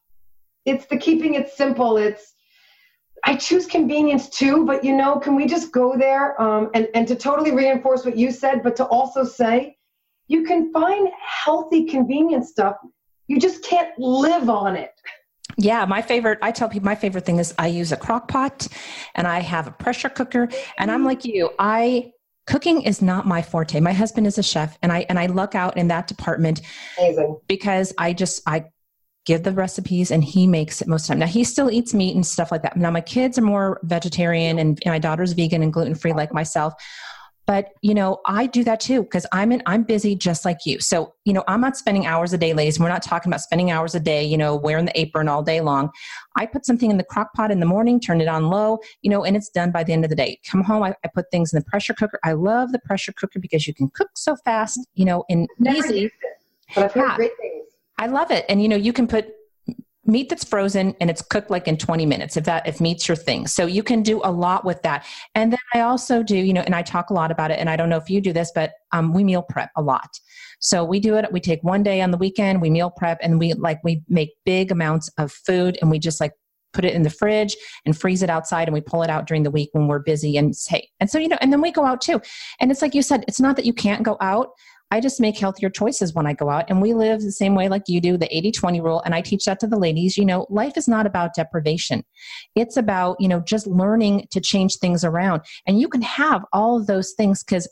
It's 0.65 0.85
the 0.85 0.95
keeping 0.95 1.33
it 1.33 1.49
simple. 1.49 1.97
It's 1.97 2.35
I 3.25 3.35
choose 3.35 3.65
convenience 3.65 4.29
too, 4.29 4.63
but 4.63 4.83
you 4.83 4.95
know, 4.95 5.17
can 5.17 5.35
we 5.35 5.47
just 5.47 5.71
go 5.71 5.97
there 5.97 6.39
um, 6.39 6.69
and, 6.75 6.87
and 6.93 7.07
to 7.07 7.15
totally 7.15 7.51
reinforce 7.51 8.05
what 8.05 8.15
you 8.15 8.31
said, 8.31 8.61
but 8.61 8.75
to 8.75 8.85
also 8.85 9.23
say 9.23 9.75
you 10.27 10.43
can 10.43 10.71
find 10.71 11.09
healthy 11.19 11.85
convenience 11.85 12.51
stuff. 12.51 12.75
You 13.25 13.39
just 13.39 13.63
can't 13.63 13.97
live 13.97 14.51
on 14.51 14.75
it. 14.75 14.91
Yeah, 15.57 15.85
my 15.85 16.01
favorite, 16.01 16.39
I 16.41 16.51
tell 16.51 16.69
people 16.69 16.85
my 16.85 16.95
favorite 16.95 17.25
thing 17.25 17.39
is 17.39 17.53
I 17.57 17.67
use 17.67 17.91
a 17.91 17.97
crock 17.97 18.27
pot 18.27 18.67
and 19.15 19.27
I 19.27 19.39
have 19.39 19.67
a 19.67 19.71
pressure 19.71 20.09
cooker. 20.09 20.49
And 20.77 20.91
I'm 20.91 21.05
like 21.05 21.25
you, 21.25 21.51
I 21.59 22.11
cooking 22.45 22.81
is 22.81 23.01
not 23.01 23.25
my 23.25 23.41
forte. 23.41 23.79
My 23.79 23.93
husband 23.93 24.27
is 24.27 24.37
a 24.37 24.43
chef 24.43 24.77
and 24.81 24.91
I 24.91 25.05
and 25.09 25.19
I 25.19 25.27
luck 25.27 25.55
out 25.55 25.77
in 25.77 25.87
that 25.89 26.07
department 26.07 26.61
Amazing. 26.97 27.39
because 27.47 27.93
I 27.97 28.13
just 28.13 28.41
I 28.47 28.65
give 29.25 29.43
the 29.43 29.53
recipes 29.53 30.11
and 30.11 30.23
he 30.23 30.45
makes 30.47 30.81
it 30.81 30.87
most 30.87 31.03
of 31.03 31.07
the 31.07 31.11
time. 31.13 31.19
Now 31.19 31.27
he 31.27 31.43
still 31.45 31.71
eats 31.71 31.93
meat 31.93 32.15
and 32.15 32.25
stuff 32.25 32.51
like 32.51 32.61
that. 32.63 32.75
Now 32.75 32.91
my 32.91 33.01
kids 33.01 33.37
are 33.37 33.43
more 33.43 33.79
vegetarian 33.83 34.59
and, 34.59 34.79
and 34.83 34.91
my 34.91 34.99
daughter's 34.99 35.31
vegan 35.33 35.63
and 35.63 35.71
gluten 35.71 35.95
free 35.95 36.13
like 36.13 36.33
myself. 36.33 36.73
But 37.45 37.69
you 37.81 37.93
know, 37.93 38.19
I 38.25 38.45
do 38.45 38.63
that 38.63 38.79
too 38.79 39.03
because 39.03 39.25
I'm 39.33 39.51
in 39.51 39.61
I'm 39.65 39.83
busy 39.83 40.15
just 40.15 40.45
like 40.45 40.59
you. 40.65 40.79
So, 40.79 41.13
you 41.25 41.33
know, 41.33 41.43
I'm 41.47 41.59
not 41.59 41.75
spending 41.75 42.05
hours 42.05 42.31
a 42.31 42.37
day, 42.37 42.53
ladies. 42.53 42.79
We're 42.79 42.87
not 42.87 43.03
talking 43.03 43.29
about 43.29 43.41
spending 43.41 43.69
hours 43.69 43.95
a 43.95 43.99
day, 43.99 44.23
you 44.23 44.37
know, 44.37 44.55
wearing 44.55 44.85
the 44.85 44.97
apron 44.97 45.27
all 45.27 45.43
day 45.43 45.59
long. 45.59 45.89
I 46.37 46.45
put 46.45 46.65
something 46.65 46.89
in 46.89 46.97
the 46.97 47.03
crock 47.03 47.33
pot 47.33 47.51
in 47.51 47.59
the 47.59 47.65
morning, 47.65 47.99
turn 47.99 48.21
it 48.21 48.27
on 48.29 48.47
low, 48.47 48.79
you 49.01 49.09
know, 49.09 49.25
and 49.25 49.35
it's 49.35 49.49
done 49.49 49.71
by 49.71 49.83
the 49.83 49.91
end 49.91 50.05
of 50.05 50.09
the 50.09 50.15
day. 50.15 50.39
Come 50.49 50.63
home, 50.63 50.83
I, 50.83 50.95
I 51.03 51.09
put 51.13 51.25
things 51.31 51.51
in 51.53 51.59
the 51.59 51.65
pressure 51.65 51.93
cooker. 51.93 52.19
I 52.23 52.31
love 52.31 52.71
the 52.71 52.79
pressure 52.79 53.11
cooker 53.11 53.39
because 53.39 53.67
you 53.67 53.73
can 53.73 53.89
cook 53.89 54.11
so 54.15 54.37
fast, 54.37 54.79
you 54.93 55.03
know, 55.03 55.25
and 55.29 55.49
Never 55.59 55.77
easy. 55.77 56.05
it, 56.05 56.11
but 56.73 56.85
I've 56.85 56.93
heard 56.93 57.01
Yeah. 57.09 57.15
great 57.17 57.31
things. 57.41 57.65
I 57.97 58.07
love 58.07 58.31
it. 58.31 58.45
And 58.47 58.61
you 58.61 58.69
know, 58.69 58.75
you 58.77 58.93
can 58.93 59.05
put 59.07 59.33
meat 60.05 60.29
that's 60.29 60.43
frozen 60.43 60.95
and 60.99 61.09
it's 61.09 61.21
cooked 61.21 61.49
like 61.49 61.67
in 61.67 61.77
20 61.77 62.05
minutes 62.05 62.35
if 62.35 62.43
that 62.43 62.67
if 62.67 62.81
meat's 62.81 63.07
your 63.07 63.15
thing. 63.15 63.47
So 63.47 63.65
you 63.65 63.83
can 63.83 64.01
do 64.03 64.21
a 64.23 64.31
lot 64.31 64.65
with 64.65 64.81
that. 64.83 65.05
And 65.35 65.51
then 65.51 65.59
I 65.73 65.81
also 65.81 66.23
do, 66.23 66.35
you 66.35 66.53
know, 66.53 66.61
and 66.61 66.75
I 66.75 66.81
talk 66.81 67.09
a 67.09 67.13
lot 67.13 67.31
about 67.31 67.51
it 67.51 67.59
and 67.59 67.69
I 67.69 67.75
don't 67.75 67.89
know 67.89 67.97
if 67.97 68.09
you 68.09 68.19
do 68.21 68.33
this, 68.33 68.51
but 68.53 68.73
um, 68.91 69.13
we 69.13 69.23
meal 69.23 69.43
prep 69.43 69.69
a 69.75 69.81
lot. 69.81 70.09
So 70.59 70.83
we 70.83 70.99
do 70.99 71.15
it 71.15 71.31
we 71.31 71.39
take 71.39 71.63
one 71.63 71.83
day 71.83 72.01
on 72.01 72.11
the 72.11 72.17
weekend, 72.17 72.61
we 72.61 72.69
meal 72.69 72.89
prep 72.89 73.19
and 73.21 73.39
we 73.39 73.53
like 73.53 73.79
we 73.83 74.01
make 74.07 74.31
big 74.45 74.71
amounts 74.71 75.09
of 75.17 75.31
food 75.31 75.77
and 75.81 75.89
we 75.89 75.99
just 75.99 76.19
like 76.19 76.33
put 76.73 76.85
it 76.85 76.93
in 76.93 77.03
the 77.03 77.09
fridge 77.09 77.55
and 77.85 77.97
freeze 77.97 78.23
it 78.23 78.29
outside 78.29 78.67
and 78.67 78.73
we 78.73 78.81
pull 78.81 79.03
it 79.03 79.09
out 79.09 79.27
during 79.27 79.43
the 79.43 79.51
week 79.51 79.69
when 79.73 79.87
we're 79.87 79.99
busy 79.99 80.37
and 80.37 80.55
say 80.55 80.89
and 80.99 81.09
so 81.09 81.19
you 81.19 81.27
know 81.27 81.37
and 81.39 81.53
then 81.53 81.61
we 81.61 81.71
go 81.71 81.85
out 81.85 82.01
too 82.01 82.19
and 82.59 82.71
it's 82.71 82.81
like 82.81 82.95
you 82.95 83.01
said 83.03 83.23
it's 83.27 83.39
not 83.39 83.55
that 83.55 83.65
you 83.65 83.73
can't 83.73 84.03
go 84.03 84.17
out 84.19 84.49
I 84.93 84.99
just 84.99 85.19
make 85.19 85.39
healthier 85.39 85.71
choices 85.71 86.13
when 86.13 86.27
I 86.27 86.33
go 86.33 86.51
out. 86.51 86.65
And 86.69 86.79
we 86.79 86.93
live 86.93 87.19
the 87.19 87.31
same 87.31 87.55
way 87.55 87.67
like 87.67 87.85
you 87.87 87.99
do, 87.99 88.15
the 88.15 88.33
80 88.35 88.51
20 88.51 88.79
rule. 88.79 89.01
And 89.03 89.15
I 89.15 89.21
teach 89.21 89.45
that 89.45 89.59
to 89.61 89.67
the 89.67 89.79
ladies. 89.79 90.19
You 90.19 90.23
know, 90.23 90.45
life 90.51 90.77
is 90.77 90.87
not 90.87 91.07
about 91.07 91.33
deprivation, 91.33 92.05
it's 92.53 92.77
about, 92.77 93.17
you 93.19 93.27
know, 93.27 93.39
just 93.39 93.65
learning 93.65 94.27
to 94.29 94.39
change 94.39 94.77
things 94.77 95.03
around. 95.03 95.41
And 95.65 95.79
you 95.79 95.87
can 95.87 96.03
have 96.03 96.45
all 96.53 96.77
of 96.77 96.85
those 96.85 97.13
things 97.13 97.43
because 97.43 97.67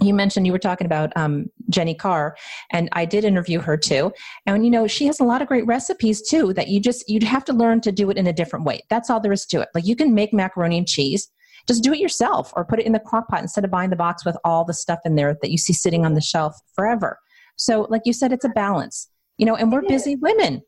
you 0.00 0.14
mentioned 0.14 0.46
you 0.46 0.52
were 0.52 0.60
talking 0.60 0.86
about 0.86 1.12
um, 1.16 1.46
Jenny 1.70 1.94
Carr, 1.94 2.36
and 2.70 2.88
I 2.92 3.04
did 3.04 3.24
interview 3.24 3.60
her 3.60 3.76
too. 3.76 4.12
And 4.46 4.64
you 4.64 4.70
know, 4.70 4.86
she 4.86 5.06
has 5.06 5.18
a 5.18 5.24
lot 5.24 5.42
of 5.42 5.48
great 5.48 5.66
recipes 5.66 6.22
too 6.22 6.54
that 6.54 6.68
you 6.68 6.78
just 6.78 7.08
you'd 7.08 7.24
have 7.24 7.44
to 7.46 7.52
learn 7.52 7.80
to 7.80 7.90
do 7.90 8.10
it 8.10 8.16
in 8.16 8.28
a 8.28 8.32
different 8.32 8.64
way. 8.64 8.82
That's 8.90 9.10
all 9.10 9.18
there 9.18 9.32
is 9.32 9.44
to 9.46 9.60
it. 9.60 9.70
Like 9.74 9.86
you 9.86 9.96
can 9.96 10.14
make 10.14 10.32
macaroni 10.32 10.78
and 10.78 10.86
cheese, 10.86 11.28
just 11.66 11.82
do 11.82 11.92
it 11.92 11.98
yourself 11.98 12.52
or 12.56 12.64
put 12.64 12.78
it 12.78 12.86
in 12.86 12.92
the 12.92 12.98
crock 12.98 13.28
pot 13.28 13.42
instead 13.42 13.64
of 13.64 13.70
buying 13.70 13.90
the 13.90 13.96
box 13.96 14.24
with 14.24 14.36
all 14.44 14.64
the 14.64 14.74
stuff 14.74 15.00
in 15.04 15.14
there 15.14 15.36
that 15.40 15.50
you 15.50 15.58
see 15.58 15.72
sitting 15.72 16.04
on 16.04 16.14
the 16.14 16.20
shelf 16.20 16.56
forever. 16.74 17.18
So, 17.56 17.86
like 17.88 18.02
you 18.04 18.12
said, 18.12 18.32
it's 18.32 18.44
a 18.44 18.50
balance, 18.50 19.08
you 19.38 19.46
know, 19.46 19.56
and 19.56 19.72
we're 19.72 19.82
busy 19.82 20.16
women. 20.16 20.62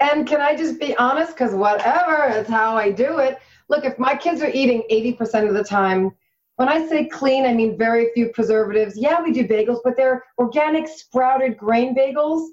And 0.00 0.26
can 0.26 0.40
I 0.40 0.56
just 0.56 0.80
be 0.80 0.96
honest? 0.96 1.32
Because 1.32 1.54
whatever 1.54 2.28
is 2.28 2.46
how 2.46 2.76
I 2.76 2.90
do 2.90 3.18
it. 3.18 3.38
Look, 3.68 3.84
if 3.84 3.98
my 3.98 4.16
kids 4.16 4.40
are 4.40 4.50
eating 4.50 4.82
80% 4.90 5.48
of 5.48 5.54
the 5.54 5.62
time, 5.62 6.10
when 6.56 6.68
I 6.68 6.86
say 6.86 7.06
clean, 7.06 7.46
I 7.46 7.52
mean 7.52 7.76
very 7.78 8.10
few 8.14 8.30
preservatives. 8.30 8.96
Yeah, 8.96 9.22
we 9.22 9.32
do 9.32 9.46
bagels, 9.46 9.80
but 9.84 9.96
they're 9.96 10.24
organic 10.38 10.88
sprouted 10.88 11.56
grain 11.56 11.94
bagels 11.94 12.48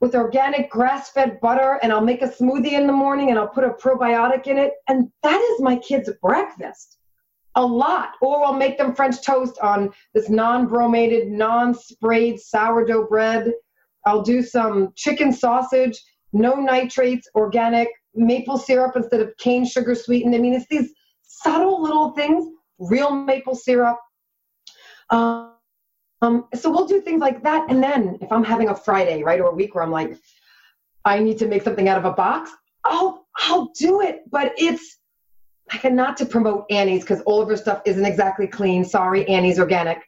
with 0.00 0.14
organic 0.14 0.70
grass 0.70 1.10
fed 1.10 1.40
butter. 1.40 1.80
And 1.82 1.92
I'll 1.92 2.00
make 2.00 2.22
a 2.22 2.28
smoothie 2.28 2.72
in 2.72 2.86
the 2.86 2.92
morning 2.92 3.30
and 3.30 3.38
I'll 3.38 3.48
put 3.48 3.64
a 3.64 3.70
probiotic 3.70 4.46
in 4.46 4.58
it. 4.58 4.74
And 4.88 5.10
that 5.22 5.40
is 5.40 5.60
my 5.60 5.76
kids' 5.76 6.10
breakfast. 6.22 6.97
A 7.58 7.64
lot. 7.64 8.12
Or 8.22 8.44
I'll 8.44 8.54
make 8.54 8.78
them 8.78 8.94
French 8.94 9.22
toast 9.22 9.58
on 9.60 9.92
this 10.14 10.30
non 10.30 10.66
bromated, 10.66 11.28
non 11.28 11.74
sprayed 11.74 12.40
sourdough 12.40 13.08
bread. 13.08 13.52
I'll 14.06 14.22
do 14.22 14.42
some 14.42 14.92
chicken 14.96 15.32
sausage 15.32 16.00
no 16.32 16.54
nitrates, 16.54 17.28
organic, 17.34 17.88
maple 18.14 18.58
syrup 18.58 18.96
instead 18.96 19.20
of 19.20 19.36
cane 19.38 19.64
sugar 19.64 19.94
sweetened. 19.94 20.34
I 20.34 20.38
mean, 20.38 20.54
it's 20.54 20.66
these 20.68 20.92
subtle 21.22 21.82
little 21.82 22.12
things, 22.12 22.46
real 22.78 23.10
maple 23.10 23.54
syrup. 23.54 23.98
Um, 25.10 25.54
um, 26.20 26.46
so 26.54 26.70
we'll 26.70 26.86
do 26.86 27.00
things 27.00 27.20
like 27.20 27.42
that. 27.44 27.70
And 27.70 27.82
then 27.82 28.18
if 28.20 28.32
I'm 28.32 28.44
having 28.44 28.68
a 28.68 28.74
Friday, 28.74 29.22
right, 29.22 29.40
or 29.40 29.50
a 29.50 29.54
week 29.54 29.74
where 29.74 29.84
I'm 29.84 29.92
like, 29.92 30.18
I 31.04 31.20
need 31.20 31.38
to 31.38 31.46
make 31.46 31.62
something 31.62 31.88
out 31.88 31.98
of 31.98 32.04
a 32.04 32.12
box, 32.12 32.50
I'll, 32.84 33.26
I'll 33.36 33.70
do 33.78 34.00
it. 34.00 34.22
But 34.30 34.52
it's 34.58 34.97
like 35.72 35.92
not 35.92 36.16
to 36.18 36.26
promote 36.26 36.66
Annie's 36.70 37.02
because 37.02 37.20
all 37.22 37.42
of 37.42 37.48
her 37.48 37.56
stuff 37.56 37.82
isn't 37.84 38.04
exactly 38.04 38.46
clean. 38.46 38.84
Sorry, 38.84 39.26
Annie's 39.28 39.58
organic. 39.58 40.02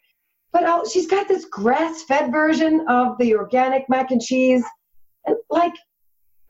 But 0.52 0.64
I'll, 0.64 0.88
she's 0.88 1.06
got 1.06 1.28
this 1.28 1.44
grass 1.44 2.02
fed 2.04 2.32
version 2.32 2.84
of 2.88 3.16
the 3.18 3.34
organic 3.34 3.88
mac 3.88 4.10
and 4.10 4.20
cheese. 4.20 4.64
And 5.26 5.36
like, 5.48 5.74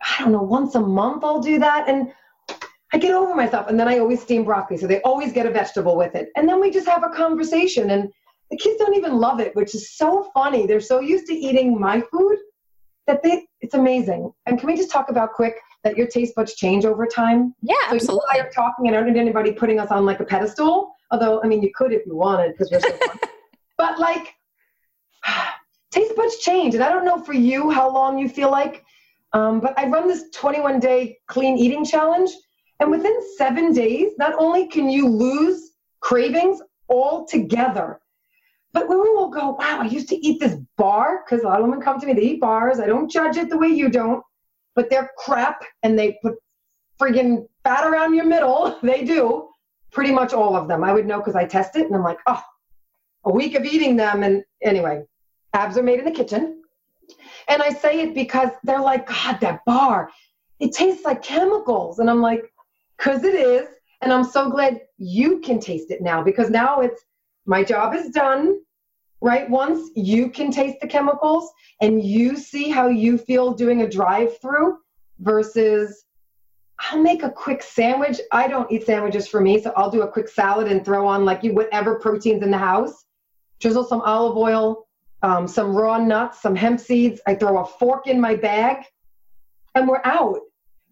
I 0.01 0.23
don't 0.23 0.33
know, 0.33 0.43
once 0.43 0.75
a 0.75 0.81
month 0.81 1.25
I'll 1.25 1.41
do 1.41 1.59
that. 1.59 1.89
And 1.89 2.13
I 2.93 2.99
get 2.99 3.13
over 3.13 3.35
myself. 3.35 3.69
And 3.69 3.79
then 3.79 3.89
I 3.89 3.99
always 3.99 4.23
steam 4.23 4.45
broccoli. 4.45 4.79
So 4.79 4.87
they 4.87 5.01
always 5.03 5.33
get 5.33 5.47
a 5.47 5.51
vegetable 5.51 5.97
with 5.97 6.15
it. 6.15 6.29
And 6.37 6.49
then 6.49 6.61
we 6.61 6.71
just 6.71 6.89
have 6.89 7.05
a 7.05 7.11
conversation. 7.11 7.91
And 7.91 8.11
the 8.51 8.57
kids 8.57 8.79
don't 8.79 8.97
even 8.97 9.19
love 9.19 9.39
it, 9.39 9.55
which 9.55 9.75
is 9.75 9.97
so 9.97 10.31
funny. 10.35 10.67
They're 10.67 10.81
so 10.81 11.01
used 11.01 11.27
to 11.27 11.35
eating 11.35 11.79
my 11.79 12.01
food 12.13 12.39
that 13.07 13.23
they, 13.23 13.47
it's 13.61 13.75
amazing. 13.75 14.33
And 14.47 14.59
can 14.59 14.67
we 14.69 14.77
just 14.77 14.91
talk 14.91 15.11
about 15.11 15.35
quick 15.35 15.57
that 15.85 15.97
your 15.97 16.07
taste 16.07 16.35
buds 16.35 16.55
change 16.55 16.85
over 16.85 17.07
time? 17.07 17.55
Yeah, 17.63 17.75
So 17.75 17.91
you 17.91 17.97
absolutely. 17.97 18.27
and 18.33 18.43
I 18.43 18.47
are 18.47 18.51
talking, 18.51 18.87
and 18.89 18.97
I 18.97 19.01
don't 19.01 19.13
need 19.13 19.19
anybody 19.21 19.53
putting 19.53 19.79
us 19.81 19.91
on 19.91 20.05
like 20.05 20.21
a 20.21 20.25
pedestal. 20.25 20.95
Although, 21.11 21.43
I 21.43 21.47
mean, 21.47 21.63
you 21.63 21.71
could 21.75 21.93
if 21.93 22.05
you 22.07 22.15
wanted, 22.17 22.53
because 22.53 22.71
we're 22.71 22.81
so 22.81 22.91
fun. 23.07 23.19
but 23.79 23.99
like, 23.99 24.35
taste 25.91 26.15
buds 26.17 26.39
change, 26.39 26.75
and 26.75 26.85
I 26.85 26.91
don't 26.91 27.05
know 27.05 27.19
for 27.19 27.33
you 27.33 27.71
how 27.71 27.93
long 27.93 28.19
you 28.19 28.29
feel 28.29 28.51
like. 28.51 28.85
Um, 29.33 29.61
but 29.61 29.79
I 29.79 29.87
run 29.87 30.09
this 30.09 30.25
21 30.35 30.81
day 30.81 31.19
clean 31.29 31.57
eating 31.57 31.85
challenge, 31.85 32.31
and 32.81 32.91
within 32.91 33.17
seven 33.37 33.73
days, 33.73 34.13
not 34.19 34.35
only 34.39 34.67
can 34.67 34.91
you 34.91 35.07
lose 35.09 35.73
cravings 36.01 36.61
altogether, 36.89 38.01
but 38.73 38.89
women 38.89 39.15
will 39.15 39.29
go, 39.31 39.51
"Wow, 39.59 39.81
I 39.81 39.85
used 39.87 40.09
to 40.11 40.17
eat 40.17 40.41
this 40.41 40.57
bar," 40.77 41.25
because 41.25 41.45
a 41.45 41.49
lot 41.49 41.61
of 41.61 41.65
women 41.67 41.81
come 41.81 42.01
to 42.01 42.07
me, 42.07 42.13
they 42.13 42.23
eat 42.23 42.41
bars. 42.41 42.81
I 42.81 42.87
don't 42.87 43.11
judge 43.11 43.37
it 43.37 43.49
the 43.51 43.59
way 43.59 43.69
you 43.69 43.89
don't, 43.89 44.23
but 44.81 44.89
they're 44.89 45.11
crap, 45.19 45.63
and 45.83 45.99
they 45.99 46.19
put 46.23 46.37
friggin' 46.99 47.47
fat 47.65 47.87
around 47.87 48.15
your 48.15 48.25
middle. 48.25 48.79
They 48.83 49.05
do. 49.05 49.51
Pretty 49.93 50.11
much 50.11 50.33
all 50.33 50.57
of 50.57 50.69
them. 50.69 50.83
I 50.83 50.95
would 50.95 51.07
know 51.07 51.19
because 51.19 51.37
I 51.37 51.45
test 51.45 51.77
it 51.77 51.85
and 51.85 51.95
I'm 51.95 52.03
like, 52.03 52.21
oh, 52.27 52.43
a 53.25 53.31
week 53.31 53.55
of 53.57 53.67
eating 53.67 53.95
them. 53.97 54.23
And 54.23 54.43
anyway, 54.63 55.03
abs 55.53 55.77
are 55.77 55.83
made 55.83 55.99
in 55.99 56.07
the 56.07 56.11
kitchen. 56.13 56.63
And 57.49 57.61
I 57.61 57.69
say 57.69 58.01
it 58.01 58.15
because 58.15 58.49
they're 58.63 58.81
like, 58.81 59.07
God, 59.07 59.39
that 59.41 59.61
bar, 59.67 60.11
it 60.61 60.73
tastes 60.73 61.05
like 61.05 61.23
chemicals. 61.23 61.99
And 61.99 62.09
I'm 62.09 62.23
like, 62.23 62.51
because 62.97 63.23
it 63.25 63.35
is. 63.35 63.69
And 64.01 64.15
I'm 64.15 64.25
so 64.25 64.49
glad 64.49 64.81
you 64.97 65.41
can 65.41 65.61
taste 65.61 65.91
it 65.91 66.01
now 66.01 66.23
because 66.23 66.49
now 66.49 66.81
it's 66.81 67.03
my 67.45 67.63
job 67.63 67.95
is 67.95 68.09
done. 68.09 68.61
Right? 69.23 69.49
Once 69.51 69.91
you 69.95 70.31
can 70.31 70.51
taste 70.51 70.79
the 70.81 70.89
chemicals 70.89 71.53
and 71.81 72.03
you 72.03 72.37
see 72.37 72.71
how 72.71 72.89
you 72.89 73.19
feel 73.19 73.53
doing 73.53 73.83
a 73.83 73.89
drive 73.89 74.41
through 74.41 74.79
versus 75.19 76.05
I'll 76.81 77.03
make 77.03 77.23
a 77.23 77.31
quick 77.31 77.63
sandwich. 77.63 78.19
I 78.33 78.49
don't 78.49 78.71
eat 78.73 78.87
sandwiches 78.87 79.29
for 79.29 79.41
me, 79.41 79.61
so 79.61 79.73
I'll 79.77 79.91
do 79.91 80.03
a 80.03 80.09
quick 80.09 80.29
salad 80.29 80.69
and 80.69 80.85
throw 80.85 81.07
on 81.07 81.25
like 81.25 81.43
you 81.45 81.53
whatever 81.53 81.99
proteins 81.99 82.43
in 82.43 82.51
the 82.51 82.59
house. 82.59 83.05
Drizzle 83.61 83.85
some 83.85 84.01
olive 84.01 84.37
oil, 84.37 84.87
um, 85.23 85.47
some 85.47 85.75
raw 85.75 85.99
nuts, 85.99 86.41
some 86.41 86.57
hemp 86.57 86.81
seeds. 86.81 87.21
I 87.27 87.35
throw 87.35 87.59
a 87.59 87.67
fork 87.67 88.07
in 88.07 88.19
my 88.19 88.35
bag, 88.35 88.85
and 89.75 89.87
we're 89.87 90.01
out. 90.05 90.41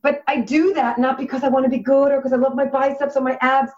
But 0.03 0.23
I 0.27 0.41
do 0.41 0.75
that 0.75 0.99
not 0.99 1.17
because 1.17 1.43
I 1.43 1.49
want 1.49 1.65
to 1.65 1.71
be 1.71 1.79
good 1.79 2.13
or 2.13 2.19
because 2.19 2.35
I 2.35 2.37
love 2.37 2.55
my 2.55 2.67
biceps 2.67 3.17
or 3.17 3.23
my 3.23 3.39
abs, 3.41 3.73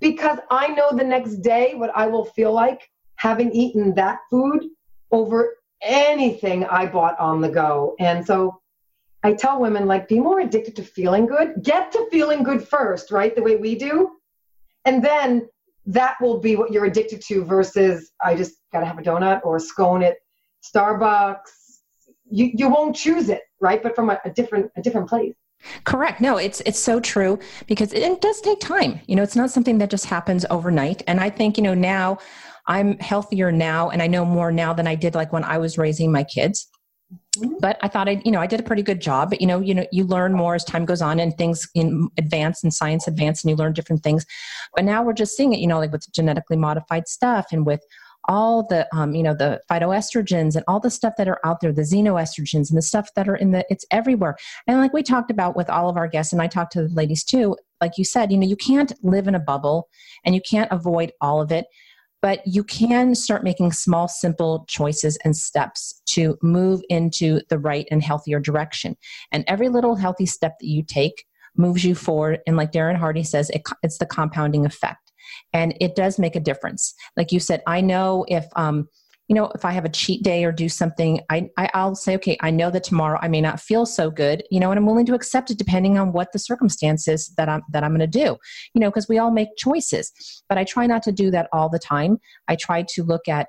because 0.00 0.38
I 0.50 0.68
know 0.68 0.90
the 0.92 1.04
next 1.04 1.36
day 1.36 1.74
what 1.74 1.90
I 1.94 2.06
will 2.06 2.24
feel 2.24 2.52
like 2.52 2.88
having 3.22 3.52
eaten 3.52 3.94
that 3.94 4.18
food 4.28 4.64
over 5.12 5.54
anything 5.80 6.64
I 6.64 6.86
bought 6.86 7.16
on 7.20 7.40
the 7.40 7.48
go. 7.48 7.94
And 8.00 8.26
so 8.26 8.60
I 9.22 9.34
tell 9.34 9.60
women 9.60 9.86
like 9.86 10.08
be 10.08 10.18
more 10.18 10.40
addicted 10.40 10.74
to 10.76 10.82
feeling 10.82 11.26
good. 11.26 11.62
Get 11.62 11.92
to 11.92 12.08
feeling 12.10 12.42
good 12.42 12.66
first, 12.66 13.12
right? 13.12 13.32
The 13.32 13.42
way 13.42 13.54
we 13.54 13.76
do. 13.76 14.10
And 14.84 15.04
then 15.04 15.48
that 15.86 16.16
will 16.20 16.40
be 16.40 16.56
what 16.56 16.72
you're 16.72 16.86
addicted 16.86 17.22
to 17.28 17.44
versus 17.44 18.10
I 18.20 18.34
just 18.34 18.54
gotta 18.72 18.86
have 18.86 18.98
a 18.98 19.02
donut 19.02 19.40
or 19.44 19.54
a 19.54 19.60
scone 19.60 20.02
at 20.02 20.16
Starbucks. 20.64 21.52
You 22.28 22.50
you 22.52 22.68
won't 22.68 22.96
choose 22.96 23.28
it, 23.28 23.42
right? 23.60 23.80
But 23.80 23.94
from 23.94 24.10
a, 24.10 24.18
a 24.24 24.30
different 24.30 24.72
a 24.76 24.82
different 24.82 25.08
place. 25.08 25.36
Correct. 25.84 26.20
No, 26.20 26.38
it's 26.38 26.60
it's 26.66 26.80
so 26.80 26.98
true 26.98 27.38
because 27.68 27.92
it, 27.92 28.02
it 28.02 28.20
does 28.20 28.40
take 28.40 28.58
time. 28.58 29.00
You 29.06 29.14
know, 29.14 29.22
it's 29.22 29.36
not 29.36 29.52
something 29.52 29.78
that 29.78 29.90
just 29.90 30.06
happens 30.06 30.44
overnight. 30.50 31.04
And 31.06 31.20
I 31.20 31.30
think, 31.30 31.56
you 31.56 31.62
know, 31.62 31.74
now 31.74 32.18
I'm 32.66 32.98
healthier 32.98 33.50
now 33.50 33.90
and 33.90 34.02
I 34.02 34.06
know 34.06 34.24
more 34.24 34.52
now 34.52 34.72
than 34.72 34.86
I 34.86 34.94
did 34.94 35.14
like 35.14 35.32
when 35.32 35.44
I 35.44 35.58
was 35.58 35.78
raising 35.78 36.12
my 36.12 36.24
kids. 36.24 36.68
Mm-hmm. 37.38 37.54
But 37.60 37.78
I 37.82 37.88
thought 37.88 38.08
I, 38.08 38.22
you 38.24 38.30
know, 38.30 38.40
I 38.40 38.46
did 38.46 38.60
a 38.60 38.62
pretty 38.62 38.82
good 38.82 39.00
job. 39.00 39.30
But 39.30 39.40
you 39.40 39.46
know, 39.46 39.60
you 39.60 39.74
know, 39.74 39.86
you 39.90 40.04
learn 40.04 40.34
more 40.34 40.54
as 40.54 40.64
time 40.64 40.84
goes 40.84 41.02
on, 41.02 41.18
and 41.18 41.36
things 41.36 41.68
in 41.74 42.08
advance 42.18 42.62
and 42.62 42.72
science 42.72 43.06
advance, 43.06 43.42
and 43.42 43.50
you 43.50 43.56
learn 43.56 43.72
different 43.72 44.02
things. 44.02 44.26
But 44.74 44.84
now 44.84 45.02
we're 45.02 45.12
just 45.14 45.36
seeing 45.36 45.52
it, 45.52 45.58
you 45.58 45.66
know, 45.66 45.78
like 45.78 45.92
with 45.92 46.10
genetically 46.12 46.56
modified 46.56 47.08
stuff, 47.08 47.46
and 47.52 47.64
with 47.66 47.82
all 48.28 48.66
the 48.66 48.86
um, 48.94 49.14
you 49.14 49.22
know 49.22 49.34
the 49.34 49.60
phytoestrogens 49.70 50.54
and 50.54 50.64
all 50.68 50.78
the 50.78 50.90
stuff 50.90 51.14
that 51.18 51.28
are 51.28 51.40
out 51.44 51.60
there 51.60 51.72
the 51.72 51.82
xenoestrogens 51.82 52.70
and 52.70 52.78
the 52.78 52.82
stuff 52.82 53.08
that 53.16 53.28
are 53.28 53.34
in 53.34 53.50
the 53.50 53.64
it's 53.68 53.84
everywhere 53.90 54.36
and 54.66 54.78
like 54.78 54.92
we 54.92 55.02
talked 55.02 55.30
about 55.30 55.56
with 55.56 55.68
all 55.68 55.88
of 55.88 55.96
our 55.96 56.06
guests 56.06 56.32
and 56.32 56.40
i 56.40 56.46
talked 56.46 56.72
to 56.72 56.86
the 56.86 56.94
ladies 56.94 57.24
too 57.24 57.56
like 57.80 57.98
you 57.98 58.04
said 58.04 58.30
you 58.30 58.38
know 58.38 58.46
you 58.46 58.56
can't 58.56 58.92
live 59.02 59.26
in 59.26 59.34
a 59.34 59.40
bubble 59.40 59.88
and 60.24 60.34
you 60.34 60.40
can't 60.48 60.70
avoid 60.70 61.10
all 61.20 61.40
of 61.40 61.50
it 61.50 61.66
but 62.22 62.40
you 62.46 62.64
can 62.64 63.14
start 63.14 63.44
making 63.44 63.72
small 63.72 64.08
simple 64.08 64.64
choices 64.68 65.18
and 65.24 65.36
steps 65.36 66.00
to 66.06 66.38
move 66.40 66.80
into 66.88 67.40
the 67.50 67.58
right 67.58 67.86
and 67.90 68.02
healthier 68.02 68.40
direction. 68.40 68.96
And 69.32 69.44
every 69.48 69.68
little 69.68 69.96
healthy 69.96 70.26
step 70.26 70.58
that 70.60 70.66
you 70.66 70.84
take 70.84 71.24
moves 71.56 71.84
you 71.84 71.94
forward. 71.94 72.40
And 72.46 72.56
like 72.56 72.72
darren 72.72 72.96
hardy 72.96 73.24
says 73.24 73.50
it, 73.50 73.62
it's 73.82 73.98
the 73.98 74.06
compounding 74.06 74.64
effect. 74.64 75.12
And 75.52 75.76
it 75.80 75.96
does 75.96 76.18
make 76.18 76.36
a 76.36 76.40
difference. 76.40 76.94
Like 77.16 77.32
you 77.32 77.40
said 77.40 77.62
i 77.66 77.80
know 77.80 78.24
if 78.28 78.46
um 78.56 78.88
you 79.32 79.36
know 79.36 79.50
if 79.54 79.64
i 79.64 79.70
have 79.70 79.86
a 79.86 79.88
cheat 79.88 80.22
day 80.22 80.44
or 80.44 80.52
do 80.52 80.68
something 80.68 81.18
I, 81.30 81.48
I 81.56 81.86
will 81.86 81.94
say 81.94 82.14
okay 82.16 82.36
i 82.42 82.50
know 82.50 82.70
that 82.70 82.84
tomorrow 82.84 83.18
i 83.22 83.28
may 83.28 83.40
not 83.40 83.60
feel 83.60 83.86
so 83.86 84.10
good 84.10 84.42
you 84.50 84.60
know 84.60 84.70
and 84.70 84.78
i'm 84.78 84.84
willing 84.84 85.06
to 85.06 85.14
accept 85.14 85.50
it 85.50 85.56
depending 85.56 85.96
on 85.96 86.12
what 86.12 86.32
the 86.32 86.38
circumstances 86.38 87.32
that 87.38 87.48
i'm 87.48 87.62
that 87.70 87.82
i'm 87.82 87.92
going 87.92 88.00
to 88.00 88.06
do 88.06 88.36
you 88.74 88.80
know 88.80 88.90
because 88.90 89.08
we 89.08 89.16
all 89.16 89.30
make 89.30 89.48
choices 89.56 90.12
but 90.50 90.58
i 90.58 90.64
try 90.64 90.86
not 90.86 91.02
to 91.04 91.12
do 91.12 91.30
that 91.30 91.48
all 91.50 91.70
the 91.70 91.78
time 91.78 92.18
i 92.48 92.54
try 92.54 92.82
to 92.82 93.02
look 93.02 93.26
at 93.26 93.48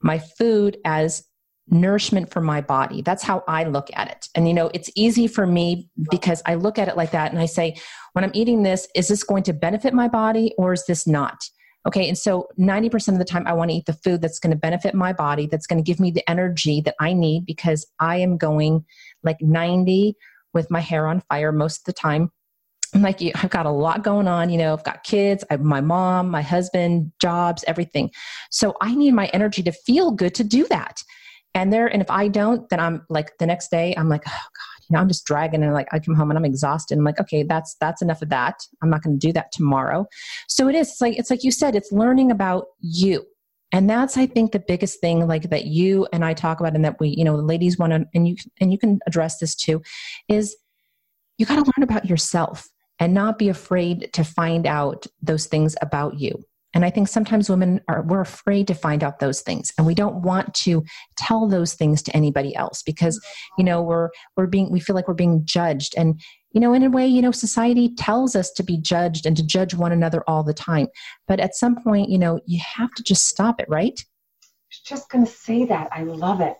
my 0.00 0.18
food 0.18 0.76
as 0.84 1.22
nourishment 1.68 2.28
for 2.28 2.40
my 2.40 2.60
body. 2.60 3.02
That's 3.02 3.22
how 3.22 3.44
I 3.46 3.62
look 3.62 3.88
at 3.94 4.10
it. 4.10 4.26
And 4.34 4.48
you 4.48 4.52
know, 4.52 4.68
it's 4.74 4.90
easy 4.96 5.28
for 5.28 5.46
me 5.46 5.88
because 6.10 6.42
I 6.44 6.56
look 6.56 6.76
at 6.76 6.88
it 6.88 6.96
like 6.96 7.12
that 7.12 7.30
and 7.30 7.40
I 7.40 7.46
say, 7.46 7.76
when 8.14 8.24
I'm 8.24 8.32
eating 8.34 8.64
this, 8.64 8.88
is 8.96 9.06
this 9.06 9.22
going 9.22 9.44
to 9.44 9.52
benefit 9.52 9.94
my 9.94 10.08
body 10.08 10.52
or 10.58 10.72
is 10.72 10.84
this 10.86 11.06
not? 11.06 11.38
Okay, 11.86 12.08
and 12.08 12.16
so 12.16 12.48
90% 12.58 13.08
of 13.08 13.18
the 13.18 13.24
time, 13.24 13.46
I 13.46 13.52
want 13.52 13.70
to 13.70 13.76
eat 13.76 13.86
the 13.86 13.92
food 13.92 14.22
that's 14.22 14.38
going 14.38 14.52
to 14.52 14.56
benefit 14.56 14.94
my 14.94 15.12
body, 15.12 15.46
that's 15.46 15.66
going 15.66 15.82
to 15.82 15.86
give 15.86 15.98
me 15.98 16.12
the 16.12 16.28
energy 16.30 16.80
that 16.82 16.94
I 17.00 17.12
need 17.12 17.44
because 17.44 17.86
I 17.98 18.18
am 18.18 18.36
going 18.36 18.84
like 19.24 19.38
90 19.40 20.14
with 20.54 20.70
my 20.70 20.80
hair 20.80 21.06
on 21.08 21.22
fire 21.28 21.50
most 21.50 21.78
of 21.78 21.84
the 21.84 21.92
time. 21.92 22.30
I'm 22.94 23.02
like, 23.02 23.20
I've 23.34 23.50
got 23.50 23.66
a 23.66 23.70
lot 23.70 24.04
going 24.04 24.28
on. 24.28 24.50
You 24.50 24.58
know, 24.58 24.74
I've 24.74 24.84
got 24.84 25.02
kids, 25.02 25.44
I 25.50 25.56
my 25.56 25.80
mom, 25.80 26.30
my 26.30 26.42
husband, 26.42 27.10
jobs, 27.20 27.64
everything. 27.66 28.10
So 28.50 28.76
I 28.80 28.94
need 28.94 29.14
my 29.14 29.26
energy 29.28 29.62
to 29.62 29.72
feel 29.72 30.10
good 30.10 30.34
to 30.36 30.44
do 30.44 30.66
that 30.68 31.02
and 31.54 31.72
there 31.72 31.86
and 31.86 32.02
if 32.02 32.10
i 32.10 32.28
don't 32.28 32.68
then 32.68 32.80
i'm 32.80 33.04
like 33.08 33.36
the 33.38 33.46
next 33.46 33.70
day 33.70 33.94
i'm 33.96 34.08
like 34.08 34.22
oh 34.26 34.30
god 34.30 34.71
you 34.88 34.94
know 34.94 35.00
i'm 35.00 35.08
just 35.08 35.24
dragging 35.24 35.62
and 35.62 35.72
like 35.72 35.88
i 35.92 35.98
come 35.98 36.14
home 36.14 36.30
and 36.30 36.38
i'm 36.38 36.44
exhausted. 36.44 36.98
I'm 36.98 37.04
like 37.04 37.20
okay 37.20 37.42
that's 37.42 37.76
that's 37.80 38.02
enough 38.02 38.22
of 38.22 38.28
that. 38.30 38.56
I'm 38.82 38.90
not 38.90 39.02
going 39.02 39.18
to 39.18 39.26
do 39.26 39.32
that 39.32 39.52
tomorrow. 39.52 40.06
So 40.48 40.68
it 40.68 40.74
is 40.74 40.90
it's 40.90 41.00
like 41.00 41.18
it's 41.18 41.30
like 41.30 41.44
you 41.44 41.50
said 41.50 41.74
it's 41.74 41.92
learning 41.92 42.30
about 42.30 42.66
you. 42.80 43.24
And 43.74 43.88
that's 43.88 44.18
i 44.18 44.26
think 44.26 44.52
the 44.52 44.58
biggest 44.58 45.00
thing 45.00 45.26
like 45.26 45.48
that 45.48 45.64
you 45.64 46.06
and 46.12 46.24
i 46.24 46.34
talk 46.34 46.60
about 46.60 46.74
and 46.74 46.84
that 46.84 47.00
we 47.00 47.08
you 47.08 47.24
know 47.24 47.36
the 47.36 47.42
ladies 47.42 47.78
want 47.78 47.92
to 47.92 48.06
and 48.14 48.28
you 48.28 48.36
and 48.60 48.70
you 48.70 48.78
can 48.78 49.00
address 49.06 49.38
this 49.38 49.54
too 49.54 49.80
is 50.28 50.54
you 51.38 51.46
got 51.46 51.54
to 51.54 51.72
learn 51.74 51.82
about 51.82 52.04
yourself 52.04 52.68
and 52.98 53.14
not 53.14 53.38
be 53.38 53.48
afraid 53.48 54.10
to 54.12 54.24
find 54.24 54.66
out 54.66 55.06
those 55.22 55.46
things 55.46 55.74
about 55.80 56.20
you 56.20 56.44
and 56.74 56.84
I 56.84 56.90
think 56.90 57.08
sometimes 57.08 57.50
women 57.50 57.80
are 57.88 58.02
we're 58.02 58.20
afraid 58.20 58.66
to 58.68 58.74
find 58.74 59.04
out 59.04 59.18
those 59.18 59.40
things 59.40 59.72
and 59.76 59.86
we 59.86 59.94
don't 59.94 60.22
want 60.22 60.54
to 60.54 60.84
tell 61.16 61.48
those 61.48 61.74
things 61.74 62.02
to 62.02 62.16
anybody 62.16 62.54
else 62.56 62.82
because 62.82 63.20
you 63.58 63.64
know 63.64 63.82
we're 63.82 64.10
we're 64.36 64.46
being 64.46 64.70
we 64.70 64.80
feel 64.80 64.96
like 64.96 65.08
we're 65.08 65.14
being 65.14 65.42
judged. 65.44 65.94
And 65.96 66.20
you 66.52 66.60
know 66.60 66.72
in 66.72 66.82
a 66.82 66.90
way 66.90 67.06
you 67.06 67.22
know 67.22 67.32
society 67.32 67.94
tells 67.94 68.34
us 68.34 68.50
to 68.52 68.62
be 68.62 68.78
judged 68.78 69.26
and 69.26 69.36
to 69.36 69.46
judge 69.46 69.74
one 69.74 69.92
another 69.92 70.22
all 70.26 70.42
the 70.42 70.54
time. 70.54 70.88
But 71.26 71.40
at 71.40 71.54
some 71.54 71.76
point 71.82 72.08
you 72.08 72.18
know 72.18 72.40
you 72.46 72.60
have 72.76 72.92
to 72.96 73.02
just 73.02 73.26
stop 73.26 73.60
it 73.60 73.68
right? 73.68 74.02
Just 74.86 75.10
going 75.10 75.26
to 75.26 75.30
say 75.30 75.66
that. 75.66 75.90
I 75.92 76.02
love 76.04 76.40
it. 76.40 76.56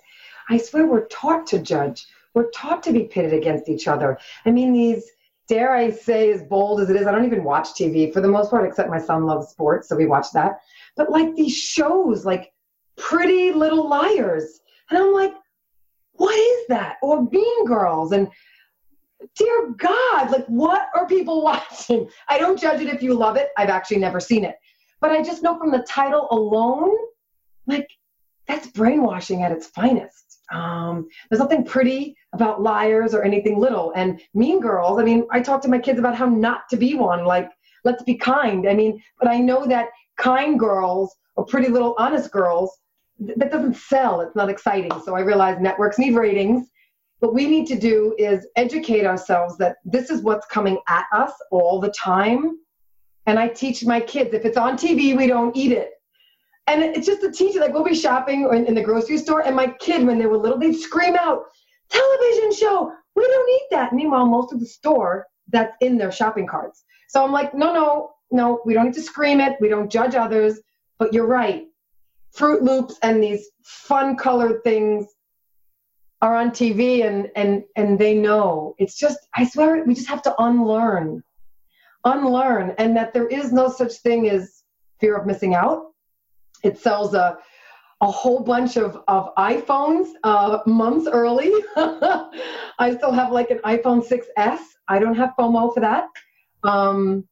I 0.51 0.59
swear 0.59 0.87
we're 0.87 1.07
taught 1.07 1.47
to 1.49 1.59
judge. 1.59 2.07
We're 2.35 2.51
taught 2.51 2.83
to 2.83 2.93
be 2.93 3.05
pitted 3.05 3.33
against 3.33 3.69
each 3.69 3.89
other. 3.89 4.19
I 4.45 4.51
mean 4.51 4.73
these 4.73 5.11
dare 5.49 5.73
I 5.73 5.91
say, 5.91 6.33
as 6.33 6.43
bold 6.45 6.81
as 6.81 6.91
it 6.91 6.97
is, 6.97 7.07
I 7.07 7.13
don't 7.13 7.25
even 7.25 7.45
watch 7.45 7.71
TV 7.71 8.13
for 8.13 8.21
the 8.21 8.29
most 8.29 8.51
part, 8.51 8.67
except 8.67 8.91
my 8.91 9.01
son 9.01 9.27
loves 9.27 9.49
sports, 9.49 9.89
so 9.89 9.97
we 9.97 10.07
watch 10.07 10.27
that. 10.35 10.61
But 10.97 11.11
like 11.11 11.35
these 11.35 11.57
shows, 11.57 12.25
like 12.25 12.53
Pretty 12.97 13.53
Little 13.53 13.89
Liars, 13.89 14.61
and 14.91 14.99
I'm 14.99 15.13
like, 15.13 15.35
what 16.13 16.39
is 16.39 16.67
that? 16.69 16.97
Or 17.03 17.23
Mean 17.23 17.67
Girls, 17.67 18.13
and 18.13 18.29
dear 19.37 19.75
God, 19.77 20.31
like 20.31 20.47
what 20.47 20.89
are 20.95 21.07
people 21.07 21.43
watching? 21.45 22.09
I 22.29 22.39
don't 22.39 22.59
judge 22.59 22.81
it 22.81 22.89
if 22.89 23.03
you 23.03 23.15
love 23.15 23.37
it. 23.37 23.49
I've 23.57 23.71
actually 23.71 23.99
never 23.99 24.21
seen 24.21 24.45
it, 24.45 24.57
but 25.01 25.11
I 25.11 25.23
just 25.23 25.43
know 25.43 25.59
from 25.59 25.71
the 25.71 25.85
title 25.89 26.29
alone, 26.31 26.95
like 27.67 27.89
that's 28.47 28.69
brainwashing 28.69 29.43
at 29.43 29.53
its 29.53 29.69
finest. 29.69 30.41
Um, 30.51 31.09
there's 31.31 31.41
nothing 31.41 31.65
pretty 31.65 32.17
about 32.33 32.63
liars 32.63 33.15
or 33.15 33.23
anything 33.23 33.59
little. 33.59 33.93
And 33.95 34.21
mean 34.35 34.61
girls, 34.61 34.99
I 34.99 35.05
mean, 35.05 35.27
I 35.31 35.41
talk 35.41 35.61
to 35.63 35.69
my 35.69 35.79
kids 35.79 35.99
about 35.99 36.17
how 36.17 36.27
not 36.27 36.69
to 36.71 36.77
be 36.77 36.95
one. 36.95 37.25
Like, 37.25 37.51
let's 37.85 38.03
be 38.03 38.15
kind. 38.15 38.69
I 38.69 38.75
mean, 38.75 39.03
but 39.19 39.29
I 39.29 39.39
know 39.39 39.67
that 39.67 39.89
kind 40.17 40.59
girls 40.59 41.15
or 41.37 41.45
pretty 41.45 41.69
little 41.69 41.95
honest 41.99 42.31
girls, 42.31 42.79
th- 43.19 43.39
that 43.39 43.51
doesn't 43.51 43.77
sell. 43.77 44.21
It's 44.21 44.37
not 44.37 44.51
exciting. 44.51 44.93
So 45.05 45.15
I 45.15 45.21
realize 45.21 45.61
networks 45.61 45.99
need 45.99 46.15
ratings. 46.15 46.69
What 47.21 47.35
we 47.35 47.47
need 47.47 47.67
to 47.69 47.79
do 47.79 48.15
is 48.19 48.47
educate 48.57 49.07
ourselves 49.07 49.57
that 49.59 49.77
this 49.85 50.11
is 50.11 50.23
what's 50.23 50.47
coming 50.47 50.79
at 50.89 51.05
us 51.13 51.33
all 51.51 51.81
the 51.81 51.91
time. 51.91 52.59
And 53.27 53.39
I 53.39 53.49
teach 53.49 53.85
my 53.85 54.01
kids 54.01 54.35
if 54.35 54.45
it's 54.45 54.57
on 54.57 54.77
TV, 54.77 55.17
we 55.17 55.27
don't 55.27 55.57
eat 55.57 55.73
it. 55.73 55.91
And 56.67 56.83
it's 56.83 57.07
just 57.07 57.23
a 57.23 57.31
teacher, 57.31 57.61
like 57.61 57.73
we'll 57.73 57.85
be 57.85 57.95
shopping 57.95 58.49
in, 58.53 58.67
in 58.67 58.75
the 58.75 58.83
grocery 58.83 59.19
store, 59.19 59.41
and 59.41 59.55
my 59.55 59.69
kid, 59.81 60.07
when 60.07 60.19
they 60.19 60.27
were 60.27 60.37
little, 60.37 60.59
they'd 60.59 60.75
scream 60.75 61.17
out, 61.17 61.43
television 61.93 62.53
show, 62.53 62.93
we 63.15 63.27
don't 63.27 63.47
need 63.47 63.67
that. 63.71 63.93
Meanwhile, 63.93 64.27
most 64.27 64.53
of 64.53 64.61
the 64.61 64.67
store, 64.67 65.27
that's 65.49 65.77
in 65.81 65.99
their 65.99 66.13
shopping 66.13 66.47
carts. 66.47 66.85
So 67.09 67.25
I'm 67.25 67.33
like, 67.33 67.55
no, 67.55 67.75
no, 67.75 68.11
no, 68.31 68.61
we 68.65 68.75
don't 68.75 68.87
need 68.87 68.95
to 68.95 69.03
scream 69.03 69.41
it. 69.41 69.57
We 69.61 69.69
don't 69.69 69.91
judge 69.91 70.15
others. 70.15 70.61
But 70.99 71.13
you're 71.13 71.27
right. 71.27 71.67
Froot 72.37 72.63
Loops 72.63 72.99
and 73.03 73.23
these 73.23 73.51
fun 73.63 74.17
colored 74.17 74.63
things 74.65 75.07
are 76.23 76.37
on 76.37 76.51
TV 76.51 77.05
and 77.05 77.31
and 77.37 77.65
and 77.77 77.99
they 77.99 78.15
know. 78.15 78.75
It's 78.79 78.97
just 78.97 79.19
I 79.35 79.47
swear 79.47 79.85
we 79.85 79.95
just 79.95 80.09
have 80.09 80.23
to 80.23 80.35
unlearn. 80.39 81.23
Unlearn 82.05 82.75
and 82.79 82.97
that 82.97 83.13
there 83.13 83.27
is 83.27 83.53
no 83.53 83.69
such 83.69 83.95
thing 83.95 84.29
as 84.31 84.63
fear 85.01 85.17
of 85.17 85.27
missing 85.27 85.55
out 85.55 85.93
it 86.63 86.79
sells 86.79 87.15
a, 87.15 87.39
a 88.03 88.11
whole 88.11 88.41
bunch 88.41 88.77
of, 88.77 89.01
of 89.07 89.33
iPhones 89.37 90.11
uh, 90.25 90.59
months 90.67 91.09
early. 91.11 91.53
I 91.77 92.95
still 92.97 93.13
have 93.13 93.31
like 93.31 93.51
an 93.51 93.59
iPhone 93.59 94.07
6S. 94.07 94.59
I 94.89 94.99
don't 94.99 95.15
have 95.15 95.31
FOMO 95.39 95.73
for 95.73 95.81
that. 95.81 96.09
Um, 96.65 97.25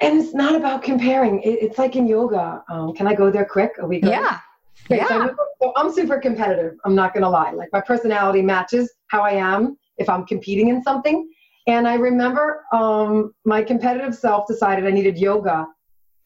and 0.00 0.20
it's 0.20 0.34
not 0.34 0.54
about 0.54 0.82
comparing. 0.82 1.42
It, 1.42 1.58
it's 1.62 1.78
like 1.78 1.96
in 1.96 2.06
yoga. 2.06 2.62
Um, 2.70 2.94
can 2.94 3.08
I 3.08 3.14
go 3.14 3.30
there 3.30 3.44
quick? 3.44 3.72
Are 3.80 3.88
we 3.88 4.00
good? 4.00 4.10
Yeah. 4.10 4.38
Okay, 4.86 4.98
yeah. 4.98 5.08
So 5.08 5.20
I'm, 5.20 5.36
so 5.60 5.72
I'm 5.76 5.92
super 5.92 6.18
competitive. 6.18 6.74
I'm 6.84 6.94
not 6.94 7.12
going 7.12 7.24
to 7.24 7.28
lie. 7.28 7.50
Like 7.50 7.70
my 7.72 7.80
personality 7.80 8.42
matches 8.42 8.92
how 9.08 9.22
I 9.22 9.32
am 9.32 9.76
if 9.98 10.08
I'm 10.08 10.26
competing 10.26 10.68
in 10.68 10.80
something. 10.82 11.28
And 11.66 11.88
I 11.88 11.94
remember 11.94 12.64
um, 12.72 13.34
my 13.44 13.62
competitive 13.62 14.14
self 14.14 14.46
decided 14.46 14.86
I 14.86 14.90
needed 14.90 15.18
yoga 15.18 15.66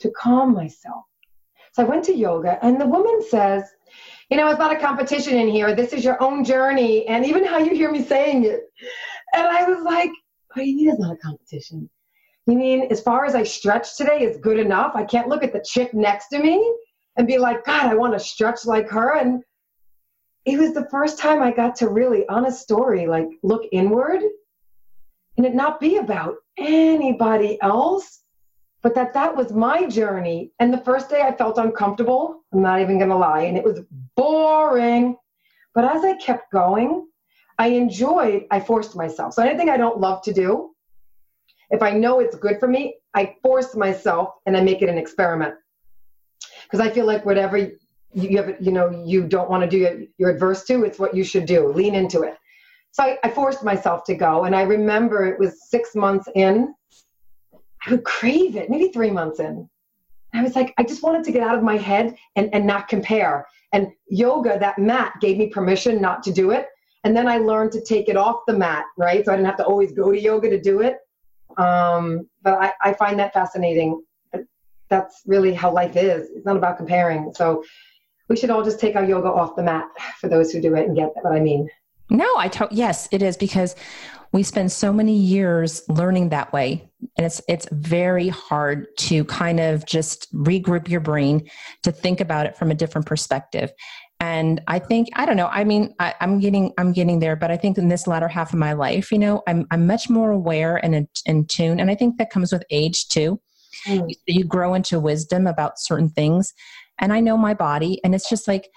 to 0.00 0.10
calm 0.10 0.52
myself. 0.52 1.04
So 1.72 1.82
I 1.82 1.86
went 1.86 2.04
to 2.04 2.14
yoga, 2.14 2.58
and 2.64 2.80
the 2.80 2.86
woman 2.86 3.20
says, 3.28 3.64
You 4.30 4.36
know, 4.36 4.48
it's 4.48 4.58
not 4.58 4.74
a 4.74 4.80
competition 4.80 5.36
in 5.36 5.48
here. 5.48 5.74
This 5.74 5.92
is 5.92 6.04
your 6.04 6.22
own 6.22 6.44
journey. 6.44 7.06
And 7.06 7.24
even 7.24 7.44
how 7.44 7.58
you 7.58 7.74
hear 7.74 7.90
me 7.90 8.02
saying 8.02 8.44
it. 8.44 8.62
And 9.34 9.46
I 9.46 9.64
was 9.64 9.82
like, 9.84 10.10
What 10.54 10.62
do 10.62 10.68
you 10.68 10.76
mean 10.76 10.90
it's 10.90 11.00
not 11.00 11.14
a 11.14 11.18
competition? 11.18 11.88
You 12.46 12.56
mean 12.56 12.88
as 12.90 13.02
far 13.02 13.26
as 13.26 13.34
I 13.34 13.42
stretch 13.42 13.96
today 13.96 14.22
is 14.22 14.38
good 14.38 14.58
enough? 14.58 14.92
I 14.94 15.04
can't 15.04 15.28
look 15.28 15.44
at 15.44 15.52
the 15.52 15.64
chick 15.66 15.92
next 15.92 16.28
to 16.28 16.38
me 16.38 16.74
and 17.16 17.26
be 17.26 17.36
like, 17.36 17.64
God, 17.64 17.86
I 17.86 17.94
want 17.94 18.14
to 18.14 18.20
stretch 18.20 18.64
like 18.64 18.88
her. 18.88 19.18
And 19.18 19.42
it 20.46 20.58
was 20.58 20.72
the 20.72 20.88
first 20.90 21.18
time 21.18 21.42
I 21.42 21.50
got 21.50 21.76
to 21.76 21.90
really, 21.90 22.26
on 22.28 22.46
a 22.46 22.52
story, 22.52 23.06
like 23.06 23.28
look 23.42 23.64
inward 23.70 24.22
and 25.36 25.44
it 25.44 25.54
not 25.54 25.78
be 25.78 25.98
about 25.98 26.36
anybody 26.56 27.58
else 27.60 28.22
but 28.82 28.94
that 28.94 29.12
that 29.14 29.36
was 29.36 29.52
my 29.52 29.86
journey 29.86 30.52
and 30.60 30.72
the 30.72 30.84
first 30.84 31.10
day 31.10 31.22
i 31.22 31.32
felt 31.32 31.58
uncomfortable 31.58 32.44
i'm 32.52 32.62
not 32.62 32.80
even 32.80 32.98
going 32.98 33.10
to 33.10 33.16
lie 33.16 33.42
and 33.42 33.56
it 33.56 33.64
was 33.64 33.80
boring 34.16 35.16
but 35.74 35.84
as 35.84 36.04
i 36.04 36.14
kept 36.16 36.50
going 36.52 37.08
I 37.58 37.68
enjoyed, 37.68 38.46
I 38.50 38.60
forced 38.60 38.94
myself. 38.94 39.34
So 39.34 39.42
anything 39.42 39.68
I 39.68 39.76
don't 39.76 39.98
love 39.98 40.22
to 40.22 40.32
do, 40.32 40.70
if 41.70 41.82
I 41.82 41.90
know 41.90 42.20
it's 42.20 42.36
good 42.36 42.60
for 42.60 42.68
me, 42.68 42.94
I 43.14 43.34
force 43.42 43.74
myself 43.74 44.34
and 44.46 44.56
I 44.56 44.60
make 44.60 44.80
it 44.80 44.88
an 44.88 44.96
experiment. 44.96 45.54
Because 46.62 46.86
I 46.86 46.90
feel 46.90 47.04
like 47.04 47.26
whatever 47.26 47.72
you 48.12 48.36
have, 48.36 48.56
you 48.60 48.70
know, 48.70 49.02
you 49.04 49.26
don't 49.26 49.50
want 49.50 49.68
to 49.68 49.68
do, 49.68 50.06
you're 50.18 50.30
adverse 50.30 50.64
to, 50.66 50.84
it's 50.84 50.98
what 50.98 51.14
you 51.14 51.24
should 51.24 51.46
do. 51.46 51.68
Lean 51.68 51.94
into 51.94 52.22
it. 52.22 52.36
So 52.92 53.02
I, 53.02 53.18
I 53.24 53.30
forced 53.30 53.64
myself 53.64 54.04
to 54.04 54.14
go. 54.14 54.44
And 54.44 54.54
I 54.54 54.62
remember 54.62 55.26
it 55.26 55.38
was 55.38 55.68
six 55.68 55.94
months 55.94 56.28
in. 56.34 56.74
I 57.86 57.90
would 57.90 58.04
crave 58.04 58.56
it, 58.56 58.70
maybe 58.70 58.88
three 58.88 59.10
months 59.10 59.40
in. 59.40 59.68
I 60.34 60.42
was 60.42 60.54
like, 60.54 60.74
I 60.78 60.82
just 60.82 61.02
wanted 61.02 61.24
to 61.24 61.32
get 61.32 61.42
out 61.42 61.56
of 61.56 61.62
my 61.62 61.76
head 61.76 62.16
and, 62.36 62.52
and 62.52 62.66
not 62.66 62.88
compare. 62.88 63.46
And 63.72 63.88
yoga, 64.08 64.58
that 64.58 64.78
mat 64.78 65.14
gave 65.20 65.38
me 65.38 65.48
permission 65.48 66.00
not 66.00 66.22
to 66.24 66.32
do 66.32 66.50
it. 66.50 66.66
And 67.04 67.16
then 67.16 67.28
I 67.28 67.38
learned 67.38 67.72
to 67.72 67.84
take 67.84 68.08
it 68.08 68.16
off 68.16 68.40
the 68.46 68.52
mat, 68.52 68.84
right? 68.96 69.24
So 69.24 69.32
I 69.32 69.36
didn't 69.36 69.46
have 69.46 69.56
to 69.58 69.64
always 69.64 69.92
go 69.92 70.12
to 70.12 70.20
yoga 70.20 70.50
to 70.50 70.60
do 70.60 70.80
it. 70.82 70.98
Um, 71.56 72.28
but 72.42 72.54
I, 72.60 72.72
I 72.82 72.92
find 72.94 73.18
that 73.18 73.32
fascinating. 73.32 74.02
That's 74.88 75.22
really 75.26 75.54
how 75.54 75.72
life 75.72 75.96
is. 75.96 76.30
It's 76.34 76.46
not 76.46 76.56
about 76.56 76.76
comparing. 76.76 77.32
So 77.34 77.64
we 78.28 78.36
should 78.36 78.50
all 78.50 78.64
just 78.64 78.80
take 78.80 78.96
our 78.96 79.04
yoga 79.04 79.28
off 79.28 79.56
the 79.56 79.62
mat 79.62 79.88
for 80.18 80.28
those 80.28 80.52
who 80.52 80.60
do 80.60 80.74
it 80.74 80.86
and 80.86 80.96
get 80.96 81.12
what 81.22 81.32
I 81.32 81.40
mean. 81.40 81.68
No, 82.10 82.28
I 82.36 82.48
to- 82.48 82.68
yes, 82.70 83.08
it 83.12 83.22
is 83.22 83.36
because 83.36 83.76
we 84.32 84.42
spend 84.42 84.72
so 84.72 84.92
many 84.92 85.14
years 85.14 85.82
learning 85.88 86.30
that 86.30 86.52
way 86.52 86.87
and 87.16 87.26
it's 87.26 87.40
it's 87.48 87.66
very 87.70 88.28
hard 88.28 88.86
to 88.98 89.24
kind 89.24 89.60
of 89.60 89.86
just 89.86 90.32
regroup 90.34 90.88
your 90.88 91.00
brain 91.00 91.48
to 91.82 91.92
think 91.92 92.20
about 92.20 92.46
it 92.46 92.56
from 92.56 92.70
a 92.70 92.74
different 92.74 93.06
perspective. 93.06 93.72
And 94.20 94.60
i 94.66 94.80
think 94.80 95.06
i 95.14 95.24
don't 95.24 95.36
know 95.36 95.46
i 95.46 95.62
mean 95.62 95.94
I, 96.00 96.12
am 96.20 96.40
getting 96.40 96.72
i'm 96.76 96.92
getting 96.92 97.20
there 97.20 97.36
but 97.36 97.52
i 97.52 97.56
think 97.56 97.78
in 97.78 97.86
this 97.86 98.08
latter 98.08 98.26
half 98.26 98.52
of 98.52 98.58
my 98.58 98.72
life 98.72 99.12
you 99.12 99.18
know 99.20 99.42
i'm, 99.46 99.64
I'm 99.70 99.86
much 99.86 100.10
more 100.10 100.32
aware 100.32 100.74
and 100.84 100.92
in, 100.92 101.08
in 101.24 101.46
tune. 101.46 101.78
And 101.78 101.88
i 101.88 101.94
think 101.94 102.18
that 102.18 102.30
comes 102.30 102.52
with 102.52 102.64
age 102.72 103.06
too. 103.06 103.40
Mm. 103.86 104.08
you, 104.08 104.16
you 104.26 104.44
grow 104.44 104.74
into 104.74 104.98
wisdom 104.98 105.46
about 105.46 105.78
certain 105.78 106.08
things. 106.08 106.52
And 106.98 107.12
i 107.12 107.20
know 107.20 107.36
my 107.36 107.54
body 107.54 108.00
and 108.02 108.12
it's 108.12 108.28
just 108.28 108.48
like 108.48 108.68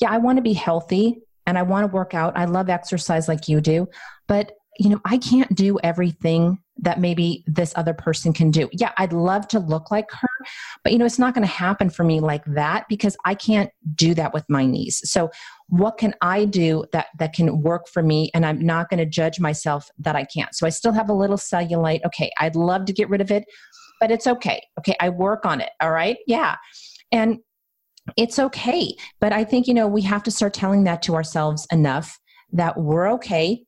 yeah 0.00 0.10
i 0.10 0.18
want 0.18 0.38
to 0.38 0.42
be 0.42 0.52
healthy 0.52 1.20
and 1.46 1.56
i 1.56 1.62
want 1.62 1.84
to 1.88 1.94
work 1.94 2.12
out. 2.12 2.36
I 2.36 2.46
love 2.46 2.68
exercise 2.68 3.28
like 3.28 3.46
you 3.46 3.60
do. 3.60 3.86
But 4.26 4.50
you 4.80 4.88
know 4.90 5.00
i 5.04 5.18
can't 5.18 5.54
do 5.54 5.78
everything 5.82 6.58
that 6.78 7.00
maybe 7.00 7.44
this 7.46 7.72
other 7.76 7.92
person 7.92 8.32
can 8.32 8.50
do. 8.50 8.68
Yeah, 8.72 8.92
I'd 8.98 9.12
love 9.12 9.48
to 9.48 9.58
look 9.58 9.90
like 9.90 10.10
her, 10.12 10.28
but 10.84 10.92
you 10.92 10.98
know, 10.98 11.04
it's 11.04 11.18
not 11.18 11.34
going 11.34 11.46
to 11.46 11.52
happen 11.52 11.90
for 11.90 12.04
me 12.04 12.20
like 12.20 12.44
that 12.46 12.86
because 12.88 13.16
I 13.24 13.34
can't 13.34 13.70
do 13.94 14.14
that 14.14 14.32
with 14.32 14.44
my 14.48 14.64
knees. 14.64 15.00
So, 15.04 15.30
what 15.70 15.98
can 15.98 16.14
I 16.22 16.46
do 16.46 16.84
that 16.92 17.08
that 17.18 17.34
can 17.34 17.60
work 17.60 17.88
for 17.88 18.02
me 18.02 18.30
and 18.32 18.46
I'm 18.46 18.64
not 18.64 18.88
going 18.88 18.98
to 18.98 19.06
judge 19.06 19.38
myself 19.38 19.90
that 19.98 20.16
I 20.16 20.24
can't. 20.24 20.54
So, 20.54 20.66
I 20.66 20.70
still 20.70 20.92
have 20.92 21.08
a 21.08 21.14
little 21.14 21.36
cellulite. 21.36 22.00
Okay, 22.06 22.30
I'd 22.38 22.56
love 22.56 22.84
to 22.86 22.92
get 22.92 23.10
rid 23.10 23.20
of 23.20 23.30
it, 23.30 23.44
but 24.00 24.10
it's 24.10 24.26
okay. 24.26 24.62
Okay, 24.78 24.96
I 25.00 25.08
work 25.08 25.44
on 25.44 25.60
it. 25.60 25.70
All 25.80 25.90
right? 25.90 26.18
Yeah. 26.26 26.56
And 27.10 27.38
it's 28.16 28.38
okay. 28.38 28.94
But 29.20 29.32
I 29.32 29.44
think, 29.44 29.66
you 29.66 29.74
know, 29.74 29.86
we 29.86 30.02
have 30.02 30.22
to 30.24 30.30
start 30.30 30.54
telling 30.54 30.84
that 30.84 31.02
to 31.02 31.14
ourselves 31.14 31.66
enough 31.70 32.18
that 32.52 32.78
we're 32.78 33.10
okay 33.12 33.64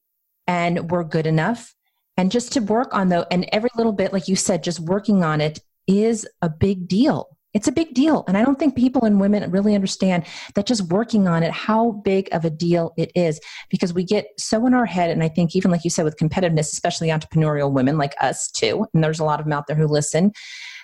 and 0.47 0.91
we're 0.91 1.05
good 1.05 1.27
enough 1.27 1.75
and 2.17 2.31
just 2.31 2.53
to 2.53 2.61
work 2.61 2.95
on 2.95 3.09
the 3.09 3.27
and 3.33 3.49
every 3.53 3.71
little 3.77 3.93
bit 3.93 4.13
like 4.13 4.29
you 4.29 4.37
said 4.37 4.63
just 4.63 4.81
working 4.81 5.25
on 5.25 5.41
it 5.41 5.61
is 5.87 6.27
a 6.43 6.49
big 6.49 6.87
deal. 6.87 7.37
It's 7.53 7.67
a 7.67 7.73
big 7.73 7.95
deal. 7.95 8.25
And 8.29 8.37
i 8.37 8.45
don't 8.45 8.59
think 8.59 8.77
people 8.77 9.05
and 9.05 9.21
women 9.21 9.51
really 9.51 9.75
understand 9.75 10.25
that 10.55 10.67
just 10.67 10.91
working 10.91 11.27
on 11.27 11.43
it 11.43 11.51
how 11.51 11.93
big 12.05 12.29
of 12.33 12.45
a 12.45 12.51
deal 12.51 12.93
it 12.97 13.11
is. 13.15 13.41
Because 13.71 13.93
we 13.93 14.05
get 14.05 14.27
so 14.39 14.67
in 14.67 14.75
our 14.75 14.87
head 14.87 15.11
and 15.11 15.23
i 15.23 15.29
think 15.29 15.57
even 15.57 15.71
like 15.71 15.85
you 15.85 15.91
said 15.91 16.05
with 16.05 16.19
competitiveness 16.19 16.73
especially 16.73 17.09
entrepreneurial 17.09 17.73
women 17.73 17.99
like 17.99 18.15
us 18.21 18.51
too 18.51 18.87
and 18.95 19.03
there's 19.03 19.21
a 19.21 19.25
lot 19.25 19.41
of 19.41 19.47
them 19.47 19.53
out 19.53 19.67
there 19.67 19.77
who 19.77 19.87
listen 19.87 20.33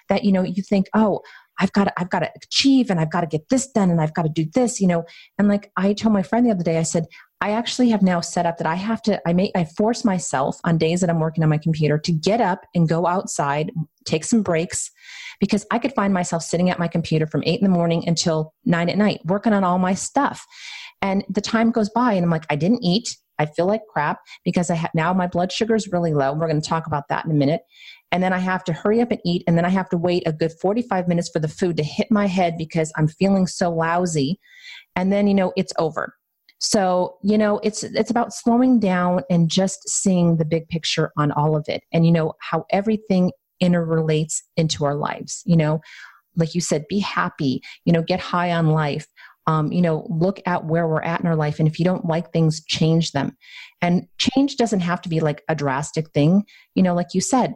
that 0.09 0.25
you 0.25 0.33
know 0.33 0.43
you 0.43 0.63
think 0.63 0.87
oh 0.95 1.21
I've 1.59 1.73
got 1.73 1.85
to, 1.85 2.01
I've 2.01 2.11
got 2.11 2.21
to 2.21 2.31
achieve 2.43 2.91
and 2.91 3.01
I've 3.01 3.11
got 3.11 3.23
to 3.23 3.27
get 3.27 3.49
this 3.49 3.67
done 3.67 3.91
and 3.91 4.01
I've 4.01 4.15
got 4.15 4.23
to 4.23 4.29
do 4.29 4.47
this, 4.55 4.81
you 4.81 4.87
know. 4.87 5.05
And 5.39 5.49
like 5.49 5.71
I 5.77 5.93
told 5.93 6.13
my 6.13 6.23
friend 6.23 6.47
the 6.47 6.51
other 6.51 6.65
day, 6.65 6.79
I 6.79 6.83
said, 6.83 7.07
I 7.41 7.51
actually 7.51 7.91
have 7.91 8.03
now 8.03 8.21
set 8.21 8.47
up 8.47 8.57
that 8.59 8.67
I 8.67 8.77
have 8.77 9.03
to, 9.03 9.21
I 9.29 9.33
may, 9.33 9.53
I 9.55 9.65
force 9.65 10.05
myself 10.05 10.59
on 10.65 10.79
days 10.79 11.01
that 11.01 11.11
I'm 11.11 11.21
working 11.21 11.45
on 11.45 11.51
my 11.51 11.59
computer 11.59 11.99
to 11.99 12.13
get 12.13 12.41
up 12.41 12.65
and 12.75 12.89
go 12.89 13.07
outside, 13.07 13.73
take 14.07 14.25
some 14.25 14.43
breaks, 14.43 14.91
because 15.39 15.67
I 15.71 15.79
could 15.79 15.93
find 15.93 16.15
myself 16.15 16.43
sitting 16.43 16.71
at 16.71 16.79
my 16.79 16.89
computer 16.89 17.27
from 17.27 17.43
eight 17.45 17.61
in 17.61 17.65
the 17.65 17.77
morning 17.77 18.05
until 18.07 18.55
nine 18.65 18.89
at 18.89 18.97
night, 18.97 19.21
working 19.27 19.53
on 19.53 19.65
all 19.65 19.79
my 19.79 19.93
stuff. 19.93 20.47
And 21.03 21.25
the 21.29 21.43
time 21.43 21.71
goes 21.71 21.91
by 21.91 22.15
and 22.15 22.25
I'm 22.25 22.31
like, 22.31 22.47
I 22.49 22.57
didn't 22.57 22.83
eat. 22.83 23.17
I 23.39 23.45
feel 23.45 23.67
like 23.67 23.83
crap 23.91 24.21
because 24.45 24.71
I 24.71 24.75
have 24.77 24.93
now 24.95 25.13
my 25.13 25.27
blood 25.27 25.53
sugar 25.53 25.75
is 25.75 25.93
really 25.93 26.15
low. 26.15 26.33
We're 26.33 26.49
going 26.49 26.61
to 26.61 26.69
talk 26.69 26.87
about 26.87 27.09
that 27.09 27.27
in 27.27 27.31
a 27.31 27.35
minute. 27.35 27.61
And 28.13 28.23
then 28.23 28.33
I 28.33 28.39
have 28.39 28.65
to 28.65 28.73
hurry 28.73 29.01
up 29.01 29.11
and 29.11 29.21
eat. 29.25 29.43
And 29.47 29.57
then 29.57 29.65
I 29.65 29.69
have 29.69 29.89
to 29.91 29.97
wait 29.97 30.23
a 30.27 30.33
good 30.33 30.53
45 30.61 31.09
minutes 31.09 31.29
for 31.29 31.41
the 31.41 31.49
food 31.49 31.77
to 31.77 31.83
hit 31.83 32.09
my 32.11 32.27
head 32.27 32.57
because 32.57 32.93
I'm 32.97 33.09
feeling 33.09 33.47
so 33.47 33.73
lousy. 33.73 34.39
And 34.95 35.13
then, 35.13 35.27
you 35.27 35.35
know, 35.35 35.53
it's 35.57 35.73
over. 35.79 36.15
So, 36.59 37.19
you 37.23 37.37
know, 37.37 37.59
it's 37.63 37.83
it's 37.83 38.11
about 38.11 38.33
slowing 38.33 38.81
down 38.81 39.23
and 39.29 39.51
just 39.51 39.89
seeing 39.89 40.37
the 40.37 40.45
big 40.45 40.69
picture 40.69 41.13
on 41.19 41.31
all 41.33 41.55
of 41.55 41.67
it 41.69 41.83
and 41.93 42.07
you 42.07 42.13
know 42.13 42.33
how 42.41 42.65
everything 42.71 43.31
interrelates 43.63 44.43
into 44.57 44.85
our 44.85 44.95
lives, 44.95 45.43
you 45.45 45.57
know. 45.57 45.81
Like 46.39 46.55
you 46.55 46.61
said, 46.61 46.85
be 46.89 46.99
happy, 46.99 47.63
you 47.85 47.93
know, 47.93 48.03
get 48.03 48.21
high 48.21 48.53
on 48.53 48.69
life. 48.69 49.07
Um, 49.47 49.71
you 49.71 49.81
know, 49.81 50.07
look 50.11 50.41
at 50.45 50.65
where 50.65 50.89
we're 50.89 51.03
at 51.03 51.21
in 51.21 51.27
our 51.27 51.37
life. 51.37 51.59
And 51.59 51.69
if 51.69 51.79
you 51.79 51.85
don't 51.85 52.05
like 52.05 52.33
things, 52.33 52.65
change 52.65 53.13
them. 53.13 53.37
And 53.81 54.07
change 54.19 54.57
doesn't 54.57 54.81
have 54.81 55.01
to 55.03 55.09
be 55.09 55.21
like 55.21 55.43
a 55.49 55.55
drastic 55.55 56.11
thing, 56.11 56.45
you 56.75 56.83
know, 56.83 56.95
like 56.95 57.15
you 57.15 57.21
said. 57.21 57.55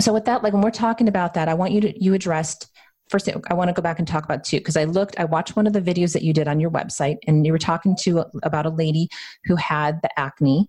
So 0.00 0.12
with 0.12 0.24
that, 0.24 0.42
like 0.42 0.52
when 0.52 0.62
we're 0.62 0.70
talking 0.70 1.08
about 1.08 1.34
that, 1.34 1.48
I 1.48 1.54
want 1.54 1.72
you 1.72 1.80
to 1.82 2.02
you 2.02 2.14
addressed 2.14 2.68
first 3.12 3.28
i 3.28 3.54
want 3.54 3.68
to 3.68 3.74
go 3.74 3.82
back 3.82 3.98
and 3.98 4.08
talk 4.08 4.24
about 4.24 4.42
two 4.42 4.58
because 4.58 4.76
i 4.76 4.84
looked 4.84 5.18
i 5.20 5.24
watched 5.24 5.54
one 5.54 5.66
of 5.66 5.72
the 5.72 5.80
videos 5.80 6.12
that 6.14 6.22
you 6.22 6.32
did 6.32 6.48
on 6.48 6.58
your 6.58 6.70
website 6.70 7.18
and 7.26 7.44
you 7.46 7.52
were 7.52 7.58
talking 7.58 7.94
to 7.94 8.24
about 8.42 8.66
a 8.66 8.70
lady 8.70 9.08
who 9.44 9.54
had 9.56 10.00
the 10.02 10.18
acne 10.18 10.68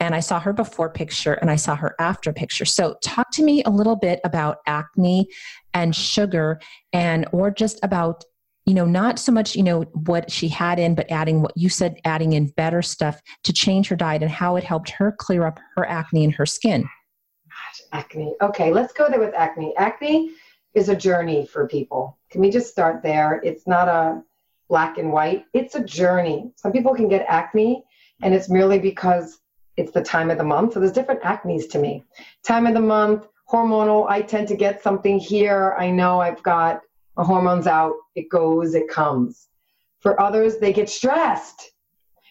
and 0.00 0.14
i 0.14 0.20
saw 0.20 0.40
her 0.40 0.52
before 0.52 0.90
picture 0.90 1.34
and 1.34 1.50
i 1.50 1.56
saw 1.56 1.76
her 1.76 1.94
after 1.98 2.32
picture. 2.32 2.64
So 2.64 2.96
talk 3.02 3.30
to 3.32 3.44
me 3.44 3.62
a 3.64 3.70
little 3.70 3.96
bit 3.96 4.20
about 4.24 4.58
acne 4.66 5.28
and 5.72 5.94
sugar 5.94 6.60
and 6.92 7.26
or 7.32 7.50
just 7.50 7.78
about 7.82 8.24
you 8.66 8.74
know 8.74 8.84
not 8.84 9.18
so 9.18 9.32
much 9.32 9.54
you 9.54 9.62
know 9.62 9.82
what 10.06 10.30
she 10.30 10.48
had 10.48 10.78
in 10.78 10.94
but 10.94 11.10
adding 11.10 11.42
what 11.42 11.52
you 11.56 11.68
said 11.68 11.96
adding 12.04 12.32
in 12.32 12.48
better 12.48 12.82
stuff 12.82 13.20
to 13.44 13.52
change 13.52 13.88
her 13.88 13.96
diet 13.96 14.22
and 14.22 14.30
how 14.30 14.56
it 14.56 14.64
helped 14.64 14.90
her 14.90 15.14
clear 15.16 15.46
up 15.46 15.58
her 15.76 15.86
acne 15.86 16.24
and 16.24 16.34
her 16.34 16.46
skin 16.46 16.88
acne 17.92 18.34
okay 18.40 18.72
let's 18.72 18.92
go 18.92 19.08
there 19.08 19.20
with 19.20 19.34
acne 19.34 19.74
acne 19.76 20.30
is 20.74 20.88
a 20.88 20.96
journey 20.96 21.46
for 21.46 21.66
people. 21.66 22.18
Can 22.30 22.40
we 22.40 22.50
just 22.50 22.70
start 22.70 23.02
there? 23.02 23.40
It's 23.44 23.66
not 23.66 23.88
a 23.88 24.22
black 24.68 24.98
and 24.98 25.12
white, 25.12 25.46
it's 25.54 25.74
a 25.74 25.84
journey. 25.84 26.52
Some 26.56 26.72
people 26.72 26.94
can 26.94 27.08
get 27.08 27.24
acne, 27.28 27.84
and 28.22 28.34
it's 28.34 28.48
merely 28.50 28.78
because 28.78 29.38
it's 29.76 29.92
the 29.92 30.02
time 30.02 30.30
of 30.30 30.38
the 30.38 30.44
month. 30.44 30.74
So 30.74 30.80
there's 30.80 30.92
different 30.92 31.22
acnes 31.22 31.70
to 31.70 31.78
me. 31.78 32.04
Time 32.44 32.66
of 32.66 32.74
the 32.74 32.80
month, 32.80 33.26
hormonal, 33.50 34.08
I 34.08 34.20
tend 34.22 34.48
to 34.48 34.56
get 34.56 34.82
something 34.82 35.18
here. 35.18 35.74
I 35.78 35.90
know 35.90 36.20
I've 36.20 36.42
got 36.42 36.80
a 37.16 37.24
hormones 37.24 37.66
out, 37.66 37.94
it 38.14 38.28
goes, 38.28 38.74
it 38.74 38.88
comes. 38.88 39.48
For 40.00 40.20
others, 40.20 40.58
they 40.58 40.72
get 40.72 40.88
stressed. 40.88 41.70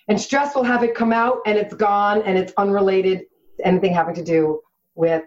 And 0.08 0.20
stress 0.22 0.56
will 0.56 0.64
have 0.64 0.84
it 0.84 0.96
come 0.96 1.12
out 1.12 1.40
and 1.46 1.58
it's 1.58 1.74
gone 1.74 2.22
and 2.22 2.38
it's 2.38 2.54
unrelated 2.58 3.26
to 3.58 3.68
anything 3.68 3.94
having 3.94 4.16
to 4.16 4.24
do 4.24 4.62
with 4.98 5.24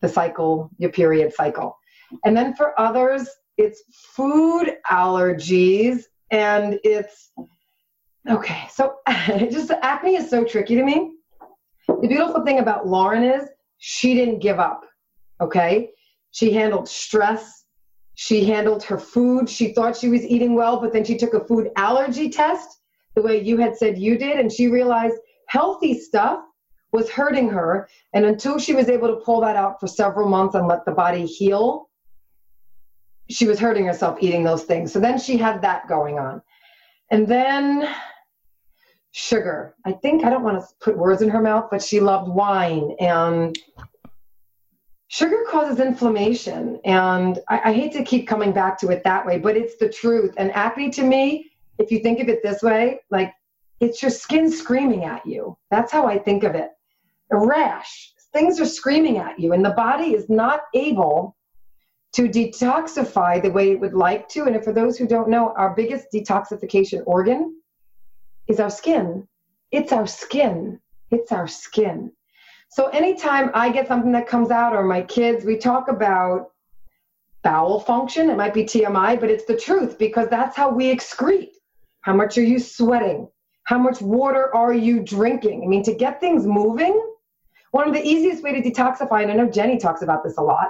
the 0.00 0.08
cycle, 0.08 0.70
your 0.78 0.90
period 0.90 1.32
cycle. 1.32 1.78
And 2.24 2.36
then 2.36 2.54
for 2.54 2.78
others, 2.78 3.28
it's 3.56 3.82
food 4.14 4.76
allergies 4.90 6.02
and 6.30 6.78
it's 6.84 7.32
okay. 8.28 8.64
So 8.70 8.96
just 9.06 9.70
acne 9.82 10.16
is 10.16 10.28
so 10.28 10.44
tricky 10.44 10.74
to 10.74 10.82
me. 10.82 11.12
The 11.88 12.08
beautiful 12.08 12.44
thing 12.44 12.58
about 12.58 12.86
Lauren 12.86 13.24
is 13.24 13.48
she 13.78 14.14
didn't 14.14 14.40
give 14.40 14.58
up. 14.58 14.84
Okay. 15.40 15.90
She 16.30 16.52
handled 16.52 16.88
stress. 16.88 17.64
She 18.14 18.44
handled 18.44 18.82
her 18.84 18.98
food. 18.98 19.48
She 19.48 19.72
thought 19.72 19.96
she 19.96 20.08
was 20.08 20.24
eating 20.24 20.54
well, 20.54 20.80
but 20.80 20.92
then 20.92 21.04
she 21.04 21.16
took 21.16 21.34
a 21.34 21.44
food 21.44 21.70
allergy 21.76 22.28
test 22.28 22.80
the 23.14 23.22
way 23.22 23.42
you 23.42 23.56
had 23.58 23.76
said 23.76 23.98
you 23.98 24.16
did. 24.16 24.38
And 24.38 24.50
she 24.50 24.68
realized 24.68 25.16
healthy 25.48 25.98
stuff 25.98 26.40
was 26.92 27.10
hurting 27.10 27.48
her. 27.48 27.88
And 28.12 28.24
until 28.24 28.58
she 28.58 28.74
was 28.74 28.88
able 28.88 29.08
to 29.08 29.24
pull 29.24 29.40
that 29.40 29.56
out 29.56 29.80
for 29.80 29.86
several 29.86 30.28
months 30.28 30.54
and 30.54 30.68
let 30.68 30.84
the 30.84 30.92
body 30.92 31.26
heal, 31.26 31.88
she 33.30 33.46
was 33.46 33.58
hurting 33.58 33.86
herself 33.86 34.18
eating 34.20 34.44
those 34.44 34.64
things. 34.64 34.92
So 34.92 35.00
then 35.00 35.18
she 35.18 35.36
had 35.36 35.62
that 35.62 35.88
going 35.88 36.18
on. 36.18 36.42
And 37.10 37.26
then 37.26 37.88
sugar. 39.12 39.74
I 39.84 39.92
think 39.92 40.24
I 40.24 40.30
don't 40.30 40.42
want 40.42 40.60
to 40.60 40.66
put 40.80 40.96
words 40.96 41.22
in 41.22 41.28
her 41.28 41.40
mouth, 41.40 41.68
but 41.70 41.82
she 41.82 42.00
loved 42.00 42.28
wine 42.28 42.96
and 42.98 43.56
sugar 45.08 45.44
causes 45.50 45.80
inflammation. 45.80 46.80
And 46.84 47.38
I, 47.48 47.60
I, 47.66 47.72
hate 47.74 47.92
to 47.92 48.04
keep 48.04 48.26
coming 48.26 48.52
back 48.52 48.78
to 48.80 48.88
it 48.88 49.04
that 49.04 49.26
way, 49.26 49.38
but 49.38 49.54
it's 49.54 49.76
the 49.76 49.90
truth. 49.90 50.32
And 50.38 50.50
acne 50.52 50.88
to 50.90 51.02
me, 51.02 51.50
if 51.78 51.90
you 51.90 52.00
think 52.00 52.20
of 52.20 52.30
it 52.30 52.42
this 52.42 52.62
way, 52.62 53.00
like 53.10 53.34
it's 53.80 54.00
your 54.00 54.10
skin 54.10 54.50
screaming 54.50 55.04
at 55.04 55.26
you. 55.26 55.58
That's 55.70 55.92
how 55.92 56.06
I 56.06 56.18
think 56.18 56.44
of 56.44 56.54
it. 56.54 56.70
A 57.32 57.38
rash, 57.38 58.12
things 58.32 58.60
are 58.60 58.66
screaming 58.66 59.18
at 59.18 59.38
you, 59.38 59.52
and 59.52 59.64
the 59.64 59.70
body 59.70 60.14
is 60.14 60.28
not 60.28 60.62
able 60.74 61.36
to 62.12 62.28
detoxify 62.28 63.42
the 63.42 63.50
way 63.50 63.72
it 63.72 63.80
would 63.80 63.94
like 63.94 64.28
to. 64.28 64.44
And 64.44 64.62
for 64.62 64.72
those 64.72 64.98
who 64.98 65.06
don't 65.06 65.30
know, 65.30 65.54
our 65.56 65.74
biggest 65.74 66.08
detoxification 66.14 67.02
organ 67.06 67.56
is 68.48 68.60
our 68.60 68.70
skin. 68.70 69.26
It's 69.70 69.92
our 69.92 70.06
skin. 70.06 70.78
It's 71.10 71.32
our 71.32 71.48
skin. 71.48 72.12
So 72.68 72.88
anytime 72.88 73.50
I 73.54 73.70
get 73.70 73.88
something 73.88 74.12
that 74.12 74.26
comes 74.26 74.50
out, 74.50 74.74
or 74.74 74.82
my 74.82 75.02
kids, 75.02 75.44
we 75.44 75.56
talk 75.56 75.88
about 75.88 76.50
bowel 77.42 77.80
function. 77.80 78.30
It 78.30 78.36
might 78.36 78.54
be 78.54 78.64
TMI, 78.64 79.18
but 79.20 79.30
it's 79.30 79.44
the 79.44 79.56
truth 79.56 79.98
because 79.98 80.28
that's 80.28 80.56
how 80.56 80.70
we 80.70 80.94
excrete. 80.94 81.52
How 82.02 82.14
much 82.14 82.38
are 82.38 82.42
you 82.42 82.58
sweating? 82.58 83.28
How 83.64 83.78
much 83.78 84.00
water 84.00 84.54
are 84.54 84.72
you 84.72 85.00
drinking? 85.00 85.62
I 85.64 85.66
mean, 85.66 85.82
to 85.84 85.94
get 85.94 86.20
things 86.20 86.46
moving, 86.46 87.00
one 87.72 87.88
of 87.88 87.94
the 87.94 88.06
easiest 88.06 88.42
way 88.42 88.52
to 88.52 88.70
detoxify, 88.70 89.22
and 89.22 89.32
I 89.32 89.34
know 89.34 89.50
Jenny 89.50 89.78
talks 89.78 90.02
about 90.02 90.22
this 90.22 90.36
a 90.36 90.42
lot, 90.42 90.68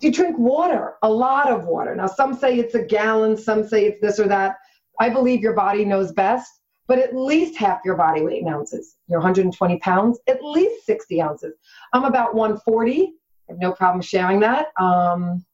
you 0.00 0.12
drink 0.12 0.36
water, 0.38 0.94
a 1.02 1.08
lot 1.08 1.50
of 1.50 1.64
water. 1.64 1.94
Now, 1.94 2.06
some 2.06 2.34
say 2.34 2.58
it's 2.58 2.74
a 2.74 2.82
gallon, 2.84 3.36
some 3.36 3.66
say 3.66 3.86
it's 3.86 4.00
this 4.00 4.20
or 4.20 4.28
that. 4.28 4.56
I 5.00 5.08
believe 5.08 5.40
your 5.40 5.54
body 5.54 5.84
knows 5.84 6.12
best, 6.12 6.50
but 6.88 6.98
at 6.98 7.14
least 7.14 7.56
half 7.56 7.80
your 7.84 7.96
body 7.96 8.22
weight 8.22 8.42
in 8.42 8.48
ounces. 8.48 8.96
You're 9.08 9.20
120 9.20 9.78
pounds, 9.78 10.18
at 10.26 10.42
least 10.44 10.84
60 10.86 11.22
ounces. 11.22 11.54
I'm 11.92 12.04
about 12.04 12.34
140. 12.34 13.00
I 13.48 13.52
have 13.52 13.58
no 13.58 13.72
problem 13.72 14.02
sharing 14.02 14.40
that. 14.40 14.66
Um, 14.78 15.44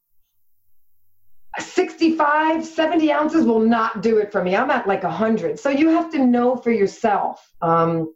65, 1.59 2.65
70 2.65 3.11
ounces 3.11 3.45
will 3.45 3.59
not 3.59 4.01
do 4.01 4.17
it 4.17 4.31
for 4.31 4.43
me. 4.43 4.55
I'm 4.55 4.71
at 4.71 4.87
like 4.87 5.03
100. 5.03 5.59
So 5.59 5.69
you 5.69 5.89
have 5.89 6.11
to 6.11 6.25
know 6.25 6.55
for 6.55 6.71
yourself. 6.71 7.53
Um, 7.61 8.13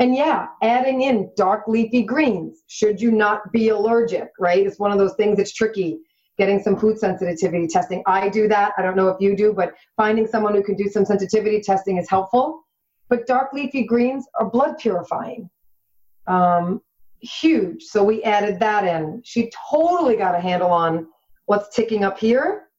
and 0.00 0.16
yeah, 0.16 0.48
adding 0.62 1.02
in 1.02 1.30
dark 1.36 1.68
leafy 1.68 2.02
greens, 2.02 2.64
should 2.68 2.98
you 2.98 3.12
not 3.12 3.52
be 3.52 3.68
allergic, 3.68 4.30
right? 4.40 4.66
It's 4.66 4.78
one 4.78 4.92
of 4.92 4.98
those 4.98 5.12
things 5.14 5.36
that's 5.36 5.52
tricky. 5.52 6.00
Getting 6.38 6.62
some 6.62 6.78
food 6.78 6.98
sensitivity 6.98 7.66
testing. 7.66 8.02
I 8.06 8.30
do 8.30 8.48
that. 8.48 8.72
I 8.78 8.82
don't 8.82 8.96
know 8.96 9.08
if 9.08 9.20
you 9.20 9.36
do, 9.36 9.52
but 9.52 9.74
finding 9.98 10.26
someone 10.26 10.54
who 10.54 10.62
can 10.62 10.74
do 10.74 10.88
some 10.88 11.04
sensitivity 11.04 11.60
testing 11.60 11.98
is 11.98 12.08
helpful. 12.08 12.62
But 13.10 13.26
dark 13.26 13.52
leafy 13.52 13.84
greens 13.84 14.24
are 14.38 14.48
blood 14.48 14.78
purifying. 14.78 15.50
Um, 16.26 16.80
huge. 17.20 17.82
So 17.82 18.02
we 18.02 18.22
added 18.22 18.58
that 18.60 18.84
in. 18.86 19.20
She 19.22 19.52
totally 19.70 20.16
got 20.16 20.34
a 20.34 20.40
handle 20.40 20.70
on 20.70 21.08
what's 21.44 21.76
ticking 21.76 22.04
up 22.04 22.18
here. 22.18 22.70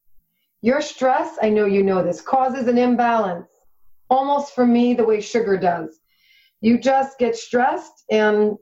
Your 0.61 0.82
stress, 0.82 1.38
I 1.43 1.49
know 1.49 1.65
you 1.65 1.84
know 1.84 2.01
this, 2.01 2.19
causes 2.19 2.67
an 2.67 2.80
imbalance, 2.80 3.49
almost 4.09 4.55
for 4.55 4.65
me 4.65 4.95
the 4.95 5.03
way 5.03 5.22
sugar 5.22 5.55
does. 5.55 6.00
You 6.62 6.80
just 6.80 7.18
get 7.20 7.36
stressed 7.36 8.05
and 8.09 8.55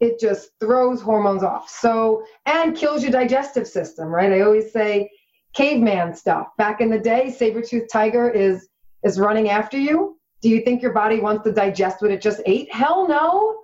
it 0.00 0.18
just 0.18 0.50
throws 0.60 1.00
hormones 1.00 1.42
off. 1.42 1.68
So, 1.68 2.24
and 2.46 2.76
kills 2.76 3.02
your 3.02 3.12
digestive 3.12 3.66
system, 3.66 4.08
right? 4.08 4.32
I 4.32 4.40
always 4.40 4.72
say 4.72 5.10
caveman 5.54 6.14
stuff. 6.14 6.48
Back 6.58 6.80
in 6.80 6.90
the 6.90 6.98
day, 6.98 7.30
saber-toothed 7.30 7.90
tiger 7.92 8.30
is 8.30 8.68
is 9.02 9.20
running 9.20 9.50
after 9.50 9.78
you. 9.78 10.18
Do 10.40 10.48
you 10.48 10.62
think 10.62 10.80
your 10.80 10.92
body 10.92 11.20
wants 11.20 11.44
to 11.44 11.52
digest 11.52 12.00
what 12.00 12.10
it 12.10 12.22
just 12.22 12.40
ate? 12.46 12.72
Hell 12.72 13.06
no. 13.06 13.60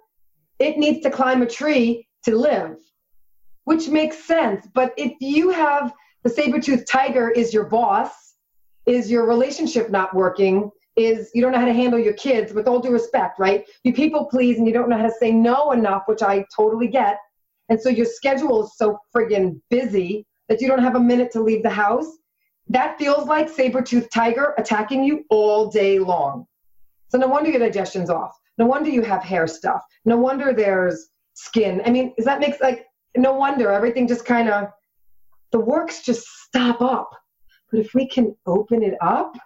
It 0.58 0.76
needs 0.76 1.00
to 1.04 1.10
climb 1.10 1.40
a 1.40 1.46
tree 1.46 2.06
to 2.24 2.36
live 2.36 2.76
which 3.70 3.88
makes 3.88 4.24
sense. 4.24 4.66
But 4.74 4.92
if 4.96 5.12
you 5.20 5.50
have 5.50 5.92
the 6.24 6.30
saber-toothed 6.30 6.88
tiger 6.88 7.30
is 7.30 7.54
your 7.54 7.66
boss, 7.66 8.34
is 8.86 9.08
your 9.08 9.26
relationship 9.26 9.90
not 9.90 10.12
working, 10.12 10.70
is 11.06 11.30
you 11.34 11.42
don't 11.42 11.52
know 11.52 11.58
how 11.58 11.66
to 11.66 11.72
handle 11.72 11.98
your 11.98 12.14
kids, 12.14 12.52
with 12.52 12.66
all 12.66 12.80
due 12.80 12.90
respect, 12.90 13.38
right? 13.38 13.64
You 13.84 13.92
people 13.92 14.26
please 14.26 14.58
and 14.58 14.66
you 14.66 14.72
don't 14.72 14.88
know 14.88 14.96
how 14.96 15.06
to 15.06 15.14
say 15.18 15.30
no 15.30 15.72
enough, 15.72 16.04
which 16.06 16.22
I 16.22 16.44
totally 16.54 16.88
get. 16.88 17.18
And 17.68 17.80
so 17.80 17.88
your 17.88 18.06
schedule 18.06 18.64
is 18.64 18.76
so 18.76 18.98
friggin' 19.14 19.60
busy 19.70 20.26
that 20.48 20.60
you 20.60 20.68
don't 20.68 20.82
have 20.82 20.96
a 20.96 21.00
minute 21.00 21.30
to 21.32 21.42
leave 21.42 21.62
the 21.62 21.70
house. 21.70 22.18
That 22.68 22.98
feels 22.98 23.26
like 23.28 23.48
saber-toothed 23.48 24.12
tiger 24.12 24.54
attacking 24.58 25.04
you 25.04 25.24
all 25.30 25.70
day 25.70 25.98
long. 25.98 26.46
So 27.08 27.18
no 27.18 27.26
wonder 27.26 27.50
your 27.50 27.60
digestion's 27.60 28.10
off. 28.10 28.36
No 28.58 28.66
wonder 28.66 28.90
you 28.90 29.02
have 29.02 29.22
hair 29.22 29.46
stuff. 29.46 29.82
No 30.04 30.16
wonder 30.16 30.52
there's 30.52 31.08
skin. 31.34 31.82
I 31.84 31.90
mean, 31.90 32.12
does 32.16 32.26
that 32.26 32.40
make 32.40 32.60
like 32.60 32.86
no 33.16 33.32
wonder 33.32 33.72
everything 33.72 34.06
just 34.06 34.24
kind 34.24 34.48
of 34.48 34.68
the 35.52 35.60
works 35.60 36.02
just 36.02 36.26
stop 36.46 36.80
up. 36.80 37.10
But 37.70 37.80
if 37.80 37.94
we 37.94 38.08
can 38.08 38.36
open 38.46 38.82
it 38.82 38.94
up, 39.00 39.36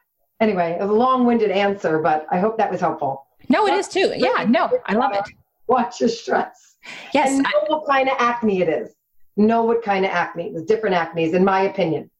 anyway, 0.44 0.76
it 0.78 0.80
was 0.80 0.90
a 0.90 0.94
long-winded 0.94 1.50
answer, 1.50 1.98
but 1.98 2.26
I 2.30 2.38
hope 2.38 2.58
that 2.58 2.70
was 2.70 2.80
helpful. 2.80 3.26
No, 3.48 3.66
it 3.66 3.74
is 3.74 3.88
too. 3.88 4.12
Yeah, 4.16 4.44
no, 4.48 4.70
I 4.86 4.94
love 4.94 5.12
it. 5.14 5.24
Watch 5.66 6.00
your 6.00 6.08
stress. 6.08 6.76
Yes. 7.12 7.30
And 7.30 7.42
know 7.42 7.50
I, 7.50 7.64
what 7.68 7.86
kind 7.86 8.08
of 8.08 8.16
acne 8.18 8.60
it 8.60 8.68
is. 8.68 8.94
Know 9.36 9.64
what 9.64 9.82
kind 9.82 10.04
of 10.04 10.10
acne. 10.10 10.52
There's 10.52 10.64
different 10.66 10.94
acnes, 10.94 11.32
in 11.32 11.44
my 11.44 11.62
opinion. 11.62 12.10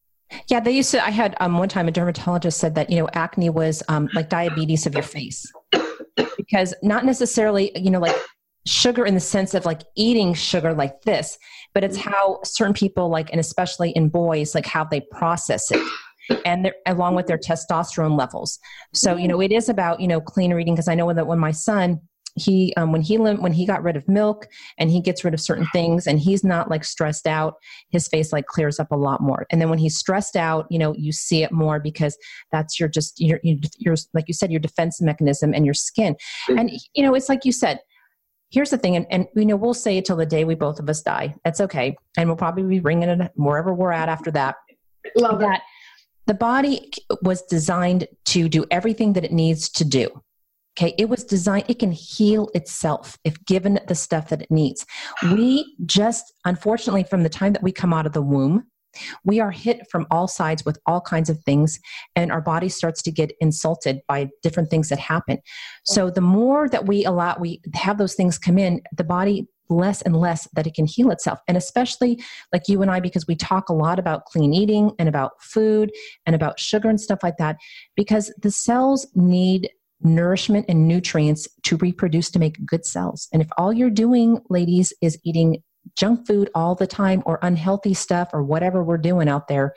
Yeah, 0.49 0.59
they 0.59 0.71
used 0.71 0.91
to. 0.91 1.05
I 1.05 1.11
had 1.11 1.35
um, 1.39 1.57
one 1.57 1.69
time 1.69 1.87
a 1.87 1.91
dermatologist 1.91 2.59
said 2.59 2.75
that 2.75 2.89
you 2.89 2.97
know 2.97 3.07
acne 3.13 3.49
was 3.49 3.83
um, 3.87 4.09
like 4.13 4.27
diabetes 4.29 4.85
of 4.87 4.93
your 4.93 5.03
face 5.03 5.45
because 6.35 6.73
not 6.81 7.05
necessarily 7.05 7.71
you 7.77 7.91
know 7.91 7.99
like 7.99 8.15
sugar 8.65 9.05
in 9.05 9.13
the 9.13 9.19
sense 9.19 9.53
of 9.53 9.65
like 9.65 9.83
eating 9.95 10.33
sugar 10.33 10.73
like 10.73 11.01
this, 11.03 11.37
but 11.73 11.83
it's 11.83 11.97
mm-hmm. 11.97 12.09
how 12.09 12.39
certain 12.43 12.73
people 12.73 13.09
like, 13.09 13.29
and 13.29 13.39
especially 13.39 13.91
in 13.91 14.09
boys, 14.09 14.55
like 14.55 14.65
how 14.65 14.83
they 14.83 15.01
process 15.11 15.71
it. 15.71 15.79
And 16.45 16.71
along 16.85 17.15
with 17.15 17.27
their 17.27 17.37
testosterone 17.37 18.17
levels. 18.17 18.59
So, 18.93 19.15
you 19.15 19.27
know, 19.27 19.41
it 19.41 19.51
is 19.51 19.69
about, 19.69 19.99
you 19.99 20.07
know, 20.07 20.21
clean 20.21 20.57
eating. 20.57 20.75
Cause 20.75 20.87
I 20.87 20.95
know 20.95 21.11
that 21.13 21.27
when 21.27 21.39
my 21.39 21.51
son, 21.51 22.01
he 22.37 22.73
um, 22.75 22.91
when 22.91 23.01
he 23.01 23.17
when 23.17 23.53
he 23.53 23.65
got 23.65 23.81
rid 23.81 23.95
of 23.95 24.05
milk 24.09 24.47
and 24.77 24.91
he 24.91 24.99
gets 24.99 25.23
rid 25.23 25.33
of 25.33 25.39
certain 25.39 25.65
things 25.67 26.05
and 26.05 26.19
he's 26.19 26.43
not 26.43 26.69
like 26.69 26.83
stressed 26.83 27.27
out 27.27 27.53
his 27.91 28.09
face 28.09 28.33
like 28.33 28.45
clears 28.45 28.77
up 28.77 28.91
a 28.91 28.95
lot 28.95 29.21
more 29.21 29.47
and 29.51 29.61
then 29.61 29.69
when 29.69 29.79
he's 29.79 29.97
stressed 29.97 30.35
out 30.35 30.67
you 30.69 30.77
know 30.77 30.93
you 30.95 31.13
see 31.13 31.43
it 31.43 31.51
more 31.53 31.79
because 31.79 32.17
that's 32.51 32.77
your 32.77 32.89
just 32.89 33.21
your, 33.21 33.39
your 33.77 33.95
like 34.13 34.25
you 34.27 34.33
said 34.33 34.51
your 34.51 34.59
defense 34.59 35.01
mechanism 35.01 35.53
and 35.53 35.63
your 35.63 35.73
skin 35.73 36.13
and 36.49 36.71
you 36.93 37.01
know 37.03 37.15
it's 37.15 37.29
like 37.29 37.45
you 37.45 37.53
said 37.53 37.79
here's 38.55 38.69
the 38.69 38.77
thing, 38.77 38.95
and, 38.95 39.05
and 39.09 39.27
you 39.35 39.45
know, 39.45 39.57
we'll 39.57 39.73
say 39.73 39.97
it 39.97 40.05
till 40.05 40.15
the 40.15 40.25
day 40.25 40.45
we 40.45 40.55
both 40.55 40.79
of 40.79 40.89
us 40.89 41.01
die. 41.01 41.35
That's 41.43 41.59
okay. 41.61 41.95
And 42.17 42.29
we'll 42.29 42.37
probably 42.37 42.63
be 42.63 42.79
bringing 42.79 43.09
it 43.09 43.31
wherever 43.35 43.73
we're 43.73 43.91
at 43.91 44.07
after 44.07 44.31
that. 44.31 44.55
Love 45.17 45.39
that. 45.39 45.61
The 46.27 46.33
body 46.33 46.91
was 47.21 47.43
designed 47.43 48.07
to 48.25 48.49
do 48.49 48.65
everything 48.71 49.13
that 49.13 49.23
it 49.23 49.31
needs 49.31 49.69
to 49.69 49.85
do. 49.85 50.09
Okay, 50.77 50.93
it 50.97 51.07
was 51.07 51.23
designed, 51.23 51.65
it 51.69 51.79
can 51.79 51.91
heal 51.91 52.49
itself 52.53 53.17
if 53.23 53.43
given 53.45 53.79
the 53.87 53.95
stuff 53.95 54.27
that 54.29 54.41
it 54.41 54.51
needs. 54.51 54.85
We 55.23 55.73
just, 55.85 56.33
unfortunately, 56.43 57.03
from 57.03 57.23
the 57.23 57.29
time 57.29 57.53
that 57.53 57.63
we 57.63 57.71
come 57.71 57.93
out 57.93 58.05
of 58.05 58.11
the 58.11 58.21
womb, 58.21 58.65
we 59.23 59.39
are 59.39 59.51
hit 59.51 59.89
from 59.89 60.05
all 60.11 60.27
sides 60.27 60.65
with 60.65 60.77
all 60.85 60.99
kinds 61.01 61.29
of 61.29 61.41
things, 61.43 61.79
and 62.15 62.31
our 62.31 62.41
body 62.41 62.69
starts 62.69 63.01
to 63.03 63.11
get 63.11 63.31
insulted 63.39 64.01
by 64.07 64.29
different 64.43 64.69
things 64.69 64.89
that 64.89 64.99
happen. 64.99 65.37
So, 65.85 66.09
the 66.09 66.21
more 66.21 66.67
that 66.69 66.85
we 66.85 67.05
allow, 67.05 67.37
we 67.39 67.61
have 67.73 67.97
those 67.97 68.15
things 68.15 68.37
come 68.37 68.57
in, 68.57 68.81
the 68.95 69.03
body 69.03 69.47
less 69.69 70.01
and 70.01 70.15
less 70.15 70.47
that 70.53 70.67
it 70.67 70.73
can 70.73 70.85
heal 70.85 71.11
itself. 71.11 71.39
And 71.47 71.57
especially 71.57 72.23
like 72.53 72.67
you 72.67 72.81
and 72.81 72.91
I, 72.91 72.99
because 72.99 73.27
we 73.27 73.35
talk 73.35 73.69
a 73.69 73.73
lot 73.73 73.99
about 73.99 74.25
clean 74.25 74.53
eating 74.53 74.91
and 74.99 75.09
about 75.09 75.41
food 75.41 75.91
and 76.25 76.35
about 76.35 76.59
sugar 76.59 76.89
and 76.89 76.99
stuff 76.99 77.19
like 77.23 77.37
that, 77.37 77.57
because 77.95 78.33
the 78.41 78.51
cells 78.51 79.07
need 79.15 79.69
nourishment 80.01 80.65
and 80.69 80.87
nutrients 80.87 81.47
to 81.63 81.77
reproduce 81.77 82.29
to 82.31 82.39
make 82.39 82.63
good 82.65 82.85
cells. 82.85 83.27
And 83.33 83.41
if 83.41 83.47
all 83.57 83.73
you're 83.73 83.89
doing, 83.89 84.39
ladies, 84.49 84.93
is 85.01 85.17
eating 85.23 85.63
junk 85.97 86.27
food 86.27 86.49
all 86.55 86.75
the 86.75 86.87
time 86.87 87.23
or 87.25 87.39
unhealthy 87.41 87.93
stuff 87.93 88.29
or 88.33 88.43
whatever 88.43 88.83
we're 88.83 88.97
doing 88.97 89.29
out 89.29 89.47
there, 89.47 89.73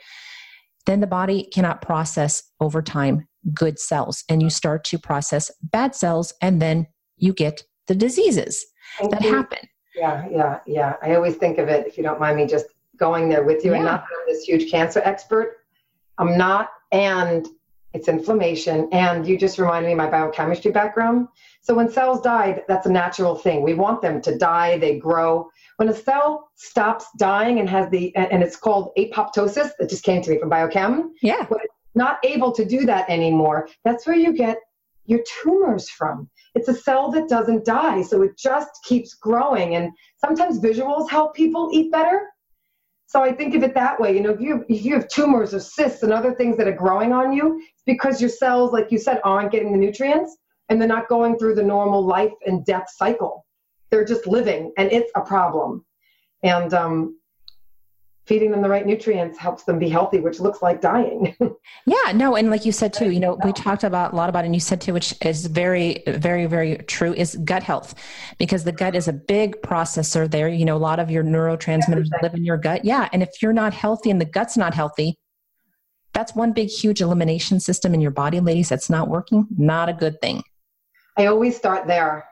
then 0.85 0.99
the 0.99 1.07
body 1.07 1.47
cannot 1.53 1.81
process 1.81 2.43
over 2.59 2.81
time 2.81 3.27
good 3.53 3.79
cells 3.79 4.23
and 4.27 4.41
you 4.41 4.49
start 4.49 4.83
to 4.83 4.97
process 4.97 5.51
bad 5.61 5.95
cells 5.95 6.33
and 6.41 6.61
then 6.61 6.87
you 7.17 7.33
get 7.33 7.63
the 7.87 7.95
diseases 7.95 8.65
Thank 8.97 9.11
that 9.11 9.21
you. 9.23 9.35
happen. 9.35 9.59
Yeah, 9.95 10.27
yeah, 10.29 10.59
yeah. 10.65 10.95
I 11.01 11.15
always 11.15 11.35
think 11.35 11.57
of 11.57 11.67
it, 11.67 11.87
if 11.87 11.97
you 11.97 12.03
don't 12.03 12.19
mind 12.19 12.37
me 12.37 12.45
just 12.45 12.67
going 12.97 13.29
there 13.29 13.43
with 13.43 13.63
you, 13.65 13.71
yeah. 13.71 13.77
and 13.77 13.85
not 13.85 14.01
I'm 14.01 14.27
this 14.27 14.43
huge 14.43 14.69
cancer 14.69 15.01
expert. 15.03 15.57
I'm 16.17 16.37
not, 16.37 16.69
and 16.91 17.47
it's 17.93 18.07
inflammation. 18.07 18.87
And 18.91 19.25
you 19.25 19.37
just 19.37 19.57
reminded 19.57 19.87
me 19.87 19.93
of 19.93 19.97
my 19.97 20.09
biochemistry 20.09 20.71
background. 20.71 21.27
So 21.61 21.73
when 21.73 21.89
cells 21.89 22.21
die, 22.21 22.61
that's 22.67 22.85
a 22.85 22.91
natural 22.91 23.35
thing. 23.35 23.63
We 23.63 23.73
want 23.73 24.01
them 24.01 24.21
to 24.21 24.37
die, 24.37 24.77
they 24.77 24.99
grow. 24.99 25.49
When 25.77 25.89
a 25.89 25.93
cell 25.93 26.51
stops 26.55 27.07
dying 27.17 27.59
and 27.59 27.69
has 27.69 27.89
the, 27.89 28.15
and 28.15 28.43
it's 28.43 28.55
called 28.55 28.91
apoptosis, 28.97 29.71
that 29.79 29.89
just 29.89 30.03
came 30.03 30.21
to 30.21 30.29
me 30.29 30.37
from 30.37 30.49
biochem. 30.49 31.09
Yeah. 31.21 31.45
When 31.45 31.61
it's 31.63 31.73
not 31.95 32.19
able 32.23 32.51
to 32.51 32.65
do 32.65 32.85
that 32.85 33.09
anymore, 33.09 33.69
that's 33.83 34.05
where 34.05 34.15
you 34.15 34.33
get 34.33 34.59
your 35.05 35.21
tumors 35.41 35.89
from. 35.89 36.29
It's 36.55 36.67
a 36.67 36.73
cell 36.73 37.11
that 37.11 37.29
doesn't 37.29 37.65
die, 37.65 38.01
so 38.01 38.21
it 38.21 38.37
just 38.37 38.71
keeps 38.83 39.13
growing. 39.13 39.75
And 39.75 39.91
sometimes 40.17 40.59
visuals 40.59 41.09
help 41.09 41.35
people 41.35 41.69
eat 41.71 41.91
better. 41.91 42.27
So 43.07 43.23
I 43.23 43.31
think 43.31 43.55
of 43.55 43.63
it 43.63 43.73
that 43.73 43.99
way. 43.99 44.13
You 44.15 44.21
know, 44.21 44.31
if 44.31 44.41
you 44.41 44.65
if 44.69 44.85
you 44.85 44.93
have 44.93 45.07
tumors 45.07 45.53
or 45.53 45.59
cysts 45.59 46.03
and 46.03 46.13
other 46.13 46.33
things 46.33 46.57
that 46.57 46.67
are 46.67 46.71
growing 46.71 47.11
on 47.11 47.33
you, 47.33 47.59
it's 47.59 47.83
because 47.85 48.21
your 48.21 48.29
cells, 48.29 48.71
like 48.71 48.91
you 48.91 48.99
said, 48.99 49.19
aren't 49.23 49.51
getting 49.51 49.71
the 49.71 49.77
nutrients. 49.77 50.37
and 50.69 50.79
they're 50.79 50.87
not 50.87 51.09
going 51.09 51.37
through 51.37 51.55
the 51.55 51.63
normal 51.63 52.05
life 52.05 52.31
and 52.45 52.65
death 52.65 52.87
cycle. 52.95 53.45
They're 53.89 54.05
just 54.05 54.27
living, 54.27 54.71
and 54.77 54.91
it's 54.91 55.11
a 55.15 55.21
problem. 55.21 55.83
And 56.43 56.73
um, 56.73 57.18
feeding 58.29 58.51
them 58.51 58.61
the 58.61 58.69
right 58.69 58.85
nutrients 58.85 59.39
helps 59.39 59.63
them 59.63 59.79
be 59.79 59.89
healthy, 59.89 60.19
which 60.19 60.39
looks 60.39 60.61
like 60.61 60.79
dying. 60.79 61.35
yeah, 61.87 62.11
no, 62.13 62.35
and 62.35 62.51
like 62.51 62.63
you 62.63 62.71
said 62.71 62.93
too, 62.93 63.09
you 63.09 63.19
know, 63.19 63.39
we 63.43 63.51
talked 63.51 63.83
about 63.83 64.13
a 64.13 64.15
lot 64.15 64.29
about, 64.29 64.43
it 64.43 64.45
and 64.45 64.53
you 64.53 64.61
said 64.61 64.79
too, 64.79 64.93
which 64.93 65.15
is 65.25 65.47
very, 65.47 66.03
very, 66.05 66.45
very 66.45 66.77
true, 66.77 67.11
is 67.15 67.35
gut 67.37 67.63
health, 67.63 67.95
because 68.37 68.63
the 68.63 68.71
gut 68.71 68.93
is 68.93 69.07
a 69.07 69.13
big 69.13 69.59
processor 69.63 70.29
there. 70.29 70.47
You 70.47 70.63
know, 70.63 70.77
a 70.77 70.85
lot 70.91 70.99
of 70.99 71.09
your 71.09 71.23
neurotransmitters 71.23 72.07
live 72.21 72.35
in 72.35 72.45
your 72.45 72.57
gut. 72.57 72.85
Yeah, 72.85 73.09
and 73.11 73.23
if 73.23 73.29
you're 73.41 73.51
not 73.51 73.73
healthy 73.73 74.11
and 74.11 74.21
the 74.21 74.25
gut's 74.25 74.55
not 74.55 74.75
healthy, 74.75 75.17
that's 76.13 76.35
one 76.35 76.53
big, 76.53 76.69
huge 76.69 77.01
elimination 77.01 77.59
system 77.59 77.95
in 77.95 77.99
your 77.99 78.11
body, 78.11 78.39
ladies. 78.39 78.69
That's 78.69 78.91
not 78.91 79.07
working. 79.07 79.47
Not 79.57 79.89
a 79.89 79.93
good 79.93 80.21
thing. 80.21 80.43
I 81.17 81.25
always 81.25 81.57
start 81.57 81.87
there. 81.87 82.25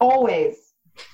Always. 0.00 0.56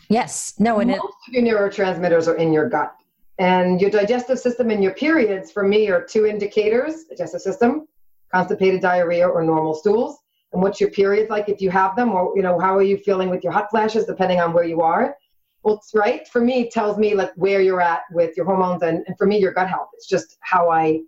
Yes. 0.09 0.55
No. 0.61 0.79
And 0.79 0.91
most 0.91 1.01
it, 1.01 1.39
of 1.39 1.45
your 1.45 1.59
neurotransmitters 1.59 2.29
are 2.29 2.37
in 2.37 2.53
your 2.53 2.69
gut. 2.69 2.95
And 3.41 3.81
your 3.81 3.89
digestive 3.89 4.39
system 4.39 4.69
and 4.71 4.83
your 4.83 4.93
periods, 4.93 5.51
for 5.51 5.67
me, 5.67 5.89
are 5.89 6.05
two 6.05 6.27
indicators 6.27 7.05
digestive 7.05 7.41
system, 7.41 7.89
constipated 8.31 8.83
diarrhea 8.83 9.27
or 9.27 9.43
normal 9.43 9.73
stools. 9.75 10.19
And 10.53 10.61
what's 10.61 10.79
your 10.79 10.91
periods 10.91 11.31
like 11.31 11.49
if 11.49 11.63
you 11.63 11.71
have 11.71 11.97
them, 11.97 12.11
or 12.11 12.35
you 12.37 12.43
know, 12.43 12.59
how 12.59 12.77
are 12.77 12.83
you 12.83 12.99
feeling 12.99 13.31
with 13.31 13.43
your 13.43 13.53
hot 13.53 13.71
flashes, 13.71 14.05
depending 14.05 14.41
on 14.41 14.53
where 14.53 14.65
you 14.65 14.83
are. 14.83 15.17
Well, 15.63 15.81
right 15.95 16.29
for 16.29 16.43
me, 16.43 16.69
tells 16.69 16.99
me 16.99 17.15
like 17.15 17.33
where 17.37 17.63
you're 17.63 17.81
at 17.81 18.03
with 18.13 18.37
your 18.37 18.45
hormones, 18.45 18.83
and, 18.83 19.05
and 19.07 19.17
for 19.17 19.27
me, 19.27 19.39
your 19.39 19.53
gut 19.53 19.69
health. 19.69 19.89
It's 19.95 20.07
just 20.07 20.37
how 20.41 20.71
I 20.71 21.01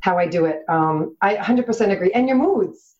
how 0.00 0.16
I 0.16 0.26
do 0.28 0.44
it. 0.44 0.60
Um, 0.68 1.16
I 1.22 1.34
100% 1.34 1.90
agree. 1.90 2.12
And 2.12 2.28
your 2.28 2.36
moods, 2.36 2.94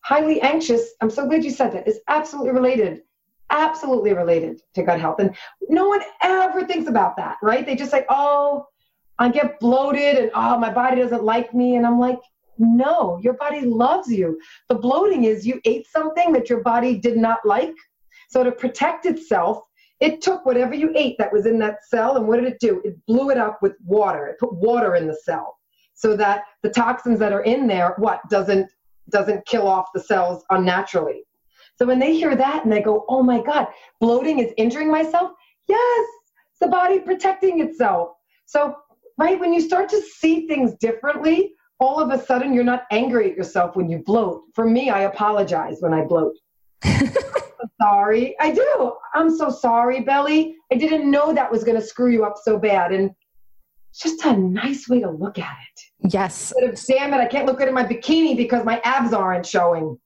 highly 0.00 0.40
anxious. 0.40 0.94
I'm 1.00 1.10
so 1.10 1.28
glad 1.28 1.44
you 1.44 1.50
said 1.50 1.70
that. 1.74 1.86
It's 1.86 2.00
absolutely 2.08 2.50
related 2.50 3.02
absolutely 3.50 4.12
related 4.12 4.60
to 4.74 4.82
gut 4.82 5.00
health. 5.00 5.20
And 5.20 5.36
no 5.68 5.88
one 5.88 6.02
ever 6.22 6.66
thinks 6.66 6.88
about 6.88 7.16
that, 7.16 7.36
right? 7.42 7.66
They 7.66 7.76
just 7.76 7.90
say, 7.90 8.04
oh, 8.08 8.66
I 9.18 9.28
get 9.28 9.60
bloated 9.60 10.16
and 10.16 10.30
oh, 10.34 10.58
my 10.58 10.72
body 10.72 11.00
doesn't 11.00 11.24
like 11.24 11.52
me. 11.52 11.76
And 11.76 11.86
I'm 11.86 11.98
like, 11.98 12.18
no, 12.58 13.18
your 13.22 13.34
body 13.34 13.62
loves 13.62 14.10
you. 14.10 14.40
The 14.68 14.74
bloating 14.74 15.24
is 15.24 15.46
you 15.46 15.60
ate 15.64 15.86
something 15.86 16.32
that 16.32 16.48
your 16.48 16.62
body 16.62 16.98
did 16.98 17.16
not 17.16 17.38
like. 17.44 17.74
So 18.28 18.44
to 18.44 18.52
protect 18.52 19.06
itself, 19.06 19.62
it 20.00 20.22
took 20.22 20.46
whatever 20.46 20.74
you 20.74 20.92
ate 20.94 21.16
that 21.18 21.32
was 21.32 21.46
in 21.46 21.58
that 21.58 21.84
cell 21.86 22.16
and 22.16 22.26
what 22.26 22.40
did 22.40 22.50
it 22.50 22.60
do? 22.60 22.80
It 22.84 22.96
blew 23.06 23.30
it 23.30 23.36
up 23.36 23.60
with 23.60 23.74
water. 23.84 24.26
It 24.26 24.38
put 24.38 24.54
water 24.54 24.94
in 24.94 25.06
the 25.06 25.18
cell 25.24 25.58
so 25.94 26.16
that 26.16 26.44
the 26.62 26.70
toxins 26.70 27.18
that 27.18 27.32
are 27.32 27.42
in 27.42 27.66
there, 27.66 27.94
what 27.98 28.20
doesn't 28.30 28.70
doesn't 29.10 29.44
kill 29.46 29.66
off 29.66 29.88
the 29.92 30.00
cells 30.00 30.44
unnaturally. 30.50 31.24
So 31.80 31.86
when 31.86 31.98
they 31.98 32.14
hear 32.14 32.36
that 32.36 32.62
and 32.62 32.70
they 32.70 32.82
go, 32.82 33.06
oh 33.08 33.22
my 33.22 33.40
God, 33.40 33.68
bloating 34.00 34.38
is 34.38 34.52
injuring 34.58 34.90
myself, 34.90 35.30
yes, 35.66 36.06
it's 36.50 36.60
the 36.60 36.68
body 36.68 36.98
protecting 37.00 37.60
itself. 37.60 38.10
So, 38.44 38.76
right, 39.16 39.40
when 39.40 39.54
you 39.54 39.62
start 39.62 39.88
to 39.88 40.02
see 40.02 40.46
things 40.46 40.74
differently, 40.74 41.54
all 41.78 41.98
of 41.98 42.10
a 42.10 42.22
sudden 42.22 42.52
you're 42.52 42.64
not 42.64 42.82
angry 42.90 43.30
at 43.30 43.36
yourself 43.36 43.76
when 43.76 43.88
you 43.88 44.02
bloat. 44.04 44.42
For 44.54 44.66
me, 44.66 44.90
I 44.90 45.04
apologize 45.04 45.78
when 45.80 45.94
I 45.94 46.04
bloat. 46.04 46.34
sorry. 47.80 48.38
I 48.38 48.50
do. 48.50 48.92
I'm 49.14 49.34
so 49.34 49.48
sorry, 49.48 50.02
Belly. 50.02 50.56
I 50.70 50.76
didn't 50.76 51.10
know 51.10 51.32
that 51.32 51.50
was 51.50 51.64
going 51.64 51.80
to 51.80 51.86
screw 51.86 52.12
you 52.12 52.26
up 52.26 52.34
so 52.42 52.58
bad. 52.58 52.92
And 52.92 53.10
it's 53.90 54.02
just 54.02 54.22
a 54.26 54.36
nice 54.36 54.86
way 54.86 55.00
to 55.00 55.10
look 55.10 55.38
at 55.38 55.56
it. 55.72 56.12
Yes. 56.12 56.52
Instead 56.60 56.98
of, 56.98 57.10
damn 57.10 57.14
it, 57.14 57.22
I 57.24 57.26
can't 57.26 57.46
look 57.46 57.56
good 57.56 57.68
in 57.68 57.74
my 57.74 57.84
bikini 57.84 58.36
because 58.36 58.66
my 58.66 58.82
abs 58.84 59.14
aren't 59.14 59.46
showing. 59.46 59.98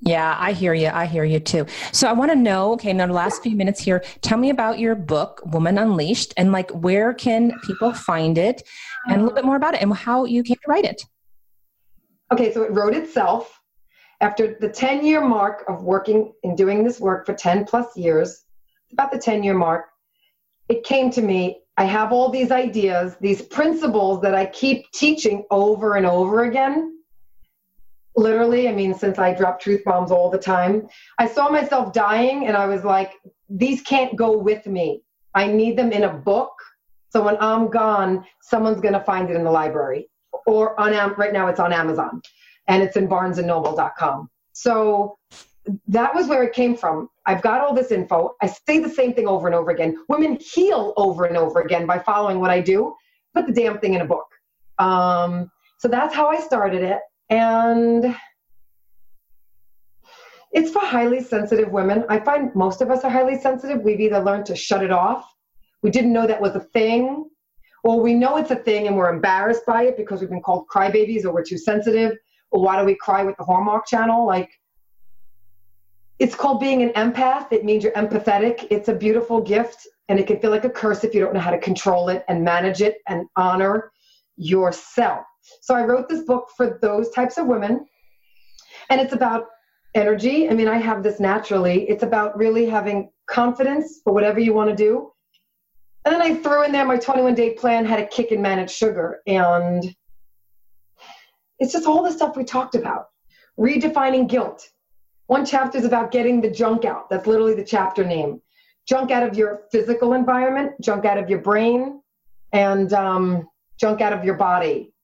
Yeah, 0.00 0.36
I 0.38 0.52
hear 0.52 0.74
you. 0.74 0.88
I 0.88 1.06
hear 1.06 1.24
you 1.24 1.40
too. 1.40 1.66
So 1.92 2.08
I 2.08 2.12
want 2.12 2.30
to 2.30 2.36
know, 2.36 2.72
okay, 2.74 2.92
now 2.92 3.06
the 3.06 3.12
last 3.12 3.42
few 3.42 3.56
minutes 3.56 3.80
here, 3.80 4.04
tell 4.20 4.38
me 4.38 4.50
about 4.50 4.78
your 4.78 4.94
book, 4.94 5.42
Woman 5.44 5.76
Unleashed, 5.76 6.32
and 6.36 6.52
like 6.52 6.70
where 6.70 7.12
can 7.12 7.58
people 7.64 7.92
find 7.92 8.38
it 8.38 8.62
and 9.06 9.16
a 9.16 9.24
little 9.24 9.34
bit 9.34 9.44
more 9.44 9.56
about 9.56 9.74
it 9.74 9.82
and 9.82 9.92
how 9.92 10.24
you 10.24 10.42
came 10.42 10.56
to 10.56 10.70
write 10.70 10.84
it. 10.84 11.02
Okay, 12.32 12.52
so 12.52 12.62
it 12.62 12.70
wrote 12.72 12.94
itself 12.94 13.60
after 14.20 14.56
the 14.60 14.68
10 14.68 15.04
year 15.04 15.20
mark 15.20 15.64
of 15.68 15.82
working 15.82 16.32
and 16.44 16.56
doing 16.56 16.84
this 16.84 17.00
work 17.00 17.26
for 17.26 17.34
10 17.34 17.64
plus 17.64 17.96
years, 17.96 18.44
about 18.92 19.10
the 19.10 19.18
10 19.18 19.42
year 19.42 19.54
mark, 19.54 19.86
it 20.68 20.84
came 20.84 21.10
to 21.10 21.22
me. 21.22 21.60
I 21.76 21.84
have 21.84 22.12
all 22.12 22.28
these 22.28 22.50
ideas, 22.50 23.16
these 23.20 23.42
principles 23.42 24.20
that 24.22 24.34
I 24.34 24.46
keep 24.46 24.90
teaching 24.92 25.44
over 25.50 25.96
and 25.96 26.06
over 26.06 26.44
again 26.44 26.97
literally 28.18 28.68
i 28.68 28.72
mean 28.72 28.92
since 28.92 29.18
i 29.18 29.32
drop 29.32 29.60
truth 29.60 29.82
bombs 29.84 30.10
all 30.10 30.28
the 30.28 30.38
time 30.38 30.86
i 31.18 31.26
saw 31.26 31.48
myself 31.48 31.92
dying 31.92 32.46
and 32.46 32.56
i 32.56 32.66
was 32.66 32.84
like 32.84 33.12
these 33.48 33.80
can't 33.82 34.14
go 34.14 34.36
with 34.36 34.66
me. 34.66 35.02
I 35.34 35.46
need 35.46 35.78
them 35.78 35.90
in 35.90 36.04
a 36.04 36.12
book. 36.12 36.52
So 37.10 37.24
when 37.24 37.36
i'm 37.40 37.68
gone 37.68 38.24
someone's 38.42 38.80
going 38.80 38.94
to 38.94 39.00
find 39.00 39.30
it 39.30 39.36
in 39.36 39.44
the 39.44 39.50
library 39.50 40.10
or 40.46 40.78
on 40.78 40.92
right 41.14 41.32
now 41.32 41.46
it's 41.48 41.60
on 41.60 41.72
amazon 41.72 42.20
and 42.66 42.82
it's 42.82 42.96
in 42.96 43.08
barnesandnoble.com 43.08 44.28
so 44.52 45.16
that 45.86 46.14
was 46.14 46.28
where 46.28 46.42
it 46.42 46.54
came 46.54 46.74
from. 46.74 47.10
I've 47.26 47.42
got 47.42 47.60
all 47.60 47.74
this 47.74 47.90
info. 47.90 48.34
I 48.40 48.46
say 48.46 48.78
the 48.78 48.88
same 48.88 49.12
thing 49.12 49.28
over 49.28 49.46
and 49.46 49.54
over 49.54 49.70
again. 49.70 50.02
Women 50.08 50.38
heal 50.40 50.94
over 50.96 51.26
and 51.26 51.36
over 51.36 51.60
again 51.60 51.84
by 51.86 51.98
following 51.98 52.40
what 52.40 52.50
i 52.50 52.60
do. 52.60 52.94
Put 53.34 53.46
the 53.46 53.52
damn 53.52 53.78
thing 53.78 53.94
in 53.94 54.00
a 54.00 54.06
book. 54.06 54.26
Um, 54.78 55.50
so 55.78 55.88
that's 55.88 56.14
how 56.14 56.28
i 56.28 56.40
started 56.40 56.82
it 56.82 57.00
and 57.30 58.16
it's 60.52 60.70
for 60.70 60.84
highly 60.84 61.22
sensitive 61.22 61.70
women. 61.70 62.04
I 62.08 62.20
find 62.20 62.54
most 62.54 62.80
of 62.80 62.90
us 62.90 63.04
are 63.04 63.10
highly 63.10 63.38
sensitive. 63.38 63.82
We've 63.82 64.00
either 64.00 64.20
learned 64.20 64.46
to 64.46 64.56
shut 64.56 64.82
it 64.82 64.90
off, 64.90 65.24
we 65.82 65.90
didn't 65.90 66.12
know 66.12 66.26
that 66.26 66.40
was 66.40 66.56
a 66.56 66.60
thing, 66.60 67.28
or 67.84 68.00
we 68.00 68.14
know 68.14 68.36
it's 68.36 68.50
a 68.50 68.56
thing 68.56 68.86
and 68.86 68.96
we're 68.96 69.12
embarrassed 69.12 69.64
by 69.66 69.84
it 69.84 69.96
because 69.96 70.20
we've 70.20 70.30
been 70.30 70.42
called 70.42 70.66
crybabies 70.68 71.24
or 71.24 71.32
we're 71.32 71.44
too 71.44 71.58
sensitive, 71.58 72.16
or 72.50 72.62
why 72.62 72.78
do 72.78 72.84
we 72.84 72.96
cry 72.96 73.22
with 73.22 73.36
the 73.36 73.44
Hallmark 73.44 73.86
channel? 73.86 74.26
Like, 74.26 74.50
it's 76.18 76.34
called 76.34 76.58
being 76.58 76.82
an 76.82 76.90
empath. 76.90 77.52
It 77.52 77.64
means 77.64 77.84
you're 77.84 77.92
empathetic. 77.92 78.66
It's 78.70 78.88
a 78.88 78.94
beautiful 78.94 79.40
gift, 79.40 79.86
and 80.08 80.18
it 80.18 80.26
can 80.26 80.40
feel 80.40 80.50
like 80.50 80.64
a 80.64 80.70
curse 80.70 81.04
if 81.04 81.14
you 81.14 81.20
don't 81.20 81.32
know 81.32 81.40
how 81.40 81.52
to 81.52 81.58
control 81.58 82.08
it 82.08 82.24
and 82.28 82.42
manage 82.42 82.80
it 82.80 82.96
and 83.06 83.26
honor 83.36 83.92
yourself. 84.36 85.24
So 85.60 85.74
I 85.74 85.84
wrote 85.84 86.08
this 86.08 86.22
book 86.22 86.48
for 86.56 86.78
those 86.80 87.10
types 87.10 87.38
of 87.38 87.46
women. 87.46 87.86
And 88.90 89.00
it's 89.00 89.12
about 89.12 89.46
energy. 89.94 90.48
I 90.48 90.54
mean, 90.54 90.68
I 90.68 90.78
have 90.78 91.02
this 91.02 91.20
naturally. 91.20 91.88
It's 91.88 92.02
about 92.02 92.36
really 92.36 92.66
having 92.66 93.10
confidence 93.26 94.00
for 94.04 94.12
whatever 94.12 94.40
you 94.40 94.54
want 94.54 94.70
to 94.70 94.76
do. 94.76 95.12
And 96.04 96.14
then 96.14 96.22
I 96.22 96.34
threw 96.36 96.64
in 96.64 96.72
there 96.72 96.86
my 96.86 96.96
21 96.96 97.34
day 97.34 97.54
plan, 97.54 97.84
how 97.84 97.96
to 97.96 98.06
kick 98.06 98.30
and 98.30 98.42
manage 98.42 98.70
sugar. 98.70 99.20
And 99.26 99.94
it's 101.58 101.72
just 101.72 101.86
all 101.86 102.02
the 102.02 102.12
stuff 102.12 102.36
we 102.36 102.44
talked 102.44 102.74
about. 102.74 103.06
Redefining 103.58 104.28
guilt. 104.28 104.68
One 105.26 105.44
chapter 105.44 105.76
is 105.76 105.84
about 105.84 106.10
getting 106.10 106.40
the 106.40 106.50
junk 106.50 106.84
out. 106.84 107.10
That's 107.10 107.26
literally 107.26 107.54
the 107.54 107.64
chapter 107.64 108.04
name. 108.04 108.40
Junk 108.86 109.10
out 109.10 109.22
of 109.22 109.36
your 109.36 109.64
physical 109.70 110.14
environment, 110.14 110.72
junk 110.80 111.04
out 111.04 111.18
of 111.18 111.28
your 111.28 111.40
brain, 111.40 112.00
and 112.52 112.90
um, 112.94 113.46
junk 113.78 114.00
out 114.00 114.14
of 114.14 114.24
your 114.24 114.36
body. 114.36 114.94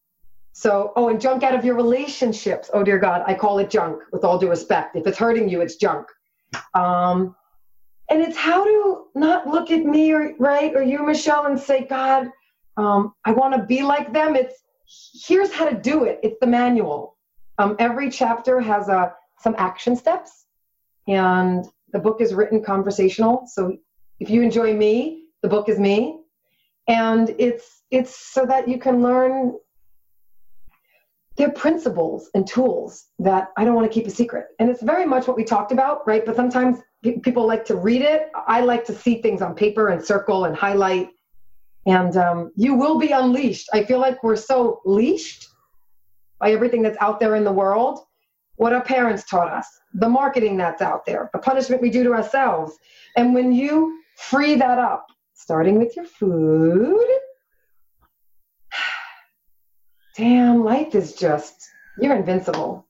So, 0.56 0.92
oh, 0.94 1.08
and 1.08 1.20
junk 1.20 1.42
out 1.42 1.56
of 1.56 1.64
your 1.64 1.74
relationships. 1.74 2.70
Oh, 2.72 2.84
dear 2.84 2.98
God, 2.98 3.24
I 3.26 3.34
call 3.34 3.58
it 3.58 3.70
junk 3.70 4.02
with 4.12 4.22
all 4.22 4.38
due 4.38 4.48
respect. 4.48 4.94
If 4.94 5.04
it's 5.04 5.18
hurting 5.18 5.48
you, 5.48 5.60
it's 5.60 5.74
junk. 5.74 6.06
Um, 6.74 7.34
and 8.08 8.22
it's 8.22 8.36
how 8.36 8.64
to 8.64 9.06
not 9.16 9.48
look 9.48 9.72
at 9.72 9.84
me 9.84 10.12
or 10.12 10.32
right 10.38 10.72
or 10.72 10.82
you, 10.82 11.04
Michelle, 11.04 11.46
and 11.46 11.58
say, 11.58 11.84
God, 11.84 12.28
um, 12.76 13.14
I 13.24 13.32
want 13.32 13.54
to 13.56 13.64
be 13.64 13.82
like 13.82 14.12
them. 14.12 14.36
It's 14.36 14.54
here's 15.26 15.52
how 15.52 15.68
to 15.68 15.74
do 15.76 16.04
it. 16.04 16.20
It's 16.22 16.38
the 16.40 16.46
manual. 16.46 17.16
Um, 17.58 17.74
every 17.80 18.08
chapter 18.08 18.60
has 18.60 18.88
a 18.88 18.96
uh, 18.96 19.10
some 19.40 19.56
action 19.58 19.96
steps, 19.96 20.46
and 21.08 21.66
the 21.92 21.98
book 21.98 22.20
is 22.20 22.32
written 22.32 22.62
conversational. 22.62 23.48
So 23.48 23.76
if 24.20 24.30
you 24.30 24.40
enjoy 24.40 24.72
me, 24.72 25.24
the 25.42 25.48
book 25.48 25.68
is 25.68 25.80
me, 25.80 26.20
and 26.86 27.34
it's 27.38 27.82
it's 27.90 28.16
so 28.32 28.46
that 28.46 28.68
you 28.68 28.78
can 28.78 29.02
learn 29.02 29.54
they're 31.36 31.50
principles 31.50 32.30
and 32.34 32.46
tools 32.46 33.06
that 33.18 33.48
I 33.56 33.64
don't 33.64 33.74
want 33.74 33.90
to 33.90 33.92
keep 33.92 34.06
a 34.06 34.10
secret. 34.10 34.46
And 34.58 34.70
it's 34.70 34.82
very 34.82 35.04
much 35.04 35.26
what 35.26 35.36
we 35.36 35.44
talked 35.44 35.72
about, 35.72 36.06
right? 36.06 36.24
But 36.24 36.36
sometimes 36.36 36.78
people 37.22 37.46
like 37.46 37.64
to 37.66 37.76
read 37.76 38.02
it. 38.02 38.30
I 38.46 38.60
like 38.60 38.84
to 38.86 38.94
see 38.94 39.20
things 39.20 39.42
on 39.42 39.54
paper 39.54 39.88
and 39.88 40.04
circle 40.04 40.44
and 40.44 40.54
highlight. 40.54 41.10
And 41.86 42.16
um, 42.16 42.52
you 42.56 42.74
will 42.74 42.98
be 42.98 43.10
unleashed. 43.10 43.68
I 43.72 43.84
feel 43.84 43.98
like 43.98 44.22
we're 44.22 44.36
so 44.36 44.80
leashed 44.84 45.48
by 46.38 46.52
everything 46.52 46.82
that's 46.82 46.98
out 47.00 47.20
there 47.20 47.34
in 47.36 47.44
the 47.44 47.52
world. 47.52 48.00
What 48.56 48.72
our 48.72 48.82
parents 48.82 49.24
taught 49.28 49.48
us, 49.48 49.66
the 49.94 50.08
marketing 50.08 50.56
that's 50.56 50.80
out 50.80 51.04
there, 51.04 51.28
the 51.32 51.40
punishment 51.40 51.82
we 51.82 51.90
do 51.90 52.04
to 52.04 52.12
ourselves. 52.12 52.78
And 53.16 53.34
when 53.34 53.52
you 53.52 54.00
free 54.16 54.54
that 54.54 54.78
up, 54.78 55.08
starting 55.34 55.78
with 55.78 55.96
your 55.96 56.04
food, 56.04 57.06
damn, 60.16 60.64
life 60.64 60.94
is 60.94 61.14
just, 61.14 61.70
you're 62.00 62.16
invincible. 62.16 62.86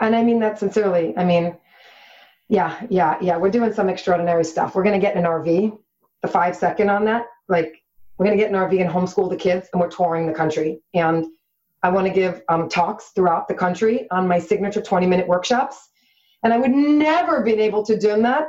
and 0.00 0.16
I 0.16 0.22
mean 0.22 0.40
that 0.40 0.58
sincerely. 0.58 1.14
I 1.16 1.24
mean, 1.24 1.56
yeah, 2.48 2.84
yeah, 2.90 3.16
yeah. 3.20 3.36
We're 3.36 3.50
doing 3.50 3.72
some 3.72 3.88
extraordinary 3.88 4.44
stuff. 4.44 4.74
We're 4.74 4.82
going 4.82 5.00
to 5.00 5.04
get 5.06 5.16
an 5.16 5.24
RV, 5.24 5.78
the 6.22 6.28
five 6.28 6.56
second 6.56 6.90
on 6.90 7.04
that. 7.04 7.26
Like, 7.48 7.82
we're 8.18 8.26
going 8.26 8.36
to 8.36 8.42
get 8.42 8.52
an 8.52 8.56
RV 8.58 8.80
and 8.80 8.90
homeschool 8.90 9.30
the 9.30 9.36
kids, 9.36 9.68
and 9.72 9.80
we're 9.80 9.88
touring 9.88 10.26
the 10.26 10.32
country. 10.32 10.80
And 10.92 11.26
I 11.82 11.90
want 11.90 12.06
to 12.06 12.12
give 12.12 12.42
um, 12.48 12.68
talks 12.68 13.10
throughout 13.10 13.48
the 13.48 13.54
country 13.54 14.10
on 14.10 14.28
my 14.28 14.38
signature 14.38 14.82
20 14.82 15.06
minute 15.06 15.26
workshops. 15.26 15.88
And 16.42 16.52
I 16.52 16.58
would 16.58 16.72
never 16.72 17.36
have 17.36 17.44
been 17.44 17.60
able 17.60 17.84
to 17.84 17.98
do 17.98 18.20
that 18.22 18.48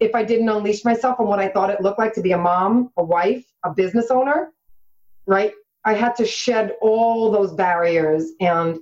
if 0.00 0.14
I 0.14 0.22
didn't 0.22 0.48
unleash 0.48 0.84
myself 0.84 1.20
on 1.20 1.26
what 1.26 1.38
I 1.38 1.48
thought 1.48 1.70
it 1.70 1.80
looked 1.80 1.98
like 1.98 2.14
to 2.14 2.22
be 2.22 2.32
a 2.32 2.38
mom, 2.38 2.90
a 2.96 3.04
wife, 3.04 3.44
a 3.64 3.72
business 3.72 4.10
owner, 4.10 4.52
right? 5.26 5.52
I 5.84 5.94
had 5.94 6.14
to 6.16 6.26
shed 6.26 6.74
all 6.80 7.30
those 7.30 7.52
barriers, 7.52 8.32
and 8.40 8.78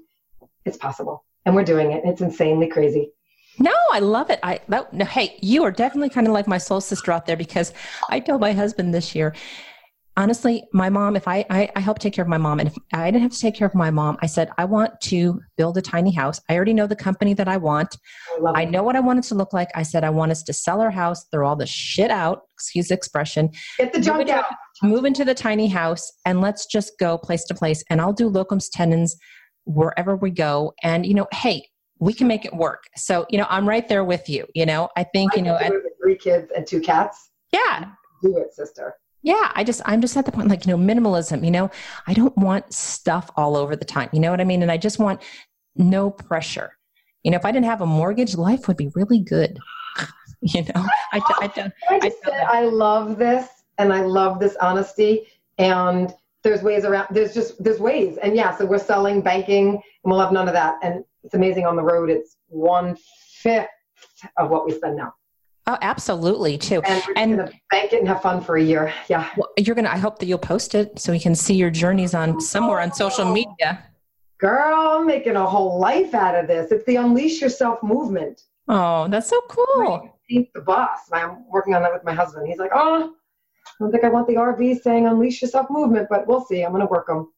it's 0.65 0.77
possible. 0.77 1.25
And 1.47 1.55
we're 1.55 1.65
doing 1.65 1.93
it. 1.93 2.03
It's 2.05 2.21
insanely 2.21 2.69
crazy. 2.69 3.13
No, 3.59 3.75
I 3.91 3.99
love 3.99 4.31
it. 4.31 4.39
I 4.43 4.61
no, 4.69 4.87
no, 4.93 5.05
hey, 5.05 5.37
you 5.41 5.65
are 5.65 5.71
definitely 5.71 6.11
kind 6.11 6.27
of 6.27 6.33
like 6.33 6.47
my 6.47 6.59
soul 6.59 6.81
sister 6.81 7.13
out 7.13 7.27
there 7.27 7.37
because 7.37 7.73
I 8.09 8.21
told 8.21 8.41
my 8.41 8.53
husband 8.53 8.95
this 8.95 9.15
year, 9.15 9.35
honestly, 10.17 10.65
my 10.73 10.91
mom, 10.91 11.17
if 11.17 11.27
I, 11.27 11.45
I, 11.51 11.71
I 11.77 11.81
help 11.81 11.99
take 11.99 12.13
care 12.13 12.23
of 12.23 12.29
my 12.29 12.39
mom, 12.39 12.61
and 12.61 12.69
if 12.69 12.77
I 12.93 13.11
didn't 13.11 13.23
have 13.23 13.33
to 13.33 13.39
take 13.39 13.55
care 13.55 13.67
of 13.67 13.75
my 13.75 13.91
mom, 13.91 14.19
I 14.21 14.27
said, 14.27 14.51
I 14.59 14.65
want 14.65 15.01
to 15.03 15.41
build 15.57 15.79
a 15.79 15.83
tiny 15.83 16.13
house. 16.13 16.41
I 16.49 16.57
already 16.57 16.75
know 16.75 16.87
the 16.87 16.97
company 16.97 17.35
that 17.35 17.49
I 17.49 17.57
want. 17.57 17.97
I, 18.55 18.63
I 18.63 18.65
know 18.65 18.83
what 18.83 18.97
I 18.97 19.01
want 19.01 19.19
it 19.19 19.29
to 19.29 19.35
look 19.35 19.53
like. 19.53 19.69
I 19.75 19.83
said, 19.83 20.05
I 20.05 20.11
want 20.11 20.33
us 20.33 20.43
to 20.45 20.53
sell 20.53 20.81
our 20.81 20.91
house, 20.91 21.27
throw 21.31 21.49
all 21.49 21.57
the 21.57 21.67
shit 21.67 22.11
out, 22.11 22.43
excuse 22.55 22.89
the 22.89 22.95
expression. 22.95 23.51
Get 23.79 23.93
the 23.93 24.01
junk 24.01 24.29
out. 24.29 24.45
Move 24.83 25.05
into 25.05 25.25
the 25.25 25.35
tiny 25.35 25.69
house 25.69 26.11
and 26.25 26.41
let's 26.41 26.67
just 26.67 26.99
go 26.99 27.19
place 27.19 27.45
to 27.45 27.55
place. 27.55 27.85
And 27.91 28.01
I'll 28.01 28.13
do 28.13 28.31
locums 28.31 28.69
tenens 28.73 29.17
wherever 29.65 30.17
we 30.17 30.31
go. 30.31 30.73
And, 30.83 31.05
you 31.07 31.15
know, 31.15 31.29
hey, 31.33 31.67
we 31.99 32.15
can 32.15 32.27
make 32.27 32.45
it 32.47 32.55
work. 32.55 32.85
So, 32.97 33.27
you 33.29 33.39
know, 33.39 33.47
I'm 33.51 33.69
right 33.69 33.87
there 33.87 34.05
with 34.05 34.29
you. 34.29 34.47
You 34.55 34.67
know, 34.67 34.89
I 34.97 35.05
think, 35.05 35.35
I 35.35 35.37
you 35.37 35.43
know, 35.43 35.57
at, 35.57 35.73
three 36.03 36.17
kids 36.17 36.51
and 36.57 36.67
two 36.67 36.81
cats. 36.81 37.31
Yeah. 37.53 37.91
Do 38.23 38.39
it, 38.39 38.55
sister. 38.55 38.95
Yeah, 39.23 39.53
I 39.55 39.65
just 39.65 39.83
I'm 39.85 40.01
just 40.01 40.17
at 40.17 40.25
the 40.25 40.33
point 40.33 40.49
like, 40.49 40.67
you 40.67 40.77
know, 40.77 40.83
minimalism, 40.83 41.45
you 41.45 41.51
know, 41.51 41.71
I 42.07 42.15
don't 42.15 42.37
want 42.39 42.73
stuff 42.73 43.31
all 43.37 43.57
over 43.57 43.77
the 43.77 43.85
time. 43.85 44.09
You 44.13 44.21
know 44.21 44.31
what 44.31 44.41
I 44.41 44.45
mean? 44.45 44.63
And 44.63 44.71
I 44.71 44.77
just 44.77 44.99
want 44.99 45.23
no 45.77 46.11
pressure. 46.11 46.77
You 47.23 47.31
know, 47.31 47.37
if 47.37 47.45
I 47.45 47.53
didn't 47.53 47.67
have 47.67 47.83
a 47.83 47.87
mortgage, 47.87 48.37
life 48.37 48.67
would 48.67 48.79
be 48.79 48.91
really 48.95 49.19
good. 49.19 49.59
you 50.41 50.63
know, 50.63 50.87
I, 51.13 51.21
I, 51.21 51.53
I, 51.57 51.73
I, 51.91 52.01
I, 52.01 52.61
I 52.61 52.63
love 52.63 53.19
this 53.19 53.47
and 53.79 53.93
I 53.93 54.03
love 54.03 54.41
this 54.41 54.57
honesty. 54.57 55.27
And 55.59 56.15
there's 56.43 56.63
ways 56.63 56.85
around 56.85 57.07
there's 57.11 57.35
just 57.35 57.63
there's 57.63 57.79
ways 57.79 58.17
and 58.23 58.35
yeah 58.35 58.57
so 58.57 58.65
we're 58.65 58.79
selling 58.79 59.21
banking 59.21 59.71
and 59.71 59.83
we'll 60.05 60.21
have 60.21 60.33
none 60.33 60.49
of 60.49 60.55
that 60.55 60.79
and 60.83 61.05
it's 61.23 61.35
amazing 61.35 61.67
on 61.67 61.77
the 61.77 61.83
road 61.83 62.09
it's 62.11 62.37
one 62.49 62.97
fifth 63.35 63.69
of 64.39 64.51
what 64.51 64.67
we 64.67 64.73
spend 64.73 64.97
now 64.97 65.13
Oh, 65.71 65.79
absolutely, 65.83 66.59
too. 66.59 66.83
And, 66.83 67.03
and 67.17 67.37
bank 67.71 67.93
it 67.93 68.01
and 68.01 68.09
have 68.09 68.23
fun 68.23 68.41
for 68.41 68.57
a 68.57 68.63
year. 68.63 68.93
Yeah. 69.09 69.31
Well, 69.37 69.51
you're 69.57 69.77
gonna. 69.77 69.89
I 69.89 69.99
hope 69.99 70.19
that 70.19 70.27
you'll 70.27 70.39
post 70.39 70.75
it 70.75 70.99
so 70.99 71.13
we 71.13 71.21
can 71.21 71.37
see 71.37 71.55
your 71.55 71.71
journeys 71.71 72.13
on 72.13 72.41
somewhere 72.41 72.81
on 72.81 72.93
social 72.93 73.27
oh. 73.27 73.33
media. 73.33 73.85
Girl, 74.41 74.99
I'm 74.99 75.07
making 75.07 75.37
a 75.37 75.47
whole 75.47 75.79
life 75.79 76.13
out 76.13 76.35
of 76.35 76.49
this. 76.49 76.73
It's 76.73 76.85
the 76.87 76.97
Unleash 76.97 77.41
Yourself 77.41 77.85
movement. 77.85 78.43
Oh, 78.67 79.07
that's 79.07 79.29
so 79.29 79.41
cool. 79.49 80.19
The 80.29 80.49
boss. 80.67 80.99
I'm 81.13 81.49
working 81.49 81.75
on 81.75 81.83
that 81.83 81.93
with 81.93 82.03
my 82.03 82.15
husband. 82.15 82.49
He's 82.49 82.59
like, 82.59 82.73
oh, 82.75 83.15
I 83.67 83.73
don't 83.79 83.93
think 83.93 84.03
I 84.03 84.09
want 84.09 84.27
the 84.27 84.35
RV 84.35 84.81
saying 84.81 85.07
unleash 85.07 85.41
yourself 85.41 85.69
movement, 85.71 86.09
but 86.11 86.27
we'll 86.27 86.45
see. 86.45 86.63
I'm 86.63 86.73
going 86.73 86.81
to 86.81 86.87
work 86.87 87.07
them. 87.07 87.33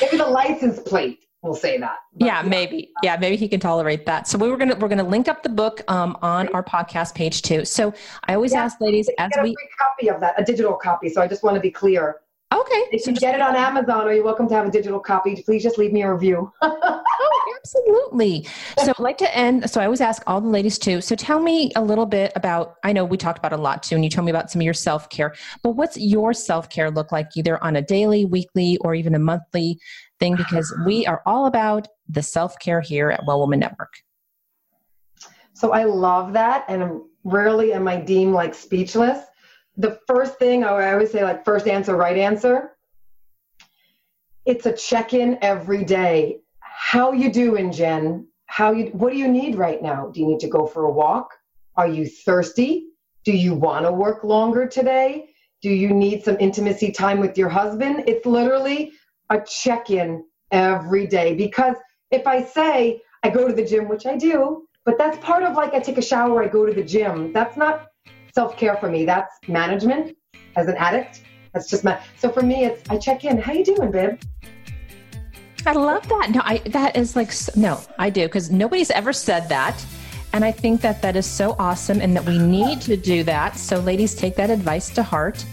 maybe 0.00 0.16
the 0.16 0.26
license 0.26 0.80
plate 0.80 1.25
will 1.46 1.54
say 1.54 1.78
that. 1.78 1.96
But, 2.14 2.26
yeah, 2.26 2.42
maybe. 2.42 2.90
Yeah, 3.02 3.16
maybe 3.16 3.36
he 3.36 3.48
can 3.48 3.60
tolerate 3.60 4.06
that. 4.06 4.28
So 4.28 4.38
we 4.38 4.48
were 4.48 4.56
gonna 4.56 4.76
we're 4.76 4.88
gonna 4.88 5.02
link 5.02 5.28
up 5.28 5.42
the 5.42 5.48
book 5.48 5.82
um, 5.88 6.16
on 6.22 6.48
our 6.48 6.62
podcast 6.62 7.14
page 7.14 7.42
too. 7.42 7.64
So 7.64 7.94
I 8.24 8.34
always 8.34 8.52
yeah, 8.52 8.64
ask 8.64 8.80
ladies 8.80 9.08
as 9.18 9.30
get 9.30 9.42
we 9.42 9.50
a 9.50 9.54
free 9.54 9.68
copy 9.78 10.10
of 10.10 10.20
that, 10.20 10.40
a 10.40 10.44
digital 10.44 10.74
copy. 10.74 11.08
So 11.08 11.20
I 11.22 11.28
just 11.28 11.42
want 11.42 11.54
to 11.54 11.60
be 11.60 11.70
clear. 11.70 12.20
Okay. 12.54 12.84
If 12.92 13.02
so 13.02 13.10
you 13.10 13.16
get 13.16 13.34
it 13.34 13.40
on 13.40 13.56
Amazon 13.56 14.06
or 14.06 14.12
you're 14.12 14.22
welcome 14.22 14.48
to 14.48 14.54
have 14.54 14.66
a 14.66 14.70
digital 14.70 15.00
copy, 15.00 15.42
please 15.42 15.64
just 15.64 15.78
leave 15.78 15.92
me 15.92 16.02
a 16.02 16.12
review. 16.12 16.52
oh, 16.62 17.56
absolutely. 17.56 18.46
So 18.78 18.92
I'd 18.96 18.98
like 19.00 19.18
to 19.18 19.36
end. 19.36 19.68
So 19.68 19.80
I 19.80 19.84
always 19.84 20.00
ask 20.00 20.22
all 20.28 20.40
the 20.40 20.48
ladies 20.48 20.78
too. 20.78 21.00
So 21.00 21.16
tell 21.16 21.40
me 21.40 21.72
a 21.74 21.82
little 21.82 22.06
bit 22.06 22.30
about, 22.36 22.76
I 22.84 22.92
know 22.92 23.04
we 23.04 23.16
talked 23.16 23.38
about 23.38 23.52
a 23.52 23.56
lot 23.56 23.82
too, 23.82 23.96
and 23.96 24.04
you 24.04 24.10
told 24.10 24.26
me 24.26 24.30
about 24.30 24.52
some 24.52 24.60
of 24.60 24.64
your 24.64 24.74
self 24.74 25.10
care, 25.10 25.34
but 25.62 25.70
what's 25.70 25.96
your 25.96 26.32
self 26.32 26.70
care 26.70 26.88
look 26.88 27.10
like 27.10 27.36
either 27.36 27.62
on 27.64 27.74
a 27.74 27.82
daily, 27.82 28.24
weekly, 28.24 28.76
or 28.78 28.94
even 28.94 29.16
a 29.16 29.18
monthly 29.18 29.80
thing? 30.18 30.34
Uh-huh. 30.34 30.44
Because 30.48 30.74
we 30.84 31.06
are 31.06 31.22
all 31.26 31.46
about 31.46 31.88
the 32.08 32.22
self 32.22 32.58
care 32.58 32.80
here 32.80 33.10
at 33.10 33.24
Well 33.26 33.40
Woman 33.40 33.60
Network. 33.60 33.94
So 35.54 35.72
I 35.72 35.84
love 35.84 36.32
that. 36.34 36.64
And 36.68 37.00
rarely 37.24 37.72
am 37.72 37.88
I 37.88 37.96
deemed 37.96 38.34
like 38.34 38.54
speechless 38.54 39.18
the 39.76 39.98
first 40.06 40.38
thing 40.38 40.64
oh, 40.64 40.76
I 40.76 40.92
always 40.92 41.12
say, 41.12 41.22
like 41.22 41.44
first 41.44 41.68
answer, 41.68 41.96
right 41.96 42.16
answer. 42.16 42.72
It's 44.44 44.66
a 44.66 44.72
check-in 44.72 45.38
every 45.42 45.84
day. 45.84 46.40
How 46.60 47.12
you 47.12 47.32
doing, 47.32 47.72
Jen? 47.72 48.28
How 48.46 48.72
you? 48.72 48.86
What 48.86 49.12
do 49.12 49.18
you 49.18 49.28
need 49.28 49.56
right 49.56 49.82
now? 49.82 50.10
Do 50.12 50.20
you 50.20 50.26
need 50.26 50.40
to 50.40 50.48
go 50.48 50.66
for 50.66 50.84
a 50.84 50.90
walk? 50.90 51.30
Are 51.76 51.88
you 51.88 52.06
thirsty? 52.06 52.86
Do 53.24 53.32
you 53.32 53.54
want 53.54 53.84
to 53.84 53.92
work 53.92 54.24
longer 54.24 54.66
today? 54.66 55.30
Do 55.62 55.70
you 55.70 55.92
need 55.92 56.22
some 56.22 56.36
intimacy 56.38 56.92
time 56.92 57.18
with 57.18 57.36
your 57.36 57.48
husband? 57.48 58.04
It's 58.06 58.24
literally 58.24 58.92
a 59.30 59.40
check-in 59.40 60.24
every 60.50 61.06
day 61.06 61.34
because 61.34 61.76
if 62.10 62.26
I 62.26 62.42
say 62.42 63.00
I 63.22 63.30
go 63.30 63.48
to 63.48 63.54
the 63.54 63.64
gym, 63.64 63.88
which 63.88 64.06
I 64.06 64.16
do, 64.16 64.66
but 64.84 64.98
that's 64.98 65.18
part 65.18 65.42
of 65.42 65.54
like 65.54 65.74
I 65.74 65.80
take 65.80 65.98
a 65.98 66.02
shower, 66.02 66.42
I 66.42 66.48
go 66.48 66.64
to 66.64 66.72
the 66.72 66.82
gym. 66.82 67.32
That's 67.32 67.56
not 67.56 67.88
self 68.34 68.56
care 68.56 68.76
for 68.76 68.88
me. 68.88 69.04
That's 69.04 69.34
management 69.48 70.16
as 70.56 70.68
an 70.68 70.76
addict. 70.76 71.22
That's 71.52 71.68
just 71.68 71.84
my. 71.84 72.00
So 72.16 72.30
for 72.30 72.42
me, 72.42 72.64
it's 72.64 72.88
I 72.88 72.98
check 72.98 73.24
in. 73.24 73.38
How 73.38 73.52
you 73.52 73.64
doing, 73.64 73.90
babe? 73.90 74.20
I 75.66 75.72
love 75.72 76.08
that. 76.08 76.30
No, 76.30 76.40
I 76.44 76.58
that 76.66 76.96
is 76.96 77.16
like 77.16 77.32
no, 77.56 77.80
I 77.98 78.10
do 78.10 78.26
because 78.26 78.50
nobody's 78.50 78.90
ever 78.90 79.12
said 79.12 79.48
that. 79.48 79.84
And 80.32 80.44
I 80.44 80.52
think 80.52 80.82
that 80.82 81.00
that 81.02 81.16
is 81.16 81.24
so 81.24 81.56
awesome 81.58 82.00
and 82.00 82.14
that 82.14 82.24
we 82.26 82.38
need 82.38 82.82
to 82.82 82.96
do 82.96 83.24
that. 83.24 83.56
So, 83.56 83.80
ladies, 83.80 84.14
take 84.14 84.36
that 84.36 84.50
advice 84.50 84.90
to 84.90 85.02
heart. 85.02 85.44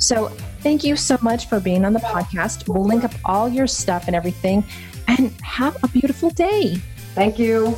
So, 0.00 0.36
thank 0.66 0.82
you 0.82 0.96
so 0.96 1.16
much 1.22 1.46
for 1.48 1.60
being 1.60 1.84
on 1.84 1.92
the 1.92 2.00
podcast. 2.00 2.66
We'll 2.66 2.84
link 2.84 3.04
up 3.04 3.12
all 3.24 3.48
your 3.48 3.68
stuff 3.68 4.08
and 4.08 4.16
everything 4.16 4.64
and 5.06 5.30
have 5.40 5.76
a 5.84 5.86
beautiful 5.86 6.30
day. 6.30 6.74
Thank 7.14 7.38
you. 7.38 7.76